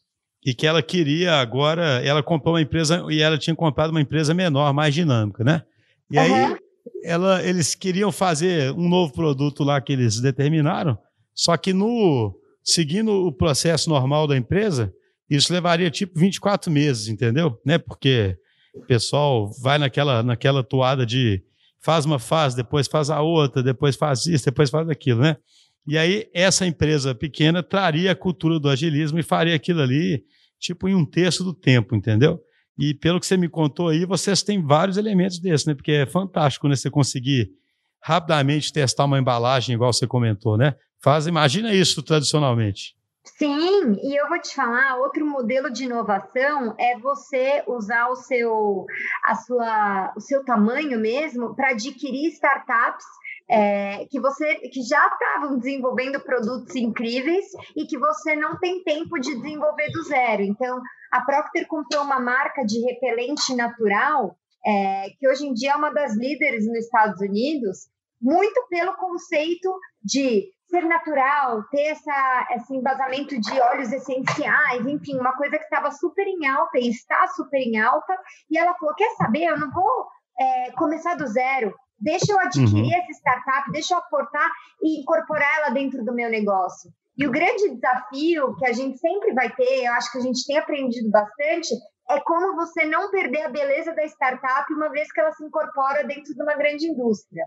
e 0.45 0.53
que 0.53 0.67
ela 0.67 0.81
queria 0.81 1.35
agora, 1.35 2.01
ela 2.05 2.21
comprou 2.21 2.53
uma 2.53 2.61
empresa 2.61 3.03
e 3.09 3.21
ela 3.21 3.37
tinha 3.37 3.55
comprado 3.55 3.89
uma 3.89 4.01
empresa 4.01 4.33
menor, 4.33 4.71
mais 4.73 4.93
dinâmica, 4.93 5.43
né? 5.43 5.63
E 6.11 6.17
uhum. 6.17 6.23
aí 6.23 6.57
ela, 7.03 7.43
eles 7.43 7.73
queriam 7.73 8.11
fazer 8.11 8.71
um 8.71 8.87
novo 8.87 9.11
produto 9.11 9.63
lá 9.63 9.81
que 9.81 9.93
eles 9.93 10.19
determinaram, 10.19 10.97
só 11.33 11.57
que 11.57 11.73
no 11.73 12.39
seguindo 12.63 13.11
o 13.11 13.31
processo 13.31 13.89
normal 13.89 14.27
da 14.27 14.37
empresa, 14.37 14.93
isso 15.29 15.51
levaria 15.51 15.89
tipo 15.89 16.19
24 16.19 16.71
meses, 16.71 17.07
entendeu? 17.07 17.59
Né? 17.65 17.77
Porque 17.79 18.37
o 18.75 18.85
pessoal 18.85 19.49
vai 19.61 19.79
naquela 19.79 20.21
naquela 20.21 20.63
toada 20.63 21.05
de 21.05 21.43
faz 21.81 22.05
uma 22.05 22.17
fase, 22.17 22.55
depois 22.55 22.87
faz 22.87 23.09
a 23.11 23.21
outra, 23.21 23.61
depois 23.61 23.95
faz 23.95 24.25
isso, 24.25 24.45
depois 24.45 24.69
faz 24.69 24.89
aquilo, 24.89 25.21
né? 25.21 25.37
E 25.87 25.97
aí, 25.97 26.27
essa 26.33 26.65
empresa 26.65 27.13
pequena 27.13 27.61
traria 27.61 28.11
a 28.11 28.15
cultura 28.15 28.59
do 28.59 28.69
agilismo 28.69 29.19
e 29.19 29.23
faria 29.23 29.55
aquilo 29.55 29.81
ali, 29.81 30.23
tipo, 30.59 30.87
em 30.87 30.95
um 30.95 31.05
terço 31.05 31.43
do 31.43 31.53
tempo, 31.53 31.95
entendeu? 31.95 32.39
E 32.77 32.93
pelo 32.93 33.19
que 33.19 33.25
você 33.25 33.37
me 33.37 33.47
contou 33.47 33.89
aí, 33.89 34.05
vocês 34.05 34.41
têm 34.41 34.61
vários 34.61 34.97
elementos 34.97 35.39
desses, 35.39 35.65
né? 35.65 35.75
Porque 35.75 35.91
é 35.91 36.05
fantástico, 36.05 36.67
né? 36.67 36.75
Você 36.75 36.89
conseguir 36.89 37.51
rapidamente 38.01 38.73
testar 38.73 39.05
uma 39.05 39.19
embalagem, 39.19 39.75
igual 39.75 39.93
você 39.93 40.05
comentou, 40.07 40.57
né? 40.57 40.75
Faz, 41.01 41.27
imagina 41.27 41.73
isso 41.73 42.01
tradicionalmente. 42.03 42.95
Sim, 43.23 43.97
e 44.03 44.19
eu 44.19 44.27
vou 44.29 44.39
te 44.39 44.53
falar, 44.53 44.97
outro 44.97 45.25
modelo 45.25 45.71
de 45.71 45.85
inovação 45.85 46.75
é 46.79 46.97
você 46.99 47.63
usar 47.67 48.07
o 48.09 48.15
seu, 48.15 48.85
a 49.25 49.35
sua, 49.35 50.13
o 50.15 50.21
seu 50.21 50.45
tamanho 50.45 50.99
mesmo 50.99 51.55
para 51.55 51.71
adquirir 51.71 52.29
startups 52.29 53.05
é, 53.49 54.05
que 54.09 54.19
você 54.19 54.55
que 54.69 54.81
já 54.81 55.07
estavam 55.07 55.57
desenvolvendo 55.57 56.19
produtos 56.19 56.75
incríveis 56.75 57.45
e 57.75 57.85
que 57.85 57.97
você 57.97 58.35
não 58.35 58.57
tem 58.59 58.83
tempo 58.83 59.19
de 59.19 59.35
desenvolver 59.35 59.89
do 59.91 60.03
zero. 60.03 60.41
Então, 60.41 60.81
a 61.11 61.21
Procter 61.21 61.67
comprou 61.67 62.03
uma 62.03 62.19
marca 62.19 62.63
de 62.65 62.79
repelente 62.81 63.55
natural 63.55 64.35
é, 64.65 65.09
que 65.19 65.27
hoje 65.27 65.45
em 65.45 65.53
dia 65.53 65.73
é 65.73 65.75
uma 65.75 65.93
das 65.93 66.15
líderes 66.15 66.65
nos 66.65 66.79
Estados 66.79 67.21
Unidos, 67.21 67.87
muito 68.19 68.65
pelo 68.67 68.95
conceito 68.95 69.71
de 70.03 70.49
ser 70.69 70.83
natural, 70.85 71.63
ter 71.69 71.83
essa, 71.83 72.47
esse 72.55 72.75
embasamento 72.75 73.39
de 73.39 73.61
óleos 73.61 73.91
essenciais, 73.91 74.85
enfim, 74.87 75.19
uma 75.19 75.37
coisa 75.37 75.57
que 75.57 75.63
estava 75.63 75.91
super 75.91 76.25
em 76.25 76.47
alta 76.47 76.79
e 76.79 76.89
está 76.89 77.27
super 77.27 77.59
em 77.59 77.79
alta. 77.79 78.17
E 78.49 78.57
ela 78.57 78.73
falou: 78.75 78.95
quer 78.95 79.09
saber? 79.15 79.45
Eu 79.45 79.59
não 79.59 79.71
vou 79.71 80.07
é, 80.39 80.71
começar 80.71 81.15
do 81.15 81.27
zero. 81.27 81.73
Deixa 81.99 82.31
eu 82.31 82.39
adquirir 82.39 82.83
uhum. 82.83 82.93
essa 82.93 83.11
startup, 83.11 83.71
deixa 83.71 83.93
eu 83.93 83.99
aportar 83.99 84.49
e 84.81 85.01
incorporar 85.01 85.57
ela 85.59 85.69
dentro 85.69 86.03
do 86.03 86.13
meu 86.13 86.29
negócio. 86.29 86.91
E 87.17 87.25
o 87.25 87.31
grande 87.31 87.73
desafio 87.73 88.55
que 88.57 88.65
a 88.65 88.73
gente 88.73 88.97
sempre 88.97 89.33
vai 89.33 89.53
ter, 89.55 89.85
eu 89.85 89.93
acho 89.93 90.11
que 90.11 90.17
a 90.17 90.21
gente 90.21 90.45
tem 90.45 90.57
aprendido 90.57 91.09
bastante, 91.09 91.69
é 92.09 92.19
como 92.19 92.55
você 92.55 92.85
não 92.85 93.09
perder 93.09 93.43
a 93.43 93.49
beleza 93.49 93.93
da 93.95 94.03
startup 94.05 94.71
uma 94.73 94.89
vez 94.91 95.11
que 95.11 95.19
ela 95.19 95.31
se 95.31 95.43
incorpora 95.43 96.05
dentro 96.05 96.35
de 96.35 96.43
uma 96.43 96.55
grande 96.55 96.85
indústria. 96.85 97.45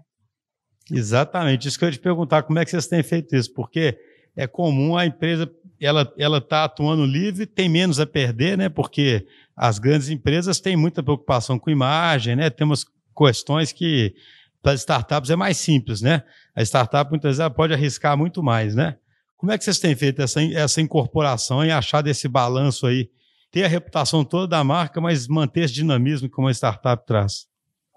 Exatamente, 0.91 1.69
isso 1.69 1.79
que 1.79 1.85
eu 1.85 1.89
ia 1.89 1.93
te 1.93 2.01
perguntar, 2.01 2.43
como 2.43 2.59
é 2.59 2.65
que 2.65 2.71
vocês 2.71 2.87
têm 2.87 3.03
feito 3.03 3.37
isso? 3.37 3.53
Porque 3.53 3.99
é 4.35 4.47
comum 4.47 4.97
a 4.97 5.05
empresa, 5.05 5.51
ela 5.81 6.11
ela 6.19 6.39
está 6.39 6.65
atuando 6.65 7.05
livre, 7.05 7.45
tem 7.45 7.69
menos 7.69 8.01
a 8.01 8.07
perder, 8.07 8.57
né? 8.57 8.71
Porque 8.71 9.27
as 9.55 9.79
grandes 9.79 10.09
empresas 10.09 10.61
têm 10.61 10.77
muita 10.77 11.03
preocupação 11.03 11.59
com 11.59 11.69
imagem, 11.69 12.37
né? 12.37 12.49
Tem 12.49 12.65
umas 12.65 12.87
questões 13.15 13.71
que 13.71 14.15
para 14.63 14.73
as 14.73 14.81
startups 14.81 15.31
é 15.31 15.37
mais 15.37 15.57
simples, 15.57 16.01
né? 16.01 16.23
A 16.55 16.63
startup 16.63 17.11
muitas 17.11 17.39
vezes 17.39 17.53
pode 17.55 17.73
arriscar 17.73 18.17
muito 18.17 18.43
mais, 18.43 18.75
né? 18.75 18.97
Como 19.37 19.53
é 19.53 19.59
que 19.59 19.65
vocês 19.65 19.79
têm 19.79 19.95
feito 19.95 20.21
essa, 20.21 20.43
essa 20.43 20.81
incorporação 20.81 21.65
e 21.65 21.71
achar 21.71 22.03
desse 22.03 22.27
balanço 22.27 22.87
aí? 22.87 23.09
Ter 23.51 23.65
a 23.65 23.69
reputação 23.69 24.25
toda 24.25 24.49
da 24.49 24.65
marca, 24.65 25.01
mas 25.01 25.29
manter 25.29 25.61
esse 25.61 25.75
dinamismo 25.75 26.29
que 26.29 26.41
uma 26.41 26.51
startup 26.51 27.07
traz? 27.07 27.47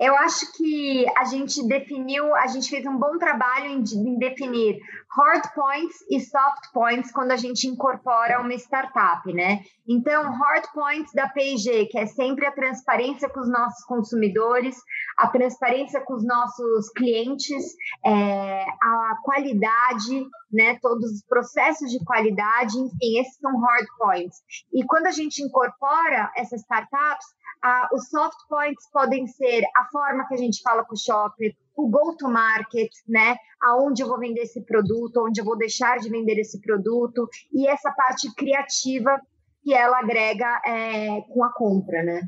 Eu 0.02 0.16
acho 0.16 0.52
que 0.54 1.06
a 1.16 1.26
gente 1.26 1.62
definiu, 1.68 2.36
a 2.38 2.48
gente 2.48 2.68
fez 2.72 2.84
um 2.88 2.98
bom 2.98 3.20
trabalho 3.20 3.68
em, 3.68 3.84
em, 3.84 4.18
definir 4.18 4.80
hard 5.16 5.44
points 5.54 5.98
e 6.10 6.20
soft 6.20 6.72
points 6.74 7.12
quando 7.12 7.30
a 7.30 7.36
gente 7.38 7.68
incorpora 7.68 8.42
uma 8.42 8.56
startup, 8.56 9.32
né? 9.32 9.62
Então, 9.88 10.24
hard 10.24 10.66
points 10.74 11.14
da 11.14 11.30
P&G, 11.30 11.86
que 11.86 12.00
é 12.00 12.08
sempre 12.08 12.48
a 12.48 12.52
transparência 12.52 13.30
com 13.30 13.42
os 13.42 13.50
nossos 13.52 13.86
consumidores, 13.86 14.76
a 15.18 15.28
transparência 15.28 16.02
com 16.02 16.16
os 16.16 16.26
nossos 16.26 16.90
clientes, 16.90 17.64
é, 18.04 18.66
a 18.82 19.18
qualidade, 19.24 20.26
né? 20.52 20.80
Todos 20.82 21.12
os 21.12 21.24
processos 21.28 21.92
de 21.92 22.04
qualidade, 22.04 22.76
enfim, 22.76 23.20
esses 23.20 23.38
são 23.38 23.52
hard 23.56 23.86
points. 24.00 24.40
E 24.74 24.84
quando 24.84 25.06
a 25.06 25.12
gente 25.12 25.44
incorpora 25.44 26.32
essas 26.36 26.62
startups, 26.62 27.28
ah, 27.64 27.90
os 27.94 28.10
soft 28.10 28.38
points 28.50 28.90
podem 28.92 29.28
ser 29.28 29.64
a 29.76 29.86
forma 29.92 30.28
que 30.28 30.34
a 30.34 30.38
gente 30.38 30.62
fala 30.62 30.84
com 30.84 30.96
o 30.96 30.98
shopper, 30.98 31.56
o 31.76 31.90
go-to-market, 31.90 32.92
né? 33.08 33.36
Aonde 33.62 34.02
eu 34.02 34.08
vou 34.08 34.20
vender 34.20 34.42
esse 34.42 34.62
produto, 34.62 35.24
onde 35.26 35.40
eu 35.40 35.46
vou 35.46 35.58
deixar 35.58 36.00
de 36.00 36.10
vender 36.10 36.40
esse 36.40 36.60
produto, 36.60 37.28
e 37.54 37.68
essa 37.68 37.92
parte 37.92 38.34
criativa 38.36 39.20
que 39.64 39.74
ela 39.74 40.00
agrega 40.00 40.62
é, 40.66 41.22
com 41.30 41.44
a 41.44 41.54
compra, 41.54 42.04
né? 42.04 42.22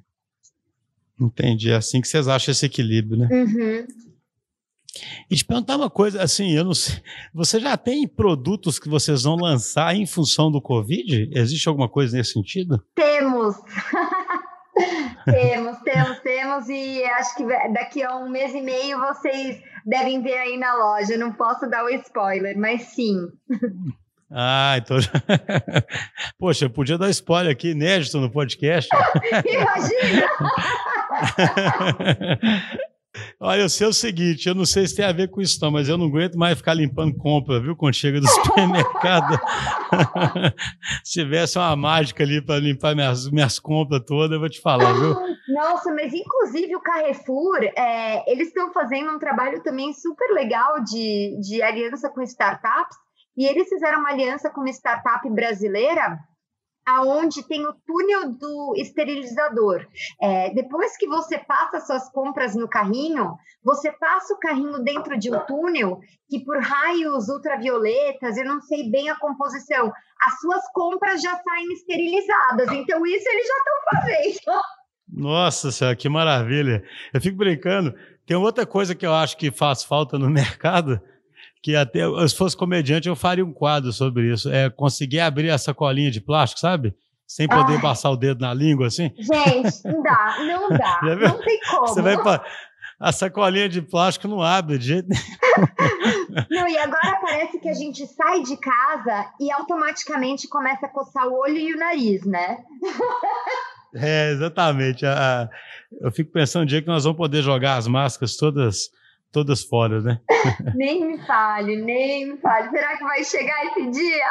Entendi. 1.20 1.72
É 1.72 1.76
assim 1.76 2.02
que 2.02 2.08
vocês 2.08 2.28
acham 2.28 2.52
esse 2.52 2.66
equilíbrio, 2.66 3.18
né? 3.18 3.28
Uhum. 3.32 3.88
E 5.30 5.36
te 5.36 5.44
perguntar 5.44 5.78
uma 5.78 5.90
coisa, 5.90 6.22
assim, 6.22 6.52
eu 6.52 6.64
não 6.64 6.74
sei. 6.74 7.02
Você 7.34 7.60
já 7.60 7.76
tem 7.76 8.08
produtos 8.08 8.78
que 8.78 8.88
vocês 8.88 9.24
vão 9.24 9.36
lançar 9.36 9.96
em 9.96 10.06
função 10.06 10.52
do 10.52 10.62
Covid? 10.62 11.32
Existe 11.34 11.68
alguma 11.68 11.90
coisa 11.90 12.16
nesse 12.16 12.34
sentido? 12.34 12.84
Temos! 12.94 13.56
temos, 15.26 15.80
temos, 15.80 16.20
temos, 16.20 16.70
e 16.70 17.04
acho 17.04 17.36
que 17.36 17.46
daqui 17.74 18.04
a 18.04 18.16
um 18.16 18.30
mês 18.30 18.54
e 18.54 18.62
meio 18.62 19.00
vocês 19.00 19.62
devem 19.86 20.22
ver 20.22 20.38
aí 20.38 20.58
na 20.58 20.74
loja. 20.76 21.18
Não 21.18 21.32
posso 21.32 21.70
dar 21.70 21.84
o 21.84 21.90
spoiler, 21.90 22.58
mas 22.58 22.84
sim. 22.84 23.28
Ah, 24.32 24.76
então. 24.78 24.98
Poxa, 26.40 26.66
eu 26.66 26.70
podia 26.70 26.98
dar 26.98 27.10
spoiler 27.10 27.52
aqui, 27.52 27.70
inédito 27.72 28.20
no 28.20 28.32
podcast. 28.32 28.90
Imagina! 29.46 30.28
Olha, 33.40 33.62
eu 33.62 33.70
sei 33.70 33.88
o 33.88 33.94
seguinte, 33.94 34.50
eu 34.50 34.56
não 34.56 34.66
sei 34.66 34.88
se 34.88 34.96
tem 34.96 35.06
a 35.06 35.12
ver 35.12 35.30
com 35.30 35.40
isso 35.40 35.60
não, 35.62 35.70
mas 35.70 35.88
eu 35.88 35.98
não 35.98 36.08
aguento 36.08 36.36
mais 36.36 36.58
ficar 36.58 36.74
limpando 36.74 37.16
compra, 37.16 37.60
viu? 37.60 37.76
Quando 37.76 37.94
chega 37.94 38.20
do 38.20 38.26
supermercado. 38.28 39.40
se 41.04 41.22
tivesse 41.22 41.58
uma 41.58 41.76
mágica 41.76 42.24
ali 42.24 42.44
para 42.44 42.60
limpar 42.60 42.96
minhas, 42.96 43.30
minhas 43.30 43.60
compras 43.60 44.02
todas, 44.06 44.32
eu 44.32 44.40
vou 44.40 44.50
te 44.50 44.60
falar, 44.60 44.94
viu? 44.94 45.16
Nossa, 45.50 45.94
mas 45.94 46.12
inclusive 46.14 46.76
o 46.76 46.82
Carrefour, 46.82 47.64
é, 47.78 48.32
eles 48.32 48.48
estão 48.48 48.74
fazendo 48.74 49.12
um 49.12 49.20
trabalho 49.20 49.62
também 49.62 49.94
super 49.94 50.34
legal 50.34 50.84
de, 50.84 51.40
de 51.40 51.62
aliança 51.62 52.10
com 52.10 52.22
startups, 52.24 52.98
e 53.38 53.46
eles 53.46 53.68
fizeram 53.70 54.00
uma 54.00 54.10
aliança 54.10 54.50
com 54.50 54.62
uma 54.62 54.70
startup 54.70 55.28
brasileira 55.30 56.20
aonde 56.86 57.48
tem 57.48 57.66
o 57.66 57.74
túnel 57.86 58.32
do 58.32 58.74
esterilizador. 58.76 59.86
É, 60.22 60.54
depois 60.54 60.98
que 60.98 61.08
você 61.08 61.38
passa 61.38 61.80
suas 61.80 62.10
compras 62.10 62.56
no 62.56 62.68
carrinho, 62.68 63.36
você 63.64 63.92
passa 63.92 64.34
o 64.34 64.40
carrinho 64.40 64.80
dentro 64.80 65.18
de 65.18 65.34
um 65.34 65.40
túnel 65.46 66.00
que 66.30 66.44
por 66.44 66.60
raios 66.62 67.30
ultravioletas, 67.30 68.38
eu 68.38 68.46
não 68.46 68.62
sei 68.62 68.90
bem 68.90 69.10
a 69.10 69.20
composição, 69.20 69.92
as 70.22 70.40
suas 70.40 70.64
compras 70.74 71.22
já 71.22 71.36
saem 71.38 71.74
esterilizadas. 71.74 72.72
Então 72.72 73.06
isso 73.06 73.30
eles 73.30 73.48
já 73.48 73.58
estão 73.58 73.76
fazendo. 73.92 74.62
Nossa 75.08 75.72
senhora, 75.72 75.96
que 75.96 76.10
maravilha. 76.10 76.84
Eu 77.14 77.22
fico 77.22 77.38
brincando. 77.38 77.94
Tem 78.26 78.38
outra 78.38 78.66
coisa 78.66 78.96
que 78.96 79.06
eu 79.06 79.14
acho 79.14 79.38
que 79.38 79.52
faz 79.52 79.84
falta 79.84 80.18
no 80.18 80.30
mercado, 80.32 81.00
que 81.64 81.78
até 81.78 82.02
se 82.28 82.36
fosse 82.36 82.58
comediante 82.58 83.08
eu 83.08 83.16
faria 83.16 83.46
um 83.46 83.54
quadro 83.54 83.94
sobre 83.94 84.34
isso. 84.34 84.52
É 84.52 84.70
conseguir 84.70 85.22
abrir 85.22 85.48
essa 85.48 85.74
colinha 85.74 86.12
de 86.12 86.20
plástico, 86.20 86.60
sabe? 86.60 86.94
Sem 87.26 87.48
poder 87.48 87.76
Ai. 87.76 87.82
passar 87.82 88.12
o 88.12 88.18
dedo 88.18 88.42
na 88.42 88.54
língua 88.54 88.88
assim. 88.88 89.10
Gente, 89.18 89.82
não 89.86 90.04
dá, 90.04 90.36
não 90.46 90.70
dá. 90.70 91.00
não 91.16 91.40
tem 91.40 91.60
como. 91.72 91.88
Você 91.88 92.02
vai 92.02 92.22
pra... 92.22 92.44
A 93.00 93.12
sacolinha 93.12 93.68
de 93.68 93.82
plástico 93.82 94.28
não 94.28 94.42
abre 94.42 94.78
de 94.78 94.88
jeito 94.88 95.08
nenhum. 95.10 95.24
Não, 96.50 96.68
e 96.68 96.78
agora 96.80 97.20
parece 97.22 97.60
que 97.60 97.70
a 97.70 97.74
gente 97.74 98.08
sai 98.08 98.42
de 98.42 98.58
casa 98.58 99.30
e 99.40 99.52
automaticamente 99.52 100.48
começa 100.48 100.88
a 100.88 100.90
coçar 100.90 101.28
o 101.28 101.40
olho 101.40 101.58
e 101.58 101.74
o 101.74 101.78
nariz, 101.78 102.26
né? 102.26 102.58
É, 103.96 104.32
exatamente. 104.32 105.06
eu 106.02 106.12
fico 106.12 106.32
pensando 106.32 106.64
um 106.64 106.66
dia 106.66 106.82
que 106.82 106.88
nós 106.88 107.04
vamos 107.04 107.16
poder 107.16 107.44
jogar 107.44 107.76
as 107.76 107.88
máscaras 107.88 108.36
todas 108.36 108.90
todas 109.34 109.64
fora, 109.64 110.00
né? 110.00 110.22
nem 110.76 111.06
me 111.06 111.18
fale, 111.26 111.76
nem 111.76 112.32
me 112.32 112.38
fale. 112.38 112.70
Será 112.70 112.98
que 112.98 113.04
vai 113.04 113.24
chegar 113.26 113.66
esse 113.66 113.90
dia? 113.90 114.30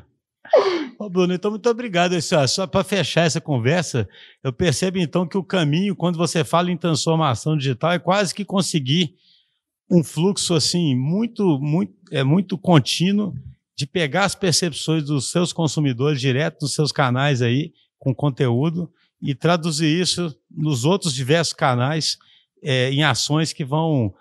Ô 0.98 1.08
Bruno, 1.08 1.34
então 1.34 1.50
muito 1.50 1.68
obrigado. 1.68 2.20
Só, 2.22 2.46
só 2.46 2.66
para 2.66 2.82
fechar 2.82 3.26
essa 3.26 3.40
conversa, 3.40 4.08
eu 4.42 4.52
percebo 4.52 4.98
então 4.98 5.28
que 5.28 5.36
o 5.36 5.44
caminho, 5.44 5.94
quando 5.94 6.16
você 6.16 6.42
fala 6.42 6.70
em 6.70 6.76
transformação 6.76 7.56
digital, 7.56 7.92
é 7.92 7.98
quase 7.98 8.34
que 8.34 8.44
conseguir 8.44 9.14
um 9.90 10.02
fluxo 10.02 10.54
assim 10.54 10.96
muito, 10.96 11.58
muito, 11.60 11.92
é 12.10 12.24
muito 12.24 12.56
contínuo 12.56 13.34
de 13.76 13.86
pegar 13.86 14.24
as 14.24 14.34
percepções 14.34 15.04
dos 15.04 15.30
seus 15.30 15.52
consumidores 15.52 16.20
direto 16.20 16.62
nos 16.62 16.74
seus 16.74 16.90
canais 16.90 17.42
aí 17.42 17.72
com 17.98 18.14
conteúdo 18.14 18.90
e 19.20 19.34
traduzir 19.34 20.00
isso 20.00 20.34
nos 20.50 20.84
outros 20.84 21.12
diversos 21.12 21.52
canais 21.52 22.16
é, 22.64 22.90
em 22.90 23.04
ações 23.04 23.52
que 23.52 23.64
vão 23.64 24.14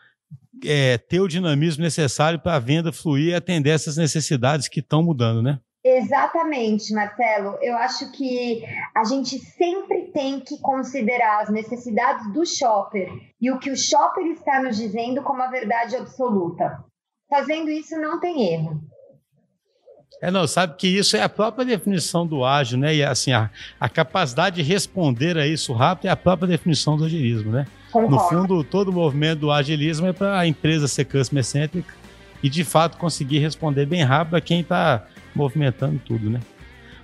é, 0.66 0.98
ter 0.98 1.22
o 1.22 1.28
dinamismo 1.28 1.84
necessário 1.84 2.40
para 2.40 2.56
a 2.56 2.60
venda 2.60 2.92
fluir 2.92 3.30
e 3.30 3.36
atender 3.36 3.70
essas 3.70 3.98
necessidades 3.98 4.68
que 4.68 4.82
estão 4.82 5.02
mudando, 5.02 5.42
né? 5.42 5.60
Exatamente, 5.86 6.94
Marcelo. 6.94 7.58
Eu 7.62 7.76
acho 7.76 8.10
que 8.14 8.64
a 8.96 9.04
gente 9.04 9.38
sempre 9.38 10.12
tem 10.14 10.40
que 10.40 10.58
considerar 10.60 11.42
as 11.42 11.50
necessidades 11.50 12.32
do 12.32 12.46
shopper 12.46 13.10
e 13.42 13.52
o 13.52 13.60
que 13.60 13.70
o 13.70 13.76
shopper 13.76 14.26
está 14.28 14.62
nos 14.62 14.78
dizendo 14.78 15.22
como 15.22 15.42
a 15.42 15.48
verdade 15.48 15.98
absoluta. 15.98 16.82
Fazendo 17.30 17.70
isso, 17.70 18.00
não 18.00 18.20
tem 18.20 18.54
erro. 18.54 18.82
É, 20.22 20.32
não, 20.32 20.48
sabe 20.48 20.78
que 20.78 20.88
isso 20.88 21.18
é 21.18 21.22
a 21.22 21.28
própria 21.28 21.66
definição 21.66 22.26
do 22.26 22.46
ágil, 22.46 22.78
né? 22.78 22.96
E 22.96 23.04
assim, 23.04 23.34
a, 23.34 23.50
a 23.78 23.90
capacidade 23.90 24.56
de 24.56 24.62
responder 24.62 25.38
a 25.38 25.46
isso 25.46 25.74
rápido 25.74 26.06
é 26.06 26.10
a 26.12 26.16
própria 26.16 26.48
definição 26.48 26.96
do 26.96 27.04
agilismo, 27.04 27.52
né? 27.52 27.68
Concordo. 27.94 28.16
No 28.16 28.20
fundo, 28.28 28.64
todo 28.64 28.90
o 28.90 28.94
movimento 28.94 29.42
do 29.42 29.52
agilismo 29.52 30.08
é 30.08 30.14
para 30.14 30.40
a 30.40 30.48
empresa 30.48 30.88
ser 30.88 31.06
customer 31.06 31.44
centric 31.44 31.88
e 32.42 32.50
de 32.50 32.64
fato 32.64 32.98
conseguir 32.98 33.38
responder 33.38 33.86
bem 33.86 34.02
rápido 34.04 34.36
a 34.36 34.42
quem 34.42 34.62
está 34.62 35.06
movimentando 35.36 36.02
tudo, 36.04 36.28
né? 36.28 36.40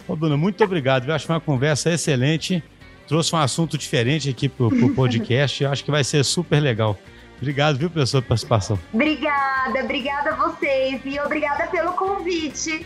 Ô, 0.07 0.15
Dona, 0.15 0.35
muito 0.35 0.63
obrigado. 0.63 1.07
Eu 1.07 1.13
acho 1.13 1.31
uma 1.31 1.39
conversa 1.39 1.91
excelente. 1.91 2.63
Trouxe 3.07 3.35
um 3.35 3.37
assunto 3.37 3.77
diferente 3.77 4.29
aqui 4.29 4.49
para 4.49 4.65
o 4.65 4.89
podcast. 4.95 5.63
Eu 5.63 5.71
acho 5.71 5.85
que 5.85 5.91
vai 5.91 6.03
ser 6.03 6.25
super 6.25 6.59
legal. 6.59 6.97
Obrigado, 7.37 7.77
viu, 7.77 7.89
pela 7.89 8.05
sua 8.07 8.21
participação. 8.21 8.77
Obrigada, 8.91 9.83
obrigada 9.83 10.31
a 10.31 10.35
vocês 10.35 11.01
e 11.05 11.19
obrigada 11.19 11.67
pelo 11.67 11.93
convite. 11.93 12.85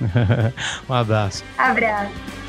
um 0.88 0.94
abraço. 0.94 1.42
Abraço. 1.56 2.41